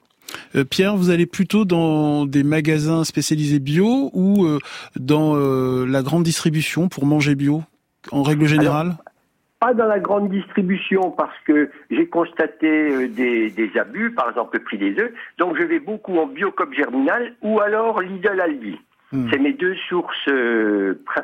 Euh, 0.55 0.63
Pierre, 0.63 0.95
vous 0.95 1.09
allez 1.09 1.25
plutôt 1.25 1.65
dans 1.65 2.25
des 2.25 2.43
magasins 2.43 3.03
spécialisés 3.03 3.59
bio 3.59 4.09
ou 4.13 4.45
euh, 4.45 4.59
dans 4.95 5.35
euh, 5.35 5.85
la 5.85 6.01
grande 6.01 6.23
distribution 6.23 6.89
pour 6.89 7.05
manger 7.05 7.35
bio, 7.35 7.63
en 8.11 8.23
règle 8.23 8.45
générale? 8.45 8.97
Pas 9.59 9.73
dans 9.73 9.87
la 9.87 9.99
grande 9.99 10.29
distribution 10.29 11.09
parce 11.11 11.37
que 11.45 11.71
j'ai 11.89 12.07
constaté 12.07 13.07
des, 13.07 13.71
abus, 13.79 14.11
par 14.11 14.29
exemple 14.29 14.57
le 14.57 14.63
prix 14.63 14.77
des 14.77 14.99
œufs. 14.99 15.11
Donc 15.39 15.57
je 15.57 15.63
vais 15.63 15.79
beaucoup 15.79 16.15
en 16.17 16.27
biocop 16.27 16.73
germinal 16.73 17.33
ou 17.41 17.59
alors 17.59 18.01
Lidl 18.01 18.39
Aldi. 18.39 18.77
Hmm. 19.11 19.27
C'est 19.31 19.39
mes 19.39 19.53
deux 19.53 19.75
sources 19.89 20.29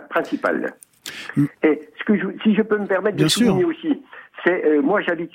principales. 0.09 0.73
Et 1.61 1.81
ce 1.99 2.03
que 2.05 2.13
si 2.41 2.55
je 2.55 2.61
peux 2.63 2.79
me 2.79 2.87
permettre 2.87 3.17
de 3.17 3.27
souligner 3.27 3.65
aussi, 3.65 4.01
c'est 4.43 4.79
moi 4.81 4.99
j'habite 5.01 5.31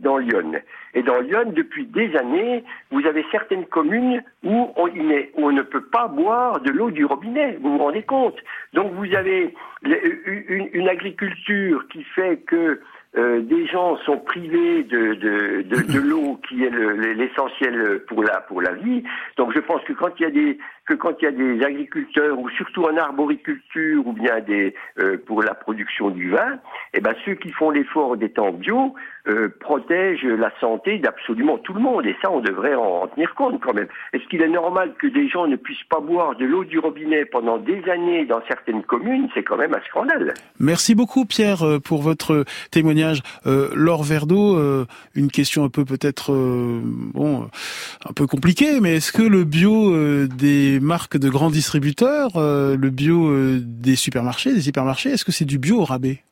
dans 0.00 0.16
Lyon 0.16 0.52
et 0.94 1.02
dans 1.02 1.20
Lyon 1.20 1.52
depuis 1.54 1.86
des 1.86 2.16
années 2.16 2.64
vous 2.90 3.04
avez 3.06 3.24
certaines 3.30 3.66
communes 3.66 4.22
où 4.44 4.72
on, 4.76 5.52
ne 5.52 5.62
peut 5.62 5.84
pas 5.84 6.08
boire 6.08 6.60
de 6.60 6.70
l'eau 6.70 6.90
du 6.90 7.04
robinet 7.04 7.58
vous 7.60 7.72
vous 7.72 7.84
rendez 7.84 8.02
compte 8.02 8.36
donc 8.72 8.92
vous 8.92 9.14
avez 9.14 9.54
une, 9.82 10.68
une 10.72 10.88
agriculture 10.88 11.86
qui 11.88 12.02
fait 12.04 12.38
que 12.46 12.80
euh, 13.16 13.40
des 13.40 13.66
gens 13.66 13.96
sont 14.06 14.18
privés 14.18 14.84
de, 14.84 15.14
de, 15.14 15.62
de, 15.62 15.92
de 15.92 15.98
l'eau 16.08 16.38
qui 16.48 16.62
est 16.62 16.70
l'essentiel 16.70 18.04
pour 18.06 18.22
la 18.22 18.40
pour 18.40 18.62
la 18.62 18.72
vie. 18.74 19.02
Donc 19.36 19.52
je 19.52 19.58
pense 19.58 19.82
que 19.82 19.92
quand 19.92 20.10
il 20.20 20.22
y 20.22 20.26
a 20.26 20.30
des 20.30 20.58
que 20.86 20.94
quand 20.94 21.20
il 21.20 21.24
y 21.24 21.28
a 21.28 21.32
des 21.32 21.64
agriculteurs 21.64 22.38
ou 22.38 22.48
surtout 22.50 22.84
en 22.84 22.96
arboriculture 22.96 24.06
ou 24.06 24.12
bien 24.12 24.38
des 24.40 24.74
euh, 25.00 25.16
pour 25.26 25.42
la 25.42 25.54
production 25.54 26.10
du 26.10 26.30
vin, 26.30 26.60
eh 26.94 27.00
ben 27.00 27.14
ceux 27.24 27.34
qui 27.34 27.50
font 27.50 27.70
l'effort 27.70 28.16
des 28.16 28.30
temps 28.30 28.52
bio 28.52 28.94
euh, 29.30 29.48
protègent 29.60 30.24
la 30.24 30.52
santé 30.60 30.98
d'absolument 30.98 31.58
tout 31.58 31.72
le 31.72 31.80
monde 31.80 32.06
et 32.06 32.16
ça 32.22 32.30
on 32.30 32.40
devrait 32.40 32.74
en, 32.74 33.06
tenir 33.08 33.34
compte 33.34 33.60
quand 33.60 33.74
même. 33.74 33.88
Est-ce 34.12 34.26
qu'il 34.28 34.42
est 34.42 34.48
normal 34.48 34.94
que 34.98 35.06
des 35.06 35.28
gens 35.28 35.46
ne 35.46 35.56
puissent 35.56 35.88
pas 35.88 36.00
boire 36.00 36.36
de 36.36 36.44
l'eau 36.44 36.64
du 36.64 36.78
robinet 36.78 37.24
pendant 37.24 37.58
des 37.58 37.82
années 37.88 38.24
dans 38.26 38.42
certaines 38.48 38.82
communes? 38.82 39.28
C'est 39.34 39.42
quand 39.42 39.56
même 39.56 39.74
un 39.74 39.82
scandale. 39.88 40.34
Merci 40.58 40.94
beaucoup 40.94 41.24
Pierre 41.24 41.62
pour 41.84 42.02
votre 42.02 42.44
témoignage 42.70 43.22
euh, 43.46 43.70
Laure 43.74 44.02
Verdeau, 44.02 44.56
euh, 44.56 44.86
une 45.14 45.30
question 45.30 45.64
un 45.64 45.68
peu 45.68 45.84
peut-être 45.84 46.32
euh, 46.32 46.80
bon, 46.84 47.48
un 48.04 48.12
peu 48.12 48.26
compliquée, 48.26 48.80
mais 48.80 48.96
est-ce 48.96 49.12
que 49.12 49.22
le 49.22 49.44
bio 49.44 49.94
euh, 49.94 50.26
des 50.26 50.80
marques 50.80 51.16
de 51.16 51.28
grands 51.28 51.50
distributeurs, 51.50 52.30
le 52.36 52.90
bio 52.90 53.30
des 53.58 53.96
supermarchés, 53.96 54.52
des 54.52 54.68
hypermarchés, 54.68 55.10
est-ce 55.10 55.24
que 55.24 55.32
c'est 55.32 55.44
du 55.44 55.58
bio 55.58 55.80
au 55.80 55.84
rabais? 55.84 56.22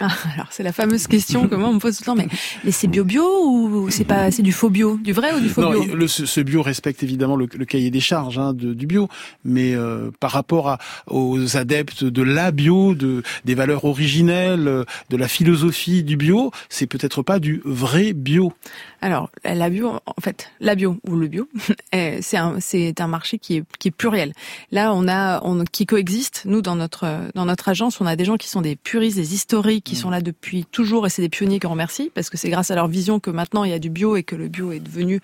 Ah, 0.00 0.08
alors 0.34 0.48
c'est 0.50 0.62
la 0.62 0.72
fameuse 0.72 1.06
question 1.06 1.48
que 1.48 1.54
moi 1.54 1.68
on 1.68 1.74
me 1.74 1.78
pose 1.78 1.96
tout 1.96 2.02
le 2.02 2.06
temps. 2.06 2.14
Mais, 2.16 2.28
mais 2.64 2.70
c'est 2.70 2.86
bio 2.86 3.04
bio 3.04 3.24
ou 3.24 3.90
c'est 3.90 4.04
pas 4.04 4.30
c'est 4.30 4.42
du 4.42 4.52
faux 4.52 4.68
bio, 4.68 4.98
du 4.98 5.12
vrai 5.12 5.32
ou 5.34 5.40
du 5.40 5.48
faux 5.48 5.62
non, 5.62 5.70
bio? 5.70 5.94
le, 5.94 6.06
ce, 6.06 6.26
ce, 6.26 6.40
bio 6.40 6.62
respecte 6.62 7.02
évidemment 7.02 7.36
le, 7.36 7.48
le 7.56 7.64
cahier 7.64 7.90
des 7.90 8.00
charges 8.00 8.38
hein, 8.38 8.52
de, 8.52 8.74
du 8.74 8.86
bio, 8.86 9.08
mais 9.44 9.74
euh, 9.74 10.10
par 10.20 10.32
rapport 10.32 10.68
à, 10.68 10.78
aux 11.06 11.56
adeptes 11.56 12.04
de 12.04 12.22
la 12.22 12.50
bio, 12.50 12.94
de 12.94 13.22
des 13.44 13.54
valeurs 13.54 13.86
originelles, 13.86 14.68
euh, 14.68 14.84
de 15.08 15.16
la 15.16 15.28
philosophie 15.28 16.02
du 16.02 16.16
bio, 16.16 16.50
c'est 16.68 16.86
peut-être 16.86 17.22
pas 17.22 17.38
du 17.38 17.62
vrai 17.64 18.12
bio. 18.12 18.52
Alors 19.00 19.30
la 19.44 19.68
bio, 19.68 19.88
en 20.04 20.20
fait, 20.20 20.50
la 20.60 20.74
bio 20.74 20.98
ou 21.06 21.16
le 21.16 21.28
bio, 21.28 21.48
c'est 21.92 22.36
un 22.36 22.60
c'est 22.60 23.00
un 23.00 23.06
marché 23.06 23.38
qui 23.38 23.56
est 23.56 23.64
qui 23.78 23.88
est 23.88 23.92
pluriel. 23.92 24.32
Là, 24.72 24.92
on 24.94 25.08
a 25.08 25.40
on 25.44 25.64
qui 25.64 25.86
coexiste. 25.86 26.42
Nous 26.46 26.62
dans 26.62 26.76
notre 26.76 27.06
dans 27.34 27.44
notre 27.44 27.68
agence, 27.68 28.00
on 28.00 28.06
a 28.06 28.16
des 28.16 28.24
gens 28.24 28.36
qui 28.36 28.48
sont 28.48 28.62
des 28.62 28.76
puristes, 28.76 29.16
des 29.16 29.34
historiques 29.34 29.84
qui 29.84 29.96
sont 29.96 30.10
là 30.10 30.20
depuis 30.20 30.64
toujours 30.64 31.06
et 31.06 31.10
c'est 31.10 31.22
des 31.22 31.28
pionniers 31.28 31.60
qu'on 31.60 31.70
remercie 31.70 32.10
parce 32.14 32.30
que 32.30 32.36
c'est 32.36 32.50
grâce 32.50 32.70
à 32.70 32.74
leur 32.74 32.88
vision 32.88 33.20
que 33.20 33.30
maintenant 33.30 33.64
il 33.64 33.70
y 33.70 33.74
a 33.74 33.78
du 33.78 33.90
bio 33.90 34.16
et 34.16 34.22
que 34.22 34.36
le 34.36 34.48
bio 34.48 34.72
est 34.72 34.80
devenu 34.80 35.20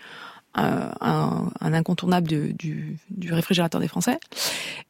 un, 0.55 0.93
un, 1.01 1.51
un 1.61 1.73
incontournable 1.73 2.29
du, 2.29 2.53
du, 2.55 2.97
du, 3.11 3.33
réfrigérateur 3.33 3.81
des 3.81 3.89
Français. 3.89 4.19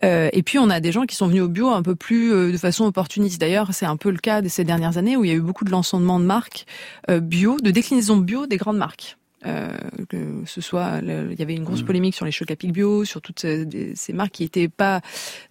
Euh, 0.05 0.29
et 0.33 0.43
puis 0.43 0.59
on 0.59 0.71
a 0.71 0.81
des 0.81 0.93
gens 0.93 1.03
qui 1.03 1.15
sont 1.15 1.27
venus 1.27 1.43
au 1.43 1.49
bio 1.49 1.69
un 1.69 1.83
peu 1.83 1.95
plus 1.95 2.33
euh, 2.33 2.53
de 2.53 2.57
façon 2.57 2.85
opportuniste. 2.85 3.41
D'ailleurs, 3.41 3.73
c'est 3.73 3.87
un 3.87 3.97
peu 3.97 4.11
le 4.11 4.19
cas 4.19 4.43
de 4.43 4.49
ces 4.49 4.65
dernières 4.65 4.99
années 4.99 5.17
où 5.17 5.25
il 5.25 5.31
y 5.31 5.33
a 5.33 5.37
eu 5.37 5.41
beaucoup 5.41 5.65
de 5.65 5.71
lancements 5.71 6.21
de 6.21 6.25
marques 6.25 6.67
euh, 7.11 7.21
bio, 7.21 7.59
de 7.61 7.71
déclinaisons 7.71 8.17
bio 8.17 8.47
des 8.47 8.57
grandes 8.57 8.79
marques. 8.79 9.17
Euh, 9.45 9.77
que 10.09 10.43
ce 10.47 10.61
soit, 10.61 11.01
le, 11.01 11.33
il 11.33 11.39
y 11.39 11.43
avait 11.43 11.57
une 11.57 11.65
grosse 11.65 11.83
mmh. 11.83 11.87
polémique 11.87 12.15
sur 12.15 12.25
les 12.25 12.31
chocs 12.31 12.51
à 12.53 12.57
pic 12.57 12.73
bio, 12.73 13.05
sur 13.05 13.21
toutes 13.21 13.41
ces, 13.41 13.93
ces 13.97 14.13
marques 14.13 14.31
qui 14.33 14.45
n'étaient 14.45 14.69
pas 14.69 15.01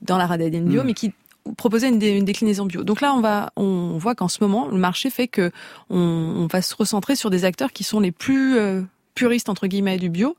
dans 0.01 0.17
la 0.17 0.27
radadine 0.27 0.63
bio, 0.63 0.83
mmh. 0.83 0.85
mais 0.85 0.93
qui 0.93 1.13
proposer 1.57 1.87
une, 1.87 2.01
une, 2.01 2.25
déclinaison 2.25 2.65
bio. 2.65 2.83
Donc 2.83 3.01
là, 3.01 3.13
on 3.13 3.21
va, 3.21 3.51
on 3.55 3.97
voit 3.97 4.15
qu'en 4.15 4.27
ce 4.27 4.37
moment, 4.41 4.67
le 4.67 4.77
marché 4.77 5.09
fait 5.09 5.27
que 5.27 5.51
on, 5.89 5.97
on, 5.97 6.47
va 6.47 6.61
se 6.61 6.75
recentrer 6.75 7.15
sur 7.15 7.29
des 7.29 7.45
acteurs 7.45 7.71
qui 7.71 7.83
sont 7.83 7.99
les 7.99 8.11
plus 8.11 8.57
euh, 8.57 8.81
puristes 9.13 9.49
entre 9.49 9.67
guillemets 9.67 9.97
du 9.97 10.09
bio 10.09 10.35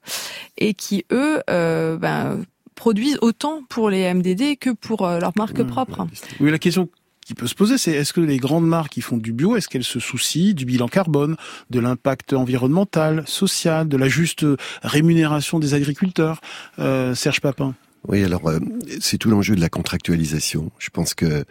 et 0.59 0.75
qui 0.75 1.05
eux, 1.13 1.41
euh, 1.51 1.97
ben, 1.97 2.43
produisent 2.75 3.19
autant 3.23 3.63
pour 3.69 3.91
les 3.91 4.13
MDD 4.13 4.59
que 4.59 4.71
pour 4.71 5.07
euh, 5.07 5.21
leur 5.21 5.33
marque 5.37 5.63
propre. 5.63 6.07
Oui, 6.41 6.51
la 6.51 6.59
question 6.59 6.89
qui 7.25 7.35
peut 7.35 7.47
se 7.47 7.55
poser, 7.55 7.79
c'est 7.79 7.93
est-ce 7.93 8.13
que 8.13 8.21
les 8.21 8.39
grandes 8.39 8.67
marques 8.67 8.93
qui 8.93 9.01
font 9.01 9.17
du 9.17 9.33
bio, 9.33 9.57
est-ce 9.57 9.69
qu'elles 9.69 9.85
se 9.85 10.01
soucient 10.01 10.53
du 10.55 10.65
bilan 10.65 10.89
carbone, 10.89 11.37
de 11.71 11.81
l'impact 11.81 12.33
environnemental, 12.33 13.23
social, 13.27 13.89
de 13.89 13.97
la 13.97 14.09
juste 14.09 14.45
rémunération 14.83 15.59
des 15.59 15.75
agriculteurs 15.75 16.41
euh, 16.79 17.15
Serge 17.15 17.41
Papin? 17.41 17.75
Oui, 18.09 18.25
alors 18.25 18.49
euh, 18.49 18.59
c'est 19.01 19.19
tout 19.19 19.31
l'enjeu 19.31 19.55
de 19.55 19.61
la 19.61 19.69
contractualisation. 19.69 20.73
Je 20.79 20.91
pense 20.91 21.15
que 21.15 21.45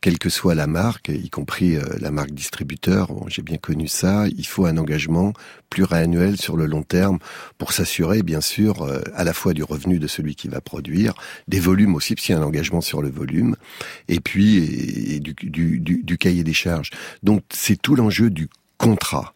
quelle 0.00 0.18
que 0.18 0.30
soit 0.30 0.54
la 0.54 0.66
marque, 0.66 1.08
y 1.08 1.28
compris 1.30 1.76
euh, 1.76 1.82
la 2.00 2.10
marque 2.10 2.30
distributeur, 2.30 3.10
j'ai 3.28 3.42
bien 3.42 3.58
connu 3.58 3.86
ça, 3.88 4.26
il 4.28 4.46
faut 4.46 4.66
un 4.66 4.76
engagement 4.78 5.32
pluriannuel 5.68 6.36
sur 6.36 6.56
le 6.56 6.66
long 6.66 6.82
terme 6.82 7.18
pour 7.58 7.72
s'assurer, 7.72 8.22
bien 8.22 8.40
sûr, 8.40 8.82
euh, 8.82 9.00
à 9.14 9.24
la 9.24 9.32
fois 9.32 9.52
du 9.52 9.62
revenu 9.62 9.98
de 9.98 10.06
celui 10.06 10.34
qui 10.34 10.48
va 10.48 10.60
produire, 10.60 11.14
des 11.48 11.60
volumes 11.60 11.94
aussi, 11.94 12.14
parce 12.14 12.26
qu'il 12.26 12.34
y 12.34 12.38
a 12.38 12.40
un 12.40 12.44
engagement 12.44 12.80
sur 12.80 13.02
le 13.02 13.10
volume, 13.10 13.56
et 14.08 14.20
puis 14.20 15.14
et 15.14 15.20
du, 15.20 15.34
du, 15.34 15.80
du, 15.80 16.02
du 16.02 16.18
cahier 16.18 16.44
des 16.44 16.54
charges. 16.54 16.90
Donc 17.22 17.42
c'est 17.50 17.80
tout 17.80 17.94
l'enjeu 17.94 18.30
du 18.30 18.48
contrat. 18.80 19.34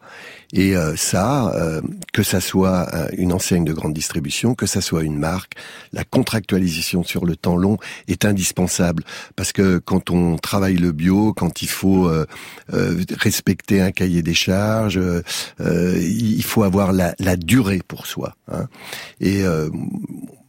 Et 0.54 0.76
euh, 0.76 0.96
ça, 0.96 1.52
euh, 1.54 1.82
que 2.12 2.22
ça 2.22 2.40
soit 2.40 2.88
euh, 2.94 3.08
une 3.18 3.32
enseigne 3.32 3.64
de 3.64 3.72
grande 3.72 3.92
distribution, 3.92 4.54
que 4.54 4.66
ça 4.66 4.80
soit 4.80 5.02
une 5.02 5.18
marque, 5.18 5.54
la 5.92 6.04
contractualisation 6.04 7.02
sur 7.02 7.26
le 7.26 7.36
temps 7.36 7.56
long 7.56 7.76
est 8.08 8.24
indispensable 8.24 9.02
parce 9.36 9.52
que 9.52 9.78
quand 9.78 10.10
on 10.10 10.36
travaille 10.36 10.76
le 10.76 10.92
bio, 10.92 11.34
quand 11.34 11.60
il 11.60 11.68
faut 11.68 12.10
respecter 12.68 13.80
un 13.80 13.90
cahier 13.90 14.22
des 14.22 14.34
charges, 14.34 15.00
il 15.60 16.42
faut 16.42 16.62
avoir 16.62 16.92
la, 16.92 17.14
la 17.18 17.36
durée 17.36 17.82
pour 17.86 18.06
soi. 18.06 18.34
Hein. 18.50 18.66
Et 19.20 19.42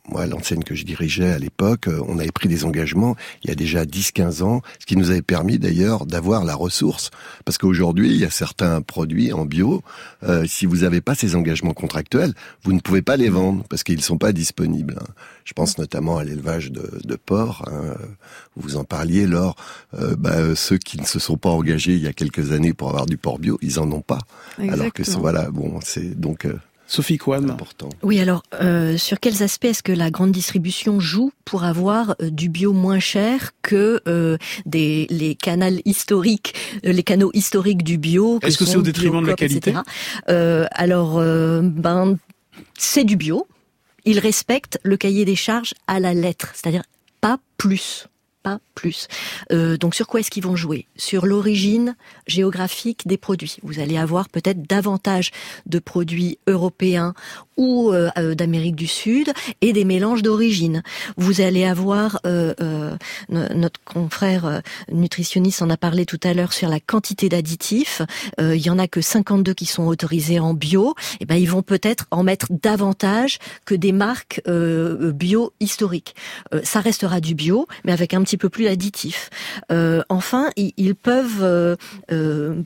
moi, 0.07 0.25
l'enseigne 0.27 0.63
que 0.63 0.75
je 0.75 0.83
dirigeais 0.83 1.31
à 1.31 1.39
l'époque, 1.39 1.87
euh, 1.87 2.01
on 2.07 2.19
avait 2.19 2.31
pris 2.31 2.47
des 2.47 2.65
engagements 2.65 3.15
il 3.43 3.49
y 3.49 3.51
a 3.51 3.55
déjà 3.55 3.85
10-15 3.85 4.43
ans, 4.43 4.61
ce 4.79 4.85
qui 4.85 4.95
nous 4.95 5.09
avait 5.09 5.21
permis 5.21 5.59
d'ailleurs 5.59 6.05
d'avoir 6.05 6.43
la 6.43 6.55
ressource. 6.55 7.11
Parce 7.43 7.57
qu'aujourd'hui, 7.57 8.09
il 8.11 8.17
y 8.17 8.25
a 8.25 8.29
certains 8.29 8.81
produits 8.81 9.33
en 9.33 9.45
bio, 9.45 9.83
euh, 10.23 10.45
si 10.47 10.65
vous 10.65 10.77
n'avez 10.77 11.01
pas 11.01 11.15
ces 11.15 11.35
engagements 11.35 11.73
contractuels, 11.73 12.33
vous 12.63 12.73
ne 12.73 12.79
pouvez 12.79 13.01
pas 13.01 13.17
les 13.17 13.29
vendre 13.29 13.63
parce 13.69 13.83
qu'ils 13.83 13.97
ne 13.97 14.01
sont 14.01 14.17
pas 14.17 14.31
disponibles. 14.31 14.97
Hein. 15.01 15.13
Je 15.43 15.53
pense 15.53 15.77
notamment 15.77 16.17
à 16.17 16.23
l'élevage 16.23 16.71
de, 16.71 16.99
de 17.03 17.15
porcs. 17.15 17.67
Hein. 17.67 17.95
Vous 18.55 18.77
en 18.77 18.83
parliez, 18.83 19.27
lors 19.27 19.55
euh, 19.99 20.15
bah, 20.17 20.55
ceux 20.55 20.77
qui 20.77 20.99
ne 20.99 21.05
se 21.05 21.19
sont 21.19 21.37
pas 21.37 21.49
engagés 21.49 21.93
il 21.93 22.03
y 22.03 22.07
a 22.07 22.13
quelques 22.13 22.51
années 22.51 22.73
pour 22.73 22.89
avoir 22.89 23.05
du 23.05 23.17
porc 23.17 23.39
bio, 23.39 23.57
ils 23.61 23.79
en 23.79 23.91
ont 23.91 24.01
pas. 24.01 24.21
Exactement. 24.59 24.73
Alors 24.73 24.93
que 24.93 25.11
voilà, 25.19 25.51
bon, 25.51 25.79
c'est 25.83 26.19
donc. 26.19 26.45
Euh, 26.45 26.57
Sophie 26.87 27.17
Kwan. 27.17 27.49
Important. 27.49 27.89
Oui, 28.03 28.19
alors 28.19 28.43
euh, 28.61 28.97
sur 28.97 29.19
quels 29.19 29.43
aspects 29.43 29.65
est-ce 29.65 29.83
que 29.83 29.91
la 29.91 30.11
grande 30.11 30.31
distribution 30.31 30.99
joue 30.99 31.31
pour 31.43 31.63
avoir 31.63 32.15
euh, 32.21 32.29
du 32.29 32.49
bio 32.49 32.73
moins 32.73 32.99
cher 32.99 33.51
que 33.61 34.01
euh, 34.07 34.37
des 34.65 35.07
les 35.09 35.35
canaux 35.35 35.79
historiques, 35.85 36.53
euh, 36.85 36.91
les 36.91 37.03
canaux 37.03 37.31
historiques 37.33 37.83
du 37.83 37.97
bio 37.97 38.39
Est-ce 38.43 38.57
que 38.57 38.65
c'est 38.65 38.77
au 38.77 38.81
détriment 38.81 39.21
de 39.21 39.27
la 39.27 39.33
qualité 39.35 39.73
euh, 40.29 40.65
Alors, 40.71 41.15
ben 41.15 42.17
c'est 42.77 43.03
du 43.03 43.15
bio. 43.15 43.47
Il 44.05 44.19
respecte 44.19 44.79
le 44.83 44.97
cahier 44.97 45.25
des 45.25 45.35
charges 45.35 45.73
à 45.87 45.99
la 45.99 46.13
lettre, 46.13 46.51
c'est-à-dire 46.53 46.83
pas 47.21 47.39
plus 47.57 48.07
pas 48.43 48.59
plus. 48.75 49.07
Euh, 49.51 49.77
donc 49.77 49.95
sur 49.95 50.05
quoi 50.05 50.19
est-ce 50.19 50.29
qu'ils 50.29 50.43
vont 50.43 50.55
jouer? 50.55 50.85
Sur 50.97 51.25
l'origine 51.25 51.95
géographique 52.27 53.07
des 53.07 53.17
produits. 53.17 53.57
Vous 53.63 53.79
allez 53.79 53.97
avoir 53.97 54.29
peut-être 54.29 54.61
davantage 54.67 55.31
de 55.65 55.79
produits 55.79 56.37
européens 56.45 57.13
ou 57.57 57.91
euh, 57.91 58.09
euh 58.17 58.35
d'Amérique 58.35 58.75
du 58.75 58.87
Sud 58.87 59.31
et 59.61 59.71
des 59.71 59.85
mélanges 59.85 60.21
d'origine. 60.21 60.83
Vous 61.15 61.39
allez 61.39 61.63
avoir, 61.63 62.19
euh, 62.25 62.53
notre 63.29 63.79
confrère 63.85 64.61
nutritionniste 64.91 65.61
en 65.61 65.69
a 65.69 65.77
parlé 65.77 66.05
tout 66.05 66.19
à 66.23 66.33
l'heure 66.33 66.51
sur 66.51 66.67
la 66.67 66.81
quantité 66.81 67.29
d'additifs. 67.29 68.01
il 68.39 68.57
y 68.57 68.69
en 68.69 68.77
a 68.77 68.87
que 68.87 68.99
52 68.99 69.53
qui 69.53 69.65
sont 69.65 69.87
autorisés 69.87 70.39
en 70.39 70.53
bio. 70.53 70.95
Et 71.13 71.17
eh 71.21 71.25
ben 71.25 71.35
ils 71.35 71.49
vont 71.49 71.61
peut-être 71.61 72.07
en 72.11 72.23
mettre 72.23 72.47
davantage 72.49 73.39
que 73.63 73.73
des 73.73 73.93
marques 73.93 74.41
bio 74.45 75.53
historiques. 75.61 76.15
ça 76.63 76.81
restera 76.81 77.21
du 77.21 77.35
bio, 77.35 77.67
mais 77.85 77.93
avec 77.93 78.13
un 78.13 78.21
petit 78.21 78.37
peu 78.37 78.49
plus 78.49 78.64
additif. 78.67 79.29
Euh, 79.71 80.01
enfin, 80.09 80.49
ils, 80.55 80.95
peuvent, 80.95 81.43
euh, 81.43 81.75
euh, 82.11 82.61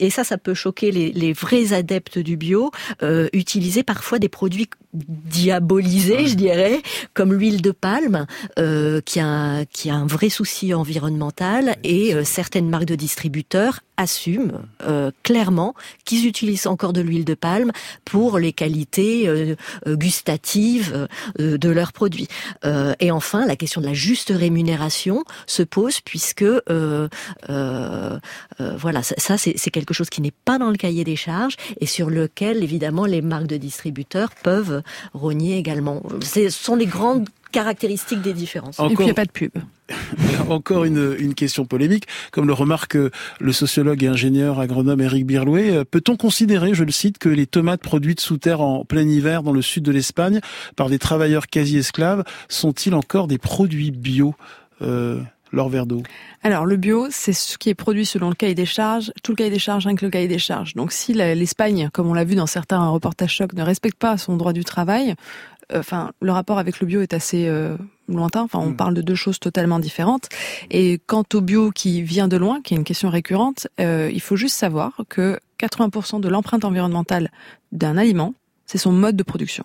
et 0.00 0.10
ça, 0.10 0.24
ça 0.24 0.38
peut 0.38 0.54
choquer 0.54 0.90
les, 0.90 1.32
vrais 1.32 1.72
adeptes 1.72 2.18
du 2.18 2.36
bio, 2.36 2.70
utiliser 3.32 3.82
parfois 3.82 4.18
des 4.18 4.28
produits 4.28 4.68
diabolisés, 4.92 6.26
je 6.26 6.34
dirais, 6.34 6.82
comme 7.14 7.32
l'huile 7.32 7.62
de 7.62 7.70
palme, 7.70 8.26
euh, 8.58 9.00
qui, 9.00 9.20
a, 9.20 9.64
qui 9.66 9.90
a 9.90 9.94
un 9.94 10.06
vrai 10.06 10.28
souci 10.28 10.74
environnemental, 10.74 11.76
et 11.82 12.14
euh, 12.14 12.24
certaines 12.24 12.68
marques 12.68 12.84
de 12.84 12.94
distributeurs 12.94 13.80
assument 13.98 14.62
clairement 15.22 15.74
qu'ils 16.04 16.26
utilisent 16.26 16.66
encore 16.66 16.92
de 16.92 17.00
l'huile 17.00 17.24
de 17.24 17.34
palme 17.34 17.70
pour 18.04 18.38
les 18.40 18.52
qualités 18.52 19.28
gustatives 19.86 21.06
de 21.38 21.68
leurs 21.68 21.92
produits. 21.92 22.26
et 22.98 23.10
enfin, 23.12 23.46
la 23.46 23.54
question 23.54 23.80
de 23.80 23.86
la 23.86 23.92
juste 23.92 24.32
rémunération 24.34 25.22
se 25.46 25.62
pose 25.62 26.00
puisque 26.00 26.44
euh, 28.62 28.72
euh, 28.72 28.72
euh, 28.72 28.76
voilà 28.76 29.02
ça, 29.02 29.36
c'est 29.36 29.70
quelque 29.70 29.94
chose 29.94 30.10
qui 30.10 30.20
n'est 30.20 30.32
pas 30.44 30.58
dans 30.58 30.70
le 30.70 30.76
cahier 30.76 31.04
des 31.04 31.16
charges 31.16 31.56
et 31.80 31.86
sur 31.86 32.10
lequel 32.10 32.62
évidemment 32.62 33.06
les 33.06 33.22
marques 33.22 33.46
de 33.46 33.56
distributeurs 33.56 34.30
peuvent 34.42 34.82
rogner 35.14 35.58
également. 35.58 36.02
Ce 36.22 36.48
sont 36.50 36.76
les 36.76 36.86
grandes 36.86 37.28
caractéristiques 37.50 38.22
des 38.22 38.32
différences. 38.32 38.80
Encore... 38.80 38.92
Et 38.92 38.94
puis 38.94 39.04
il 39.04 39.06
n'y 39.06 39.10
a 39.10 39.14
pas 39.14 39.26
de 39.26 39.30
pub. 39.30 39.52
Encore 40.48 40.84
une, 40.84 41.14
une, 41.18 41.34
question 41.34 41.66
polémique, 41.66 42.06
comme 42.30 42.46
le 42.46 42.54
remarque 42.54 42.96
le 42.96 43.52
sociologue 43.52 44.02
et 44.02 44.06
ingénieur 44.06 44.58
agronome 44.58 45.02
Eric 45.02 45.26
Birlouet. 45.26 45.84
Peut-on 45.84 46.16
considérer, 46.16 46.72
je 46.72 46.84
le 46.84 46.92
cite, 46.92 47.18
que 47.18 47.28
les 47.28 47.46
tomates 47.46 47.82
produites 47.82 48.20
sous 48.20 48.38
terre 48.38 48.62
en 48.62 48.86
plein 48.86 49.06
hiver 49.06 49.42
dans 49.42 49.52
le 49.52 49.60
sud 49.60 49.84
de 49.84 49.92
l'Espagne 49.92 50.40
par 50.76 50.88
des 50.88 50.98
travailleurs 50.98 51.46
quasi 51.46 51.76
esclaves 51.76 52.24
sont-ils 52.48 52.94
encore 52.94 53.28
des 53.28 53.38
produits 53.38 53.90
bio? 53.90 54.34
Euh, 54.80 55.20
leur 55.52 55.68
verre 55.68 55.86
d'eau 55.86 56.02
Alors 56.42 56.66
le 56.66 56.76
bio, 56.76 57.06
c'est 57.10 57.32
ce 57.32 57.58
qui 57.58 57.68
est 57.68 57.74
produit 57.74 58.06
selon 58.06 58.28
le 58.28 58.34
cahier 58.34 58.54
des 58.54 58.66
charges, 58.66 59.12
tout 59.22 59.32
le 59.32 59.36
cahier 59.36 59.50
des 59.50 59.58
charges 59.58 59.86
avec 59.86 60.02
le 60.02 60.10
cahier 60.10 60.28
des 60.28 60.38
charges. 60.38 60.74
Donc 60.74 60.92
si 60.92 61.12
l'Espagne, 61.12 61.90
comme 61.92 62.08
on 62.08 62.14
l'a 62.14 62.24
vu 62.24 62.34
dans 62.34 62.46
certains 62.46 62.88
reportages 62.88 63.34
chocs, 63.34 63.52
ne 63.52 63.62
respecte 63.62 63.98
pas 63.98 64.16
son 64.16 64.36
droit 64.36 64.52
du 64.52 64.64
travail, 64.64 65.14
euh, 65.72 65.80
enfin 65.80 66.12
le 66.20 66.32
rapport 66.32 66.58
avec 66.58 66.80
le 66.80 66.86
bio 66.86 67.02
est 67.02 67.14
assez 67.14 67.46
euh, 67.48 67.76
lointain. 68.08 68.42
Enfin, 68.42 68.58
on 68.58 68.70
mm. 68.70 68.76
parle 68.76 68.94
de 68.94 69.02
deux 69.02 69.14
choses 69.14 69.38
totalement 69.38 69.78
différentes. 69.78 70.28
Et 70.70 71.00
quant 71.06 71.24
au 71.34 71.40
bio 71.40 71.70
qui 71.70 72.02
vient 72.02 72.28
de 72.28 72.36
loin, 72.36 72.60
qui 72.62 72.74
est 72.74 72.76
une 72.76 72.84
question 72.84 73.10
récurrente, 73.10 73.68
euh, 73.80 74.10
il 74.12 74.20
faut 74.20 74.36
juste 74.36 74.56
savoir 74.56 74.92
que 75.08 75.38
80% 75.60 76.20
de 76.20 76.28
l'empreinte 76.28 76.64
environnementale 76.64 77.30
d'un 77.70 77.96
aliment, 77.96 78.34
c'est 78.66 78.78
son 78.78 78.92
mode 78.92 79.16
de 79.16 79.22
production. 79.22 79.64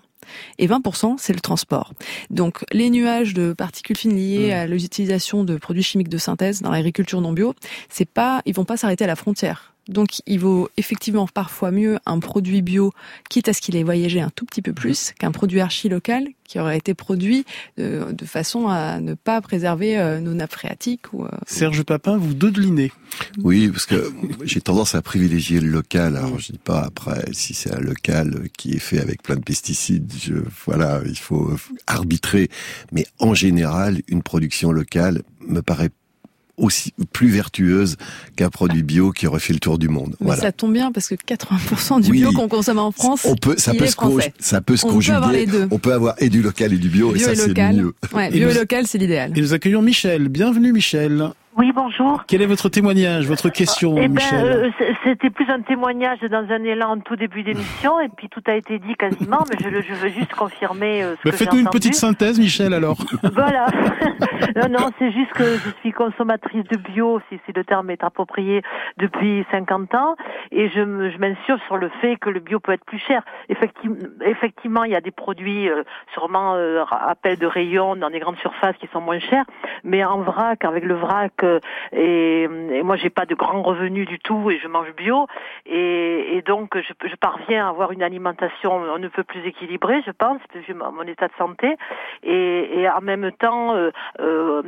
Et 0.58 0.68
20% 0.68 1.16
c'est 1.18 1.34
le 1.34 1.40
transport. 1.40 1.94
Donc 2.30 2.64
les 2.72 2.90
nuages 2.90 3.34
de 3.34 3.54
particules 3.54 3.98
fines 3.98 4.16
liées 4.16 4.38
Mmh. 4.38 4.52
à 4.52 4.68
l'utilisation 4.68 5.44
de 5.44 5.58
produits 5.58 5.84
chimiques 5.84 6.10
de 6.10 6.18
synthèse 6.18 6.62
dans 6.62 6.72
l'agriculture 6.72 7.22
non 7.22 7.34
bio, 7.34 7.54
c'est 7.90 8.06
pas, 8.10 8.42
ils 8.46 8.54
vont 8.54 8.66
pas 8.66 8.78
s'arrêter 8.78 9.04
à 9.04 9.08
la 9.08 9.16
frontière. 9.16 9.74
Donc 9.90 10.22
il 10.26 10.40
vaut 10.40 10.70
effectivement 10.78 11.28
parfois 11.28 11.72
mieux 11.72 12.00
un 12.06 12.20
produit 12.20 12.62
bio, 12.62 12.94
quitte 13.30 13.50
à 13.50 13.54
ce 13.54 13.62
qu'il 13.62 13.76
ait 13.76 13.84
voyagé 13.84 14.22
un 14.22 14.30
tout 14.30 14.46
petit 14.46 14.62
peu 14.62 14.74
plus, 14.74 15.14
qu'un 15.20 15.32
produit 15.32 15.60
archi 15.60 15.90
local 15.90 16.28
qui 16.48 16.60
aurait 16.60 16.78
été 16.78 16.94
produit 16.94 17.46
de, 17.78 18.06
de 18.12 18.26
façon 18.26 18.68
à 18.68 19.02
ne 19.02 19.14
pas 19.16 19.42
préserver 19.42 20.00
euh, 20.00 20.20
nos 20.22 20.34
nappes 20.34 20.54
phréatiques 20.54 21.14
ou 21.14 21.26
euh, 21.26 21.30
Serge 21.46 21.84
Papin, 21.84 22.18
vous 22.18 22.34
dodelinez. 22.34 22.92
Oui, 23.44 23.68
parce 23.68 23.86
que 23.86 24.12
j'ai 24.44 24.62
tendance 24.62 24.96
à 24.96 25.02
privilégier 25.02 25.60
le 25.60 25.70
local. 25.70 26.16
Alors 26.16 26.40
je 26.40 26.54
dis 26.54 26.58
pas 26.58 26.82
après 26.82 27.26
si 27.34 27.54
c'est 27.54 27.74
un 27.74 27.80
local 27.80 28.48
qui 28.58 28.74
est 28.74 28.80
fait 28.80 29.00
avec 29.00 29.24
plein 29.24 29.36
de 29.36 29.44
pesticides. 29.44 30.12
Je, 30.22 30.36
voilà, 30.66 31.02
il 31.06 31.18
faut 31.18 31.52
arbitrer. 31.86 32.50
Mais 32.92 33.06
en 33.20 33.34
général, 33.34 34.02
une 34.08 34.24
production 34.24 34.72
locale 34.72 35.24
me 35.48 35.62
paraît 35.62 35.92
aussi 36.58 36.94
plus 37.14 37.28
vertueuse 37.30 37.98
qu'un 38.36 38.50
produit 38.50 38.84
bio 38.84 39.12
qui 39.12 39.28
aurait 39.28 39.40
fait 39.40 39.54
le 39.54 39.60
tour 39.60 39.78
du 39.78 39.90
monde. 39.90 40.16
Mais 40.20 40.28
voilà. 40.28 40.42
ça 40.42 40.52
tombe 40.52 40.74
bien 40.74 40.92
parce 40.92 41.08
que 41.08 41.16
80% 41.16 42.02
du 42.02 42.12
Oui. 42.12 42.18
bio 42.20 42.32
qu'on 42.32 42.48
consomme 42.48 42.80
en 42.80 42.92
France, 42.92 43.22
on 43.26 43.36
peut, 43.36 43.56
ça 43.58 43.74
il 43.74 43.78
peut 43.80 43.86
est 43.86 43.90
se 43.90 43.94
français. 43.94 44.34
ça 44.40 44.60
peut 44.62 44.76
se 44.76 44.86
On 44.86 44.90
peut 44.90 44.94
conjuguer. 44.96 45.16
avoir 45.18 45.32
les 45.32 45.46
deux. 45.46 45.68
On 45.72 45.78
peut 45.80 45.94
avoir 45.94 46.16
et 46.20 46.30
du 46.30 46.42
local 46.42 46.74
et 46.74 46.78
du 46.78 46.90
bio, 46.90 47.12
et 47.12 47.20
Bio 47.20 47.26
ça 47.28 47.34
et 47.34 47.36
c'est 47.36 47.48
local. 47.50 47.76
mieux. 47.76 47.94
Ouais, 48.14 48.28
Et 48.30 48.32
bio 48.32 48.48
nous- 48.50 48.56
et 48.56 48.60
local, 48.60 48.88
c'est 48.88 48.98
l'idéal. 48.98 49.34
Et 49.38 49.42
nous 49.42 49.54
accueillons 49.54 49.82
Michel. 49.82 50.30
Bienvenue 50.30 50.74
Michel. 50.74 51.30
Oui, 51.58 51.72
bonjour. 51.74 52.24
Quel 52.28 52.44
est 52.44 52.46
votre 52.46 52.70
témoignage, 52.70 53.28
votre 53.28 53.50
question, 53.50 53.96
Eh 53.98 54.08
ben, 54.08 54.14
Michel 54.14 54.46
euh, 54.46 54.70
c'était 55.04 55.32
plus 55.32 55.50
un 55.50 55.62
témoignage 55.62 56.20
dans 56.30 56.46
un 56.52 56.64
élan 56.64 56.92
en 56.92 57.00
tout 57.00 57.16
début 57.16 57.42
d'émission, 57.42 58.00
et 58.00 58.10
puis 58.10 58.30
tout 58.30 58.44
a 58.46 58.54
été 58.54 58.78
dit 58.78 58.94
quasiment, 58.94 59.44
mais 59.50 59.58
je, 59.60 59.94
veux 59.94 60.10
juste 60.10 60.36
confirmer 60.36 61.02
euh, 61.02 61.16
ce 61.16 61.30
Bah, 61.30 61.36
Faites-nous 61.36 61.62
une 61.62 61.70
petite 61.70 61.96
synthèse, 61.96 62.40
Michel, 62.40 62.76
alors. 62.76 62.98
Voilà. 63.34 63.68
non, 64.56 64.70
non, 64.70 64.90
c'est 65.00 65.12
juste 65.12 65.32
que 65.34 65.44
je 65.44 65.70
suis 65.82 65.92
consommatrice 65.94 66.64
de 66.66 66.78
bio, 66.78 67.20
si, 67.30 67.40
si 67.48 67.54
le 67.54 67.64
terme 67.64 67.90
est 67.90 68.04
approprié, 68.04 68.62
depuis 68.98 69.44
50 69.50 69.96
ans, 69.96 70.16
et 70.52 70.70
je, 70.70 70.82
je 71.10 71.18
m'insurge 71.18 71.62
sur 71.66 71.78
le 71.78 71.90
fait 72.02 72.18
que 72.18 72.30
le 72.30 72.40
bio 72.40 72.60
peut 72.60 72.74
être 72.74 72.86
plus 72.86 73.00
cher. 73.00 73.24
Effectivement, 73.50 73.98
effectivement 74.24 74.84
il 74.84 74.92
y 74.92 74.96
a 74.96 75.02
des 75.02 75.12
produits 75.12 75.70
euh, 75.70 75.84
sûrement 76.14 76.54
euh, 76.56 76.84
appel 76.90 77.38
de 77.40 77.48
rayon 77.48 77.96
dans 77.96 78.12
des 78.12 78.20
grandes 78.20 78.38
surfaces 78.38 78.76
qui 78.78 78.88
sont 78.94 79.02
moins 79.02 79.20
chers, 79.20 79.46
mais 79.84 80.04
en 80.04 80.22
vrac, 80.22 80.64
avec 80.64 80.84
le 80.84 80.96
vrac, 80.96 81.34
euh, 81.48 81.60
et, 81.92 82.44
et 82.78 82.84
moi 82.84 82.96
j'ai 83.02 83.14
pas 83.20 83.28
de 83.32 83.36
grands 83.44 83.64
revenus 83.72 84.08
du 84.14 84.20
tout 84.20 84.44
et 84.52 84.58
je 84.64 84.68
mange 84.68 84.92
bio, 85.02 85.28
et, 85.66 86.36
et 86.36 86.42
donc 86.52 86.68
je, 86.86 86.94
je 87.14 87.16
parviens 87.16 87.66
à 87.66 87.70
avoir 87.70 87.90
une 87.92 88.04
alimentation 88.04 88.72
on 88.98 89.00
ne 89.00 89.10
peut 89.16 89.28
plus 89.32 89.44
équilibrée, 89.52 90.02
je 90.06 90.12
pense, 90.24 90.42
vu 90.68 90.74
mon 90.74 91.08
état 91.14 91.28
de 91.28 91.38
santé, 91.38 91.70
et, 92.24 92.80
et 92.80 92.90
en 92.90 93.04
même 93.12 93.32
temps 93.46 93.76
euh, 93.76 93.92
euh, 94.20 94.62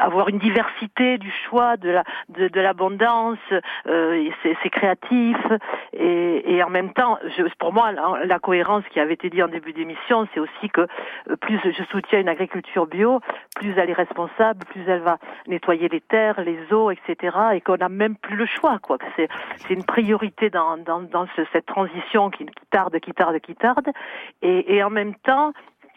avoir 0.00 0.28
une 0.28 0.40
diversité 0.48 1.18
du 1.18 1.32
choix, 1.44 1.76
de 1.76 1.90
la 1.90 2.04
de, 2.28 2.48
de 2.48 2.60
l'abondance, 2.60 3.38
euh, 3.86 4.30
c'est 4.62 4.70
créatif. 4.78 5.36
Et, 5.92 6.54
et 6.54 6.62
en 6.62 6.70
même 6.70 6.92
temps, 6.92 7.18
je, 7.36 7.42
pour 7.58 7.72
moi, 7.72 7.92
la, 7.92 8.24
la 8.24 8.38
cohérence 8.38 8.84
qui 8.92 9.00
avait 9.00 9.14
été 9.14 9.30
dit 9.30 9.42
en 9.42 9.48
début 9.48 9.72
d'émission, 9.72 10.26
c'est 10.32 10.40
aussi 10.40 10.66
que 10.72 10.82
euh, 10.82 11.36
plus 11.44 11.58
je 11.64 11.84
soutiens 11.92 12.20
une 12.20 12.28
agriculture 12.28 12.86
bio, 12.86 13.20
plus 13.56 13.74
elle 13.76 13.90
est 13.90 14.00
responsable, 14.06 14.64
plus 14.72 14.82
elle 14.86 15.04
va 15.10 15.18
nettoyer 15.46 15.88
les 15.88 16.00
terres, 16.00 16.23
les 16.38 16.72
eaux, 16.72 16.90
etc. 16.90 17.36
Et 17.54 17.60
qu'on 17.60 17.76
n'a 17.76 17.88
même 17.88 18.16
plus 18.16 18.36
le 18.36 18.46
choix, 18.46 18.78
quoi. 18.78 18.98
C'est 19.16 19.28
c'est 19.66 19.74
une 19.74 19.84
priorité 19.84 20.50
dans 20.50 20.76
dans, 20.78 21.00
dans 21.02 21.26
ce- 21.36 21.44
cette 21.52 21.66
transition 21.66 22.30
qui, 22.30 22.46
qui 22.46 22.66
tarde, 22.70 22.98
qui 23.00 23.12
tarde, 23.12 23.38
qui 23.40 23.54
tarde, 23.54 23.88
et, 24.42 24.74
et 24.76 24.82
en 24.82 24.90
même 24.90 25.14
temps. 25.16 25.52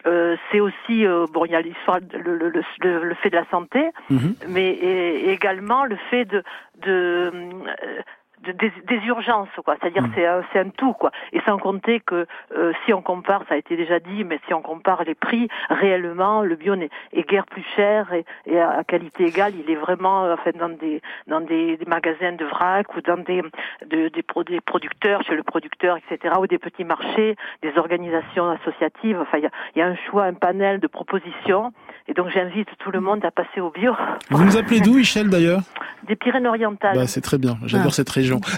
Euh, 0.06 0.36
c'est 0.52 0.60
aussi 0.60 1.04
euh, 1.04 1.26
bon, 1.34 1.44
il 1.44 1.50
y 1.50 1.56
a 1.56 1.60
l'histoire, 1.60 1.98
le, 2.12 2.36
le, 2.36 2.50
le, 2.50 3.02
le 3.02 3.14
fait 3.16 3.30
de 3.30 3.34
la 3.36 3.44
santé, 3.50 3.90
Mhm. 4.08 4.34
mais 4.48 4.68
et- 4.70 5.30
également 5.32 5.84
le 5.84 5.96
fait 6.08 6.24
de, 6.24 6.44
de, 6.82 7.32
euh, 7.32 8.00
de- 8.42 8.52
des, 8.52 8.72
des 8.86 9.06
urgences, 9.06 9.48
quoi. 9.64 9.76
C'est-à-dire 9.80 10.02
Mm. 10.02 10.12
c'est 10.14 10.26
un, 10.26 10.42
c'est 10.52 10.58
un 10.60 10.68
tout, 10.70 10.92
quoi. 10.92 11.10
Et 11.32 11.40
sans 11.46 11.58
compter 11.58 12.00
que 12.00 12.26
euh, 12.56 12.72
si 12.84 12.92
on 12.92 13.02
compare, 13.02 13.42
ça 13.48 13.54
a 13.54 13.56
été 13.58 13.76
déjà 13.76 13.98
dit, 14.00 14.24
mais 14.24 14.38
si 14.46 14.54
on 14.54 14.62
compare 14.62 15.04
les 15.04 15.14
prix, 15.14 15.48
réellement, 15.70 16.42
le 16.42 16.56
bio 16.56 16.76
n'est 16.76 16.90
est 17.12 17.28
guère 17.28 17.46
plus 17.46 17.64
cher 17.76 18.12
et, 18.12 18.24
et 18.46 18.60
à, 18.60 18.70
à 18.78 18.84
qualité 18.84 19.24
égale, 19.26 19.54
il 19.56 19.70
est 19.70 19.76
vraiment, 19.76 20.24
euh, 20.24 20.34
enfin, 20.34 20.50
dans 20.58 20.68
des 20.68 21.00
dans 21.26 21.40
des, 21.40 21.76
des 21.76 21.84
magasins 21.86 22.32
de 22.32 22.44
vrac 22.44 22.94
ou 22.96 23.00
dans 23.00 23.18
des 23.22 23.42
de- 23.86 24.08
des, 24.08 24.22
pro- 24.22 24.44
des 24.44 24.60
producteurs, 24.60 25.22
chez 25.22 25.34
le 25.34 25.42
producteur, 25.42 25.96
etc., 25.98 26.34
ou 26.40 26.46
des 26.46 26.58
petits 26.58 26.84
marchés, 26.84 27.36
des 27.62 27.76
organisations 27.78 28.50
associatives. 28.50 29.18
Enfin, 29.20 29.38
il 29.38 29.44
y 29.44 29.46
a, 29.46 29.50
il 29.74 29.78
y 29.78 29.82
a 29.82 29.86
un 29.86 29.96
choix, 29.96 30.24
un 30.24 30.34
panel 30.34 30.80
de 30.80 30.86
propositions. 30.86 31.72
Et 32.10 32.14
donc, 32.14 32.26
j'invite 32.32 32.68
tout 32.82 32.90
le 32.90 33.00
monde 33.00 33.22
à 33.24 33.30
passer 33.30 33.60
au 33.60 33.70
bio. 33.70 33.92
Vous 34.30 34.42
nous 34.42 34.56
appelez 34.56 34.80
d'où, 34.80 34.94
Michel, 34.94 35.28
d'ailleurs 35.28 35.60
Des 36.08 36.16
Pyrénées-Orientales. 36.16 36.94
bah, 36.96 37.06
C'est 37.06 37.20
très 37.20 37.36
bien, 37.38 37.58
j'adore 37.66 37.88
Ah. 37.90 37.94
cette 37.94 38.08
région. 38.08 38.40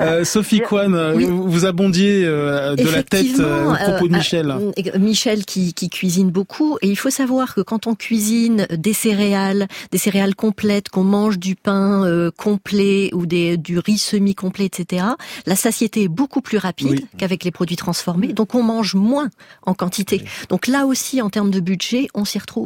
Euh, 0.00 0.24
Sophie 0.24 0.60
Kwan, 0.60 0.94
euh, 0.94 1.14
Oui. 1.14 1.24
vous 1.28 1.64
abondiez 1.64 2.24
euh, 2.26 2.74
de 2.76 2.88
la 2.90 3.02
tête 3.02 3.38
euh, 3.40 3.70
au 3.72 3.74
propos 3.74 4.08
de 4.08 4.12
Michel. 4.14 4.50
euh, 4.50 4.98
Michel 4.98 5.44
qui, 5.46 5.72
qui 5.72 5.88
cuisine 5.88 6.30
beaucoup 6.30 6.76
et 6.82 6.88
il 6.88 6.96
faut 6.96 7.08
savoir 7.10 7.54
que 7.54 7.60
quand 7.62 7.86
on 7.86 7.94
cuisine 7.94 8.66
des 8.70 8.92
céréales, 8.92 9.66
des 9.92 9.98
céréales 9.98 10.34
complètes, 10.34 10.88
qu'on 10.90 11.04
mange 11.04 11.38
du 11.38 11.54
pain 11.56 12.04
euh, 12.04 12.30
complet 12.36 13.10
ou 13.14 13.24
des, 13.26 13.56
du 13.56 13.78
riz 13.78 13.96
semi-complet, 13.98 14.66
etc., 14.66 15.06
la 15.46 15.56
satiété 15.56 16.02
est 16.02 16.08
beaucoup 16.08 16.42
plus 16.42 16.58
rapide 16.58 16.88
Oui. 16.90 17.06
qu'avec 17.16 17.42
les 17.44 17.50
produits 17.52 17.76
transformés, 17.76 18.32
donc 18.34 18.54
on 18.54 18.62
mange 18.62 18.94
moins 18.94 19.30
en 19.64 19.72
quantité. 19.72 20.22
Donc 20.50 20.66
là 20.66 20.84
aussi, 20.86 21.22
en 21.22 21.30
termes 21.30 21.50
de 21.50 21.60
budget, 21.60 22.08
on 22.14 22.24
s'y 22.26 22.38
retrouve. 22.38 22.65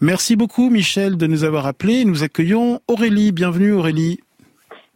Merci 0.00 0.36
beaucoup, 0.36 0.70
Michel, 0.70 1.16
de 1.16 1.26
nous 1.26 1.44
avoir 1.44 1.66
appelés. 1.66 2.04
Nous 2.04 2.22
accueillons 2.22 2.80
Aurélie. 2.88 3.32
Bienvenue, 3.32 3.72
Aurélie. 3.72 4.20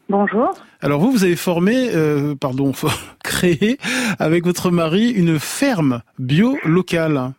Bonjour. 0.08 0.52
Alors 0.82 1.00
vous, 1.00 1.10
vous 1.10 1.24
avez 1.24 1.36
formé, 1.36 1.90
euh, 1.94 2.34
pardon, 2.34 2.72
créé 3.24 3.78
avec 4.18 4.44
votre 4.44 4.70
mari 4.70 5.10
une 5.10 5.38
ferme 5.38 6.02
bio 6.18 6.58
locale. 6.64 7.32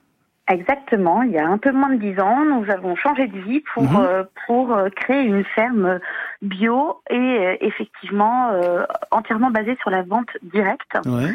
Exactement. 0.48 1.24
Il 1.24 1.32
y 1.32 1.38
a 1.40 1.48
un 1.48 1.58
peu 1.58 1.72
moins 1.72 1.90
de 1.90 2.00
dix 2.00 2.20
ans, 2.20 2.44
nous 2.46 2.70
avons 2.72 2.96
changé 2.96 3.28
de 3.28 3.38
vie 3.40 3.64
pour 3.74 3.84
Mhm. 3.84 3.98
euh, 4.00 4.24
pour 4.46 4.74
euh, 4.74 4.90
créer 4.96 5.24
une 5.24 5.44
ferme 5.56 6.00
bio 6.44 7.02
et 7.10 7.16
euh, 7.16 7.56
effectivement 7.62 8.50
euh, 8.52 8.84
entièrement 9.12 9.50
basée 9.50 9.76
sur 9.82 9.90
la 9.90 10.04
vente 10.04 10.30
directe. 10.44 10.92
Ouais. 11.06 11.32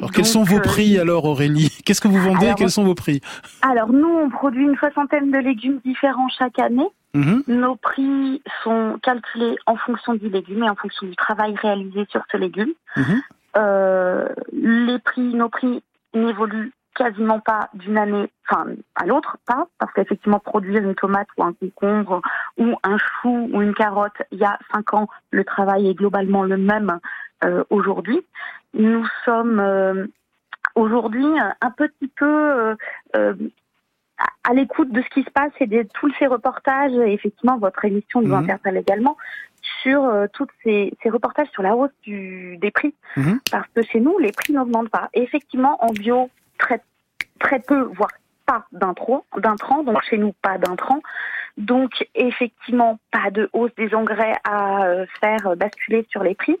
Alors 0.00 0.08
Donc, 0.08 0.16
quels 0.16 0.24
sont 0.24 0.44
vos 0.44 0.56
euh, 0.56 0.62
prix 0.62 0.98
alors, 0.98 1.26
Aurélie? 1.26 1.68
Qu'est-ce 1.84 2.00
que 2.00 2.08
vous 2.08 2.18
vendez? 2.18 2.44
Et 2.44 2.48
Alors, 2.48 2.58
quels 2.58 2.70
sont 2.70 2.84
vos 2.84 2.94
prix? 2.94 3.20
Alors 3.60 3.92
nous, 3.92 4.08
on 4.08 4.30
produit 4.30 4.64
une 4.64 4.76
soixantaine 4.76 5.30
de 5.30 5.36
légumes 5.36 5.78
différents 5.84 6.28
chaque 6.30 6.58
année. 6.58 6.88
Mhm. 7.12 7.42
Nos 7.48 7.76
prix 7.76 8.42
sont 8.64 8.98
calculés 9.02 9.56
en 9.66 9.76
fonction 9.76 10.14
du 10.14 10.30
légume 10.30 10.62
et 10.62 10.70
en 10.70 10.74
fonction 10.74 11.06
du 11.06 11.14
travail 11.16 11.54
réalisé 11.60 12.06
sur 12.10 12.22
ce 12.32 12.38
légume. 12.38 12.72
Mhm. 12.96 13.20
Euh, 13.58 14.28
les 14.52 14.98
prix, 15.00 15.34
nos 15.34 15.50
prix 15.50 15.82
n'évoluent 16.14 16.72
quasiment 16.94 17.40
pas 17.40 17.68
d'une 17.74 17.98
année, 17.98 18.30
enfin 18.48 18.66
à 18.94 19.04
l'autre, 19.04 19.36
pas 19.46 19.66
parce 19.78 19.92
qu'effectivement 19.92 20.38
produire 20.38 20.82
une 20.82 20.94
tomate 20.94 21.28
ou 21.36 21.44
un 21.44 21.52
concombre 21.52 22.22
ou 22.56 22.74
un 22.82 22.96
chou 22.96 23.50
ou 23.52 23.60
une 23.60 23.74
carotte, 23.74 24.22
il 24.32 24.38
y 24.38 24.44
a 24.44 24.58
cinq 24.72 24.94
ans, 24.94 25.08
le 25.30 25.44
travail 25.44 25.88
est 25.88 25.94
globalement 25.94 26.42
le 26.42 26.56
même 26.56 26.98
euh, 27.44 27.64
aujourd'hui. 27.70 28.20
Nous 28.74 29.06
sommes 29.24 29.60
euh, 29.60 30.06
aujourd'hui 30.74 31.26
un 31.60 31.70
petit 31.72 32.08
peu 32.16 32.26
euh, 32.26 32.74
euh, 33.16 33.34
à- 34.44 34.54
l'écoute 34.54 34.90
de 34.92 35.00
ce 35.02 35.08
qui 35.10 35.22
se 35.22 35.30
passe 35.30 35.52
et 35.60 35.66
de 35.66 35.82
tous 35.94 36.12
ces 36.18 36.26
reportages. 36.26 36.92
Et 36.92 37.12
effectivement, 37.12 37.58
votre 37.58 37.84
émission 37.84 38.20
nous 38.20 38.28
Mhm. 38.28 38.42
interpelle 38.44 38.76
également 38.76 39.16
sur 39.82 40.04
euh, 40.04 40.26
tous 40.32 40.46
ces, 40.64 40.92
ces 41.02 41.10
reportages 41.10 41.48
sur 41.50 41.62
la 41.62 41.74
hausse 41.76 41.90
du, 42.02 42.56
des 42.58 42.70
prix. 42.70 42.94
Mhm. 43.16 43.40
Parce 43.50 43.66
que 43.74 43.82
chez 43.82 44.00
nous, 44.00 44.18
les 44.18 44.32
prix 44.32 44.52
n'augmentent 44.52 44.90
pas. 44.90 45.08
Et 45.14 45.22
effectivement, 45.22 45.82
en 45.84 45.92
bio, 45.92 46.30
très, 46.58 46.80
très 47.38 47.60
peu, 47.60 47.82
voire 47.82 48.10
pas 48.46 48.66
d'intro, 48.72 49.24
d'intrants. 49.36 49.82
Donc 49.84 50.02
chez 50.02 50.18
nous, 50.18 50.32
pas 50.42 50.58
d'intrants. 50.58 51.00
Donc 51.56 52.06
effectivement, 52.14 52.98
pas 53.10 53.30
de 53.30 53.50
hausse 53.52 53.74
des 53.76 53.94
engrais 53.94 54.34
à 54.44 54.84
euh, 54.84 55.06
faire 55.20 55.56
basculer 55.56 56.06
sur 56.10 56.22
les 56.22 56.34
prix. 56.34 56.56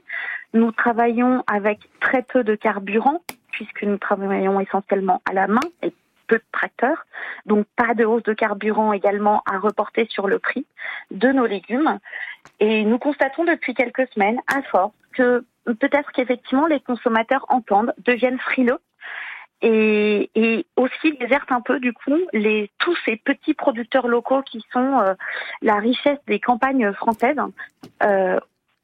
Nous 0.52 0.72
travaillons 0.72 1.44
avec 1.46 1.78
très 2.00 2.22
peu 2.22 2.44
de 2.44 2.54
carburant, 2.54 3.22
puisque 3.52 3.82
nous 3.82 3.98
travaillons 3.98 4.60
essentiellement 4.60 5.22
à 5.28 5.32
la 5.32 5.46
main 5.46 5.60
et 5.82 5.92
peu 6.26 6.36
de 6.36 6.44
tracteurs. 6.52 7.06
Donc 7.46 7.66
pas 7.76 7.94
de 7.94 8.04
hausse 8.04 8.22
de 8.24 8.32
carburant 8.32 8.92
également 8.92 9.42
à 9.50 9.58
reporter 9.58 10.06
sur 10.10 10.26
le 10.28 10.38
prix 10.38 10.66
de 11.10 11.28
nos 11.28 11.46
légumes. 11.46 11.98
Et 12.58 12.84
nous 12.84 12.98
constatons 12.98 13.44
depuis 13.44 13.74
quelques 13.74 14.08
semaines, 14.12 14.40
à 14.46 14.62
force, 14.62 14.92
que 15.12 15.44
peut-être 15.64 16.12
qu'effectivement 16.12 16.66
les 16.66 16.80
consommateurs 16.80 17.44
entendent, 17.48 17.94
deviennent 17.98 18.38
frileux 18.38 18.78
et, 19.62 20.30
et 20.34 20.66
aussi 20.76 21.12
désertent 21.18 21.52
un 21.52 21.60
peu 21.60 21.80
du 21.80 21.92
coup 21.92 22.18
les 22.32 22.70
tous 22.78 22.96
ces 23.04 23.16
petits 23.16 23.54
producteurs 23.54 24.08
locaux 24.08 24.42
qui 24.42 24.64
sont 24.72 25.00
euh, 25.00 25.14
la 25.62 25.76
richesse 25.76 26.18
des 26.26 26.40
campagnes 26.40 26.92
françaises. 26.92 27.36
Euh, 28.02 28.38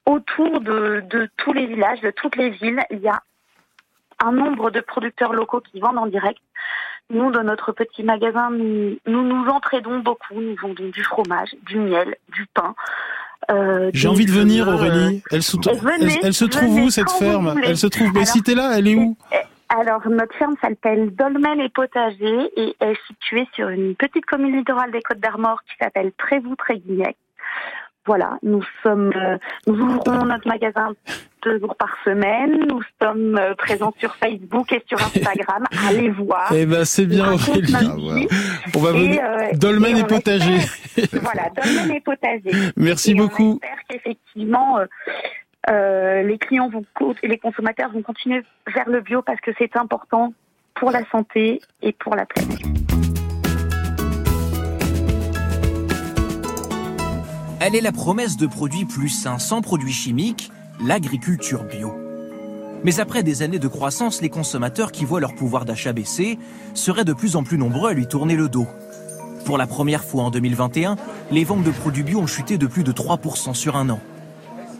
autour 0.05 0.61
de, 0.61 1.03
de 1.11 1.29
tous 1.37 1.53
les 1.53 1.67
villages, 1.67 2.01
de 2.01 2.11
toutes 2.11 2.37
les 2.37 2.51
villes, 2.51 2.81
il 2.91 2.99
y 2.99 3.09
a 3.09 3.21
un 4.25 4.33
nombre 4.33 4.71
de 4.71 4.81
producteurs 4.81 5.33
locaux 5.33 5.61
qui 5.61 5.81
vendent 5.81 5.99
en 5.99 6.07
direct. 6.07 6.41
Nous, 7.11 7.31
dans 7.31 7.45
notre 7.45 7.73
petit 7.73 8.03
magasin, 8.03 8.51
nous 8.51 8.99
nous, 9.07 9.23
nous 9.23 9.49
entraidons 9.49 10.01
beaucoup. 10.01 10.41
Nous 10.41 10.57
vendons 10.61 10.89
du 10.89 11.03
fromage, 11.05 11.51
du 11.63 11.79
miel, 11.79 12.17
du 12.33 12.47
pain. 12.47 12.75
Euh, 13.51 13.91
J'ai 13.95 14.09
envie 14.09 14.27
de 14.27 14.33
venir, 14.33 14.67
Aurélie. 14.67 15.23
Elle 15.31 15.43
se, 15.43 15.57
venez, 15.57 16.19
elle, 16.23 16.35
se 16.35 16.45
trouve 16.45 16.79
où 16.85 16.91
cette 16.91 17.11
ferme? 17.11 17.61
Elle 17.63 17.77
se 17.77 17.87
trouve. 17.87 18.13
Mais 18.13 18.25
si 18.25 18.43
t'es 18.43 18.55
là, 18.55 18.77
elle 18.77 18.89
est 18.89 18.97
où? 18.97 19.17
Alors, 19.69 20.09
notre 20.09 20.35
ferme 20.37 20.55
s'appelle 20.61 21.15
Dolmen 21.15 21.61
et 21.61 21.69
Potager 21.69 22.51
et 22.57 22.77
est 22.81 23.07
située 23.07 23.47
sur 23.55 23.69
une 23.69 23.97
petite 23.97 24.25
commune 24.25 24.57
littorale 24.57 24.93
des 24.93 25.03
Côtes 25.03 25.19
d'Armor 25.19 25.63
qui 25.65 25.77
s'appelle 25.81 26.13
Trévoux-Tréguignec. 26.19 27.17
Voilà, 28.07 28.39
nous 28.45 28.63
sommes, 28.85 29.11
euh, 29.17 29.37
nous 29.67 29.75
ouvrons 29.75 30.25
notre 30.27 30.47
magasin 30.47 30.95
deux 31.43 31.59
jours 31.59 31.75
par 31.75 31.97
semaine. 32.05 32.67
Nous 32.69 32.81
sommes 33.03 33.37
euh, 33.37 33.55
présents 33.57 33.93
sur 33.99 34.15
Facebook 34.15 34.71
et 34.73 34.81
sur 34.87 34.99
Instagram. 35.03 35.65
Allez 35.89 36.11
voir. 36.11 36.53
Eh 36.55 36.67
ben, 36.67 36.85
c'est 36.85 37.07
bien, 37.07 37.33
Aurélie. 37.33 38.29
On 38.77 38.79
va 38.79 38.93
venir. 38.93 39.21
Euh, 39.25 39.49
Dolmen 39.55 39.99
et, 39.99 40.05
potager. 40.05 40.59
voilà, 41.21 41.51
Dolmen 41.51 41.97
et 41.97 42.01
potager. 42.01 42.51
Merci 42.77 43.15
beaucoup. 43.15 43.59
J'espère 43.61 43.79
qu'effectivement, 43.89 44.79
euh, 45.69 46.23
les 46.23 46.39
clients 46.39 46.69
vont 46.69 46.85
les 47.23 47.39
consommateurs 47.39 47.91
vont 47.91 48.03
continuer 48.03 48.43
vers 48.73 48.89
le 48.89 49.01
bio 49.01 49.23
parce 49.23 49.41
que 49.41 49.51
c'est 49.59 49.77
important 49.77 50.33
pour 50.75 50.91
la 50.91 51.05
santé 51.11 51.61
et 51.83 51.93
pour 51.93 52.15
la 52.15 52.27
planète. 52.27 52.61
Elle 57.61 57.75
est 57.75 57.81
la 57.81 57.93
promesse 57.93 58.37
de 58.37 58.47
produits 58.47 58.85
plus 58.85 59.09
sains, 59.09 59.39
sans 59.39 59.63
produits 59.63 59.93
chimiques, 59.93 60.53
l'agriculture 60.85 61.65
bio. 61.65 61.95
Mais 62.85 63.01
après 63.01 63.23
des 63.23 63.43
années 63.43 63.59
de 63.59 63.67
croissance, 63.67 64.23
les 64.23 64.29
consommateurs 64.29 64.93
qui 64.93 65.05
voient 65.05 65.21
leur 65.21 65.35
pouvoir 65.35 65.65
d'achat 65.65 65.93
baisser 65.93 66.39
seraient 66.75 67.05
de 67.05 67.15
plus 67.15 67.35
en 67.35 67.43
plus 67.43 67.59
nombreux 67.59 67.91
à 67.91 67.95
lui 67.95 68.07
tourner 68.07 68.37
le 68.37 68.49
dos. 68.49 68.69
Pour 69.47 69.59
la 69.59 69.67
première 69.67 70.05
fois 70.05 70.25
en 70.25 70.31
2021, 70.31 70.97
les 71.33 71.45
ventes 71.45 71.65
de 71.65 71.71
produits 71.71 72.03
bio 72.03 72.21
ont 72.21 72.27
chuté 72.27 72.59
de 72.59 72.67
plus 72.67 72.85
de 72.85 72.93
3% 72.93 73.55
sur 73.55 73.77
un 73.77 73.91
an. 73.91 74.01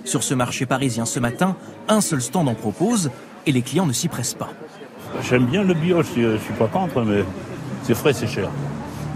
Sur 0.07 0.23
ce 0.23 0.35
marché 0.35 0.67
parisien 0.67 1.05
ce 1.05 1.19
matin, 1.19 1.57
un 1.89 2.01
seul 2.01 2.23
stand 2.23 2.49
en 2.49 2.55
propose 2.55 3.11
et 3.45 3.51
les 3.51 3.63
clients 3.63 3.87
ne 3.87 3.93
s'y 3.93 4.07
pressent 4.07 4.37
pas. 4.37 4.51
J'aime 5.23 5.47
bien 5.47 5.65
le 5.65 5.75
bio, 5.75 6.01
je 6.03 6.21
ne 6.21 6.39
suis 6.39 6.55
pas 6.55 6.69
contre, 6.69 7.03
mais 7.03 7.25
c'est 7.83 7.95
frais, 7.95 8.13
c'est 8.13 8.29
cher. 8.29 8.49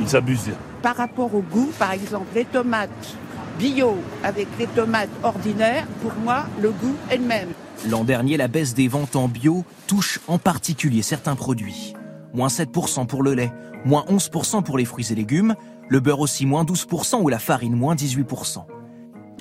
Ils 0.01 0.09
s'abusent. 0.09 0.51
Par 0.83 0.97
rapport 0.97 1.33
au 1.33 1.43
goût, 1.43 1.71
par 1.79 1.93
exemple, 1.93 2.27
les 2.35 2.45
tomates 2.45 3.17
bio 3.59 3.99
avec 4.25 4.49
les 4.59 4.67
tomates 4.67 5.11
ordinaires, 5.23 5.87
pour 6.03 6.13
moi, 6.25 6.47
le 6.61 6.71
goût 6.71 6.97
est 7.09 7.19
le 7.19 7.25
même. 7.25 7.51
L'an 7.89 8.03
dernier, 8.03 8.37
la 8.37 8.49
baisse 8.49 8.75
des 8.75 8.89
ventes 8.89 9.15
en 9.15 9.29
bio 9.29 9.65
touche 9.87 10.19
en 10.27 10.39
particulier 10.39 11.03
certains 11.03 11.37
produits. 11.37 11.95
Moins 12.35 12.49
7% 12.49 13.07
pour 13.07 13.23
le 13.23 13.35
lait, 13.35 13.53
moins 13.85 14.05
11% 14.11 14.65
pour 14.65 14.77
les 14.77 14.85
fruits 14.85 15.07
et 15.13 15.15
légumes, 15.15 15.55
le 15.89 16.01
beurre 16.01 16.21
aussi 16.21 16.47
moins 16.47 16.65
12% 16.65 17.23
ou 17.23 17.29
la 17.29 17.39
farine 17.39 17.77
moins 17.77 17.95
18%. 17.95 18.65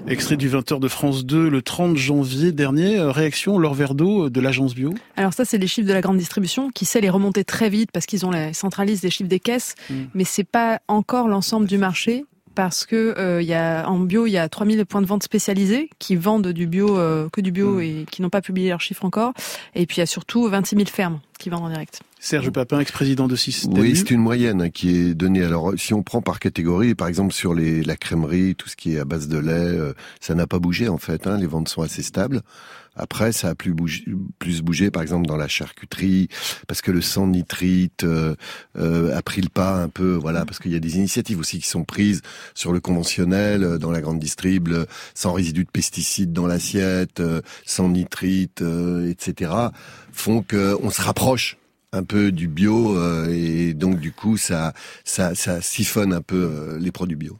Extrait 0.09 0.37
du 0.37 0.49
20h 0.49 0.79
de 0.79 0.87
France 0.87 1.23
2 1.23 1.49
le 1.49 1.61
30 1.61 1.95
janvier 1.95 2.51
dernier. 2.51 2.97
Euh, 2.97 3.11
réaction, 3.11 3.59
Laure 3.59 3.75
Verdeau 3.75 4.25
euh, 4.25 4.29
de 4.31 4.41
l'agence 4.41 4.73
Bio. 4.73 4.91
Alors 5.15 5.33
ça, 5.33 5.45
c'est 5.45 5.59
les 5.59 5.67
chiffres 5.67 5.87
de 5.87 5.93
la 5.93 6.01
grande 6.01 6.17
distribution 6.17 6.71
qui 6.71 6.85
sait 6.85 6.99
les 6.99 7.11
remonter 7.11 7.43
très 7.43 7.69
vite 7.69 7.91
parce 7.91 8.07
qu'ils 8.07 8.25
ont 8.25 8.31
les 8.31 8.53
centralisent 8.53 9.03
les 9.03 9.11
chiffres 9.11 9.29
des 9.29 9.39
caisses, 9.39 9.75
mm. 9.87 9.93
mais 10.15 10.23
c'est 10.23 10.43
pas 10.43 10.79
encore 10.87 11.27
l'ensemble 11.27 11.67
du 11.67 11.77
marché 11.77 12.25
parce 12.55 12.85
que 12.85 13.15
euh, 13.17 13.41
y 13.41 13.53
a, 13.53 13.87
en 13.87 13.99
bio, 13.99 14.25
il 14.25 14.31
y 14.31 14.37
a 14.37 14.49
3000 14.49 14.85
points 14.85 15.01
de 15.01 15.05
vente 15.05 15.23
spécialisés 15.23 15.89
qui 15.99 16.15
vendent 16.15 16.47
du 16.47 16.67
bio, 16.67 16.97
euh, 16.97 17.29
que 17.31 17.39
du 17.39 17.51
bio 17.51 17.75
mm. 17.75 17.81
et 17.81 18.05
qui 18.09 18.21
n'ont 18.21 18.29
pas 18.29 18.41
publié 18.41 18.69
leurs 18.69 18.81
chiffres 18.81 19.05
encore. 19.05 19.33
Et 19.75 19.85
puis 19.85 19.97
il 19.97 19.99
y 19.99 20.03
a 20.03 20.05
surtout 20.05 20.47
26 20.47 20.75
000 20.75 20.87
fermes 20.87 21.19
qui 21.37 21.49
vendent 21.49 21.65
en 21.65 21.69
direct. 21.69 22.01
Serge 22.21 22.51
Papin, 22.51 22.79
ex-président 22.79 23.27
de 23.27 23.35
Système 23.35 23.79
Oui, 23.79 23.95
c'est 23.95 24.11
une 24.11 24.19
moyenne 24.19 24.61
hein, 24.61 24.69
qui 24.69 24.95
est 24.95 25.13
donnée. 25.13 25.43
Alors, 25.43 25.73
si 25.77 25.93
on 25.93 26.03
prend 26.03 26.21
par 26.21 26.39
catégorie, 26.39 26.93
par 26.93 27.07
exemple 27.07 27.33
sur 27.33 27.53
les, 27.53 27.81
la 27.81 27.95
crèmerie, 27.95 28.55
tout 28.55 28.67
ce 28.67 28.75
qui 28.75 28.95
est 28.95 28.99
à 28.99 29.05
base 29.05 29.29
de 29.29 29.37
lait, 29.37 29.51
euh, 29.53 29.93
ça 30.19 30.35
n'a 30.35 30.45
pas 30.45 30.59
bougé 30.59 30.89
en 30.89 30.97
fait. 30.97 31.27
Hein, 31.27 31.37
les 31.37 31.47
ventes 31.47 31.69
sont 31.69 31.81
assez 31.81 32.03
stables. 32.03 32.41
Après, 32.99 33.31
ça 33.31 33.49
a 33.49 33.55
plus 33.55 33.73
bougé, 33.73 34.03
plus 34.39 34.61
bougé, 34.61 34.91
par 34.91 35.01
exemple 35.01 35.25
dans 35.25 35.37
la 35.37 35.47
charcuterie, 35.47 36.27
parce 36.67 36.81
que 36.81 36.91
le 36.91 37.01
sang 37.01 37.27
nitrite 37.27 38.03
euh, 38.03 38.35
euh, 38.77 39.17
a 39.17 39.21
pris 39.21 39.41
le 39.41 39.47
pas 39.47 39.81
un 39.81 39.87
peu, 39.87 40.13
voilà, 40.13 40.45
parce 40.45 40.59
qu'il 40.59 40.71
y 40.71 40.75
a 40.75 40.79
des 40.79 40.97
initiatives 40.97 41.39
aussi 41.39 41.59
qui 41.59 41.67
sont 41.67 41.85
prises 41.85 42.21
sur 42.53 42.73
le 42.73 42.81
conventionnel, 42.81 43.63
euh, 43.63 43.77
dans 43.77 43.91
la 43.91 44.01
grande 44.01 44.19
distrib, 44.19 44.67
sans 45.13 45.31
résidus 45.31 45.63
de 45.63 45.69
pesticides 45.69 46.33
dans 46.33 46.45
l'assiette, 46.45 47.21
sans 47.65 47.87
nitrite, 47.87 48.61
etc., 49.07 49.51
font 50.11 50.43
qu'on 50.43 50.89
se 50.89 51.01
rapproche 51.01 51.58
un 51.91 52.03
peu 52.03 52.31
du 52.31 52.47
bio 52.47 52.97
et 53.29 53.73
donc 53.73 53.99
du 53.99 54.11
coup 54.11 54.37
ça 54.37 54.73
ça 55.03 55.35
ça 55.35 55.61
siphonne 55.61 56.13
un 56.13 56.21
peu 56.21 56.77
les 56.79 56.91
produits 56.91 57.15
bio. 57.15 57.37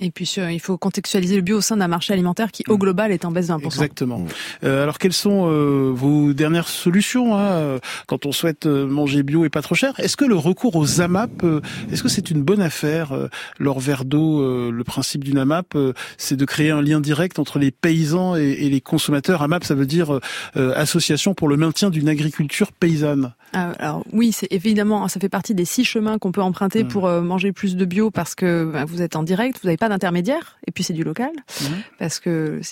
Et 0.00 0.10
puis 0.10 0.24
il 0.50 0.60
faut 0.60 0.76
contextualiser 0.76 1.36
le 1.36 1.42
bio 1.42 1.58
au 1.58 1.60
sein 1.60 1.76
d'un 1.76 1.88
marché 1.88 2.12
alimentaire 2.12 2.50
qui 2.50 2.64
au 2.68 2.74
mm. 2.74 2.78
global 2.78 3.12
est 3.12 3.24
en 3.24 3.30
baisse 3.30 3.48
d'un 3.48 3.58
Exactement. 3.58 4.18
Mm. 4.18 4.26
Euh, 4.64 4.82
alors 4.82 4.98
quelles 4.98 5.12
sont 5.12 5.48
euh, 5.48 5.92
vos 5.94 6.32
dernières 6.32 6.68
solutions 6.68 7.36
hein, 7.36 7.52
euh, 7.52 7.78
quand 8.06 8.26
on 8.26 8.32
souhaite 8.32 8.66
euh, 8.66 8.86
manger 8.86 9.22
bio 9.22 9.44
et 9.44 9.50
pas 9.50 9.62
trop 9.62 9.74
cher? 9.74 9.94
Est-ce 9.98 10.16
que 10.16 10.24
le 10.24 10.36
recours 10.36 10.76
aux 10.76 11.00
AMAP, 11.00 11.44
est-ce 11.90 12.02
que 12.02 12.08
c'est 12.08 12.30
une 12.30 12.42
bonne 12.42 12.60
affaire 12.60 13.28
Leur 13.58 13.78
verre 13.78 14.04
d'eau, 14.04 14.70
le 14.70 14.84
principe 14.84 15.24
d'une 15.24 15.38
AMAP, 15.38 15.76
c'est 16.18 16.36
de 16.36 16.44
créer 16.44 16.70
un 16.70 16.82
lien 16.82 17.00
direct 17.00 17.38
entre 17.38 17.58
les 17.58 17.70
paysans 17.70 18.36
et, 18.36 18.42
et 18.42 18.70
les 18.70 18.80
consommateurs? 18.80 19.42
AMAP, 19.42 19.64
ça 19.64 19.74
veut 19.74 19.86
dire 19.86 20.18
Association 20.54 21.34
pour 21.34 21.48
le 21.48 21.56
maintien 21.56 21.90
d'une 21.90 22.08
agriculture 22.08 22.72
paysanne. 22.72 23.34
Ah, 23.52 23.72
alors 23.78 24.04
oui, 24.12 24.32
c'est 24.32 24.48
évidemment, 24.50 25.06
ça 25.08 25.20
fait 25.20 25.28
partie 25.28 25.54
des 25.54 25.64
six 25.64 25.84
chemins 25.84 26.18
qu'on 26.18 26.32
peut 26.32 26.42
emprunter 26.42 26.84
mm. 26.84 26.88
pour 26.88 27.08
manger 27.08 27.52
plus 27.52 27.76
de 27.76 27.84
bio 27.84 28.10
parce 28.10 28.34
que 28.34 28.70
bah, 28.72 28.84
vous 28.84 29.02
êtes 29.02 29.16
en 29.16 29.22
direct, 29.22 29.58
vous 29.62 29.68
n'avez 29.68 29.76
pas 29.84 29.90
d'intermédiaire, 29.90 30.56
et 30.66 30.72
puis 30.72 30.82
c'est 30.82 30.94
du 30.94 31.04
local, 31.04 31.32
mhm. 31.60 31.82
parce 31.98 32.18
que 32.18 32.62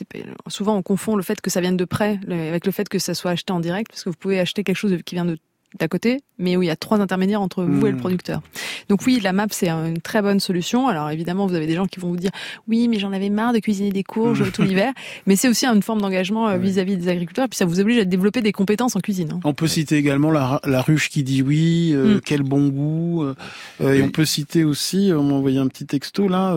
souvent 0.46 0.76
on 0.76 0.82
confond 0.82 1.14
le 1.14 1.22
fait 1.22 1.42
que 1.42 1.50
ça 1.50 1.60
vienne 1.60 1.76
de 1.76 1.84
près 1.84 2.18
avec 2.26 2.64
le 2.64 2.72
fait 2.72 2.88
que 2.88 2.98
ça 2.98 3.12
soit 3.12 3.32
acheté 3.32 3.52
en 3.52 3.60
direct, 3.60 3.90
parce 3.90 4.04
que 4.04 4.08
vous 4.08 4.16
pouvez 4.16 4.40
acheter 4.40 4.64
quelque 4.64 4.78
chose 4.78 4.96
qui 5.04 5.14
vient 5.14 5.26
de 5.26 5.36
d'à 5.78 5.88
côté, 5.88 6.20
mais 6.38 6.56
où 6.56 6.62
il 6.62 6.66
y 6.66 6.70
a 6.70 6.76
trois 6.76 7.00
intermédiaires 7.00 7.40
entre 7.40 7.64
vous 7.64 7.86
et 7.86 7.90
le 7.90 7.96
hmm. 7.96 8.00
producteur. 8.00 8.42
Donc 8.88 9.00
oui, 9.06 9.20
la 9.20 9.32
map 9.32 9.46
c'est 9.50 9.70
une 9.70 10.00
très 10.00 10.22
bonne 10.22 10.40
solution. 10.40 10.88
Alors 10.88 11.10
évidemment, 11.10 11.46
vous 11.46 11.54
avez 11.54 11.66
des 11.66 11.74
gens 11.74 11.86
qui 11.86 12.00
vont 12.00 12.08
vous 12.08 12.16
dire 12.16 12.30
oui, 12.68 12.88
mais 12.88 12.98
j'en 12.98 13.12
avais 13.12 13.30
marre 13.30 13.52
de 13.52 13.58
cuisiner 13.58 13.90
des 13.90 14.02
courges 14.02 14.50
tout 14.52 14.62
l'hiver. 14.62 14.92
Mais 15.26 15.36
c'est 15.36 15.48
aussi 15.48 15.66
une 15.66 15.82
forme 15.82 16.00
d'engagement 16.00 16.48
euh, 16.48 16.58
vis-à-vis 16.58 16.96
des 16.96 17.08
agriculteurs. 17.08 17.46
Et 17.46 17.48
puis 17.48 17.56
ça 17.56 17.64
vous 17.64 17.80
oblige 17.80 17.98
à 17.98 18.04
développer 18.04 18.42
des 18.42 18.52
compétences 18.52 18.96
en 18.96 19.00
cuisine. 19.00 19.32
Hein. 19.32 19.40
On 19.44 19.54
peut 19.54 19.66
citer 19.66 19.96
également 19.96 20.30
la, 20.30 20.60
ruche 20.82 21.10
qui 21.10 21.22
dit 21.22 21.42
oui, 21.42 21.92
euh, 21.94 22.16
hmm. 22.16 22.20
quel 22.24 22.42
bon 22.42 22.68
goût. 22.68 23.22
Euh, 23.22 23.34
et 23.80 24.02
on 24.02 24.10
peut 24.10 24.24
citer 24.24 24.64
aussi, 24.64 25.12
on 25.14 25.22
m'a 25.22 25.34
envoyé 25.34 25.58
un 25.58 25.68
petit 25.68 25.86
texto 25.86 26.28
là, 26.28 26.56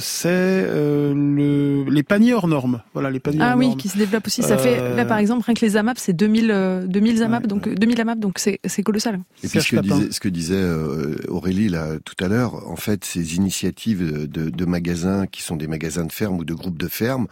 c'est 0.00 0.62
le, 0.68 1.84
les 1.90 2.02
paniers 2.02 2.34
hors 2.34 2.48
normes. 2.48 2.82
Voilà, 2.92 3.10
les 3.10 3.20
paniers 3.20 3.38
ah 3.40 3.52
hors 3.52 3.58
oui, 3.58 3.76
qui 3.76 3.88
se 3.88 3.98
développent 3.98 4.26
aussi. 4.26 4.42
Ça 4.42 4.58
fait 4.58 4.96
là 4.96 5.04
par 5.04 5.18
exemple 5.18 5.44
rien 5.44 5.54
que 5.54 5.64
les 5.64 5.76
AMAP, 5.76 5.98
c'est 5.98 6.12
2000 6.12 6.86
2000 6.86 7.22
AMAP, 7.22 7.46
donc 7.46 7.68
2000 7.88 8.00
AMAP, 8.02 8.18
donc 8.18 8.38
c'est 8.38 8.82
colossal. 8.82 9.20
Et 9.42 9.48
puis 9.48 9.62
ce 9.62 9.70
que, 9.70 9.80
disait, 9.80 10.12
ce 10.12 10.20
que 10.20 10.28
disait 10.28 10.54
euh, 10.54 11.16
Aurélie 11.28 11.68
là 11.68 11.98
tout 12.04 12.22
à 12.22 12.28
l'heure, 12.28 12.68
en 12.68 12.76
fait, 12.76 13.04
ces 13.04 13.36
initiatives 13.36 14.28
de, 14.28 14.50
de, 14.50 14.64
magasins 14.64 15.26
qui 15.26 15.42
sont 15.42 15.56
des 15.56 15.66
magasins 15.66 16.04
de 16.04 16.12
ferme 16.12 16.36
ou 16.36 16.44
de 16.44 16.52
groupes 16.52 16.78
de 16.78 16.88
ferme 16.88 17.26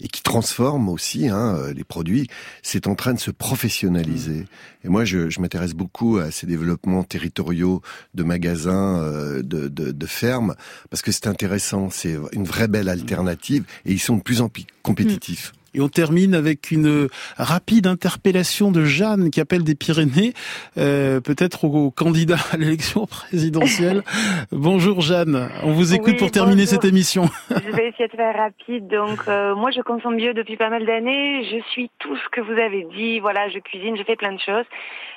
et 0.00 0.08
qui 0.08 0.22
transforment 0.22 0.88
aussi 0.88 1.28
hein, 1.28 1.56
euh, 1.56 1.74
les 1.74 1.84
produits, 1.84 2.26
c'est 2.62 2.86
en 2.86 2.94
train 2.94 3.12
de 3.12 3.18
se 3.18 3.30
professionnaliser. 3.30 4.40
Mmh. 4.40 4.46
Et 4.84 4.88
moi, 4.88 5.04
je, 5.04 5.28
je 5.28 5.40
m'intéresse 5.40 5.74
beaucoup 5.74 6.16
à 6.16 6.30
ces 6.30 6.46
développements 6.46 7.04
territoriaux 7.04 7.82
de 8.14 8.22
magasins, 8.22 9.02
euh, 9.02 9.42
de, 9.42 9.68
de, 9.68 9.92
de 9.92 10.06
fermes, 10.06 10.54
parce 10.88 11.02
que 11.02 11.12
c'est 11.12 11.26
intéressant, 11.26 11.90
c'est 11.90 12.16
une 12.32 12.44
vraie 12.44 12.68
belle 12.68 12.88
alternative 12.88 13.64
et 13.84 13.92
ils 13.92 14.00
sont 14.00 14.16
de 14.16 14.22
plus 14.22 14.40
en 14.40 14.48
plus 14.48 14.64
compétitifs. 14.82 15.52
Et 15.78 15.80
on 15.80 15.88
termine 15.88 16.34
avec 16.34 16.72
une 16.72 17.06
rapide 17.36 17.86
interpellation 17.86 18.72
de 18.72 18.82
Jeanne 18.82 19.30
qui 19.30 19.40
appelle 19.40 19.62
des 19.62 19.76
Pyrénées, 19.76 20.32
euh, 20.76 21.20
peut-être 21.20 21.66
au 21.66 21.92
candidat 21.92 22.38
à 22.52 22.56
l'élection 22.56 23.06
présidentielle. 23.06 24.02
bonjour 24.50 25.02
Jeanne, 25.02 25.48
on 25.62 25.70
vous 25.70 25.94
écoute 25.94 26.16
pour 26.18 26.32
terminer 26.32 26.66
cette 26.66 26.84
émission. 26.84 27.26
je 27.50 27.76
vais 27.76 27.90
essayer 27.90 28.08
de 28.08 28.16
faire 28.16 28.36
rapide. 28.36 28.88
Donc 28.88 29.20
euh, 29.28 29.54
moi 29.54 29.70
je 29.70 29.80
consomme 29.82 30.16
bio 30.16 30.32
depuis 30.32 30.56
pas 30.56 30.68
mal 30.68 30.84
d'années. 30.84 31.44
Je 31.44 31.62
suis 31.70 31.92
tout 32.00 32.16
ce 32.16 32.28
que 32.32 32.40
vous 32.40 32.58
avez 32.60 32.84
dit. 32.96 33.20
Voilà, 33.20 33.48
je 33.48 33.60
cuisine, 33.60 33.96
je 33.96 34.02
fais 34.02 34.16
plein 34.16 34.32
de 34.32 34.40
choses. 34.40 34.66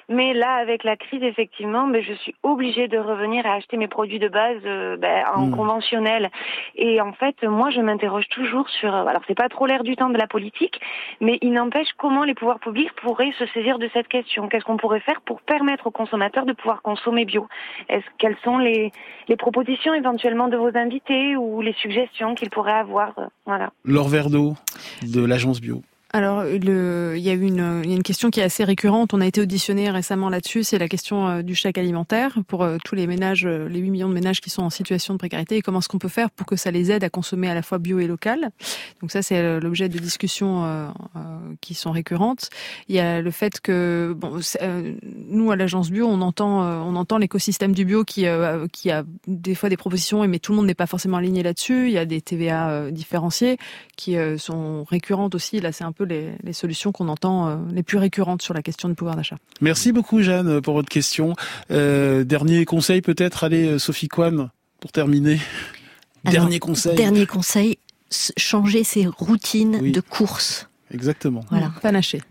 Mais 0.09 0.33
là, 0.33 0.55
avec 0.55 0.83
la 0.83 0.95
crise, 0.95 1.23
effectivement, 1.23 1.87
mais 1.87 2.01
je 2.01 2.13
suis 2.13 2.35
obligée 2.43 2.87
de 2.87 2.97
revenir 2.97 3.45
à 3.45 3.53
acheter 3.53 3.77
mes 3.77 3.87
produits 3.87 4.19
de 4.19 4.27
base 4.27 4.61
euh, 4.65 4.97
ben, 4.97 5.23
en 5.33 5.47
hmm. 5.47 5.55
conventionnel. 5.55 6.29
Et 6.75 7.01
en 7.01 7.13
fait, 7.13 7.41
moi, 7.43 7.69
je 7.69 7.81
m'interroge 7.81 8.27
toujours 8.29 8.69
sur. 8.69 8.93
Alors, 8.93 9.21
c'est 9.27 9.35
pas 9.35 9.49
trop 9.49 9.65
l'air 9.65 9.83
du 9.83 9.95
temps 9.95 10.09
de 10.09 10.17
la 10.17 10.27
politique, 10.27 10.79
mais 11.19 11.37
il 11.41 11.53
n'empêche 11.53 11.89
comment 11.97 12.23
les 12.23 12.33
pouvoirs 12.33 12.59
publics 12.59 12.91
pourraient 12.93 13.33
se 13.37 13.45
saisir 13.47 13.79
de 13.79 13.89
cette 13.93 14.07
question. 14.07 14.47
Qu'est-ce 14.47 14.65
qu'on 14.65 14.77
pourrait 14.77 14.99
faire 14.99 15.21
pour 15.21 15.41
permettre 15.41 15.87
aux 15.87 15.91
consommateurs 15.91 16.45
de 16.45 16.53
pouvoir 16.53 16.81
consommer 16.81 17.25
bio? 17.25 17.47
Est-ce 17.89 18.05
quelles 18.17 18.37
sont 18.43 18.57
les, 18.57 18.91
les 19.27 19.35
propositions 19.35 19.93
éventuellement 19.93 20.47
de 20.47 20.57
vos 20.57 20.75
invités 20.75 21.35
ou 21.35 21.61
les 21.61 21.73
suggestions 21.73 22.35
qu'ils 22.35 22.49
pourraient 22.49 22.71
avoir? 22.71 23.13
Voilà. 23.45 23.71
Laure 23.85 24.07
Verdeau 24.07 24.55
de 25.03 25.25
l'agence 25.25 25.61
bio. 25.61 25.81
Alors, 26.13 26.45
il 26.45 27.21
y 27.21 27.29
a 27.29 27.33
une, 27.33 28.03
question 28.03 28.31
qui 28.31 28.41
est 28.41 28.43
assez 28.43 28.65
récurrente. 28.65 29.13
On 29.13 29.21
a 29.21 29.25
été 29.25 29.39
auditionné 29.39 29.89
récemment 29.89 30.27
là-dessus. 30.29 30.63
C'est 30.63 30.77
la 30.77 30.89
question 30.89 31.27
euh, 31.27 31.41
du 31.41 31.55
chèque 31.55 31.77
alimentaire 31.77 32.37
pour 32.47 32.63
euh, 32.63 32.77
tous 32.83 32.95
les 32.95 33.07
ménages, 33.07 33.45
euh, 33.45 33.69
les 33.69 33.79
8 33.79 33.91
millions 33.91 34.09
de 34.09 34.13
ménages 34.13 34.41
qui 34.41 34.49
sont 34.49 34.63
en 34.63 34.69
situation 34.69 35.13
de 35.13 35.19
précarité. 35.19 35.61
Comment 35.61 35.79
est-ce 35.79 35.87
qu'on 35.87 35.99
peut 35.99 36.09
faire 36.09 36.29
pour 36.29 36.45
que 36.45 36.57
ça 36.57 36.69
les 36.69 36.91
aide 36.91 37.05
à 37.05 37.09
consommer 37.09 37.49
à 37.49 37.53
la 37.53 37.61
fois 37.61 37.77
bio 37.77 37.99
et 37.99 38.07
local 38.07 38.49
Donc 38.99 39.11
ça, 39.11 39.21
c'est 39.21 39.59
l'objet 39.59 39.87
de 39.87 39.99
discussions 39.99 40.91
qui 41.61 41.73
sont 41.73 41.91
récurrentes. 41.91 42.49
Il 42.87 42.95
y 42.95 42.99
a 42.99 43.21
le 43.21 43.31
fait 43.31 43.61
que, 43.61 44.15
nous 45.29 45.51
à 45.51 45.55
l'agence 45.55 45.91
bio, 45.91 46.07
on 46.07 46.21
entend, 46.21 46.61
on 46.61 46.95
entend 46.95 47.17
l'écosystème 47.17 47.73
du 47.73 47.85
bio 47.85 48.03
qui, 48.03 48.25
qui 48.73 48.91
a 48.91 49.03
des 49.27 49.55
fois 49.55 49.69
des 49.69 49.77
propositions, 49.77 50.27
mais 50.27 50.39
tout 50.39 50.51
le 50.51 50.57
monde 50.57 50.67
n'est 50.67 50.73
pas 50.73 50.87
forcément 50.87 51.17
aligné 51.17 51.43
là-dessus. 51.43 51.87
Il 51.87 51.93
y 51.93 51.97
a 51.97 52.05
des 52.05 52.21
TVA 52.21 52.91
différenciés 52.91 53.57
qui 53.95 54.15
sont 54.37 54.83
récurrentes 54.83 55.35
aussi. 55.35 55.59
Là, 55.59 55.71
c'est 55.71 55.83
un 55.83 55.91
peu 55.91 56.00
les, 56.03 56.53
solutions 56.53 56.91
qu'on 56.91 57.07
entend 57.07 57.47
euh, 57.47 57.55
les 57.71 57.83
plus 57.83 57.97
récurrentes 57.97 58.41
sur 58.41 58.53
la 58.53 58.61
question 58.61 58.89
du 58.89 58.95
pouvoir 58.95 59.15
d'achat. 59.15 59.37
Merci 59.61 59.91
beaucoup 59.91 60.21
Jeanne 60.21 60.61
pour 60.61 60.73
votre 60.73 60.89
question. 60.89 61.35
Euh, 61.71 62.23
dernier 62.23 62.65
conseil 62.65 63.01
peut-être, 63.01 63.43
allez 63.43 63.67
euh, 63.67 63.79
Sophie 63.79 64.07
Kwan, 64.07 64.49
pour 64.79 64.91
terminer. 64.91 65.39
dernier 66.25 66.59
conseil. 66.59 66.95
Dernier 66.95 67.25
conseil, 67.25 67.77
changer 68.37 68.83
ses 68.83 69.05
routines 69.05 69.91
de 69.91 70.01
course. 70.01 70.69
Exactement. 70.93 71.45
Voilà. 71.49 71.71
Panacher 71.81 72.21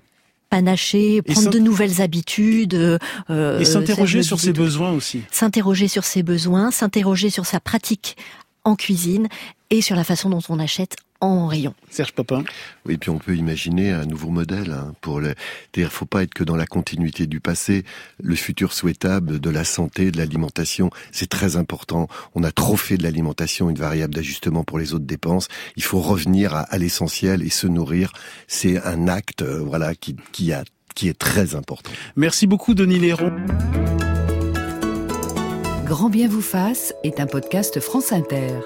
panacher, 0.50 1.22
prendre 1.22 1.50
de 1.50 1.60
nouvelles 1.60 2.02
habitudes. 2.02 2.98
et 3.28 3.64
s'interroger 3.64 4.24
sur 4.24 4.40
ses 4.40 4.52
besoins 4.52 4.90
aussi. 4.90 5.22
S'interroger 5.30 5.86
sur 5.86 6.02
ses 6.02 6.24
besoins, 6.24 6.72
s'interroger 6.72 7.30
sur 7.30 7.46
sa 7.46 7.60
pratique 7.60 8.16
en 8.64 8.74
cuisine 8.74 9.28
et 9.70 9.80
sur 9.80 9.94
la 9.94 10.02
façon 10.02 10.28
dont 10.28 10.42
on 10.48 10.58
achète 10.58 10.96
en 11.20 11.46
rayon. 11.46 11.74
Serge 11.90 12.12
Papin. 12.12 12.44
Oui, 12.86 12.96
puis 12.96 13.10
on 13.10 13.18
peut 13.18 13.36
imaginer 13.36 13.90
un 13.92 14.04
nouveau 14.04 14.30
modèle 14.30 14.72
hein, 14.72 14.94
pour 15.00 15.20
le. 15.20 15.34
Il 15.76 15.86
faut 15.86 16.06
pas 16.06 16.22
être 16.22 16.34
que 16.34 16.44
dans 16.44 16.56
la 16.56 16.66
continuité 16.66 17.26
du 17.26 17.40
passé. 17.40 17.84
Le 18.22 18.34
futur 18.34 18.72
souhaitable 18.72 19.40
de 19.40 19.50
la 19.50 19.64
santé, 19.64 20.10
de 20.10 20.18
l'alimentation, 20.18 20.90
c'est 21.12 21.28
très 21.28 21.56
important. 21.56 22.08
On 22.34 22.42
a 22.42 22.52
trop 22.52 22.76
fait 22.76 22.96
de 22.96 23.02
l'alimentation 23.02 23.70
une 23.70 23.78
variable 23.78 24.14
d'ajustement 24.14 24.64
pour 24.64 24.78
les 24.78 24.94
autres 24.94 25.06
dépenses. 25.06 25.48
Il 25.76 25.82
faut 25.82 26.00
revenir 26.00 26.54
à, 26.54 26.78
l'essentiel 26.78 27.42
et 27.42 27.50
se 27.50 27.66
nourrir. 27.66 28.12
C'est 28.46 28.82
un 28.84 29.08
acte, 29.08 29.42
euh, 29.42 29.60
voilà, 29.60 29.94
qui, 29.94 30.16
qui 30.32 30.52
a 30.52 30.64
qui 30.94 31.08
est 31.08 31.18
très 31.18 31.54
important. 31.54 31.90
Merci 32.16 32.46
beaucoup, 32.46 32.74
Denis 32.74 32.98
Léron. 32.98 33.32
Grand 35.86 36.10
bien 36.10 36.28
vous 36.28 36.42
fasse 36.42 36.94
est 37.02 37.20
un 37.20 37.26
podcast 37.26 37.80
France 37.80 38.12
Inter. 38.12 38.60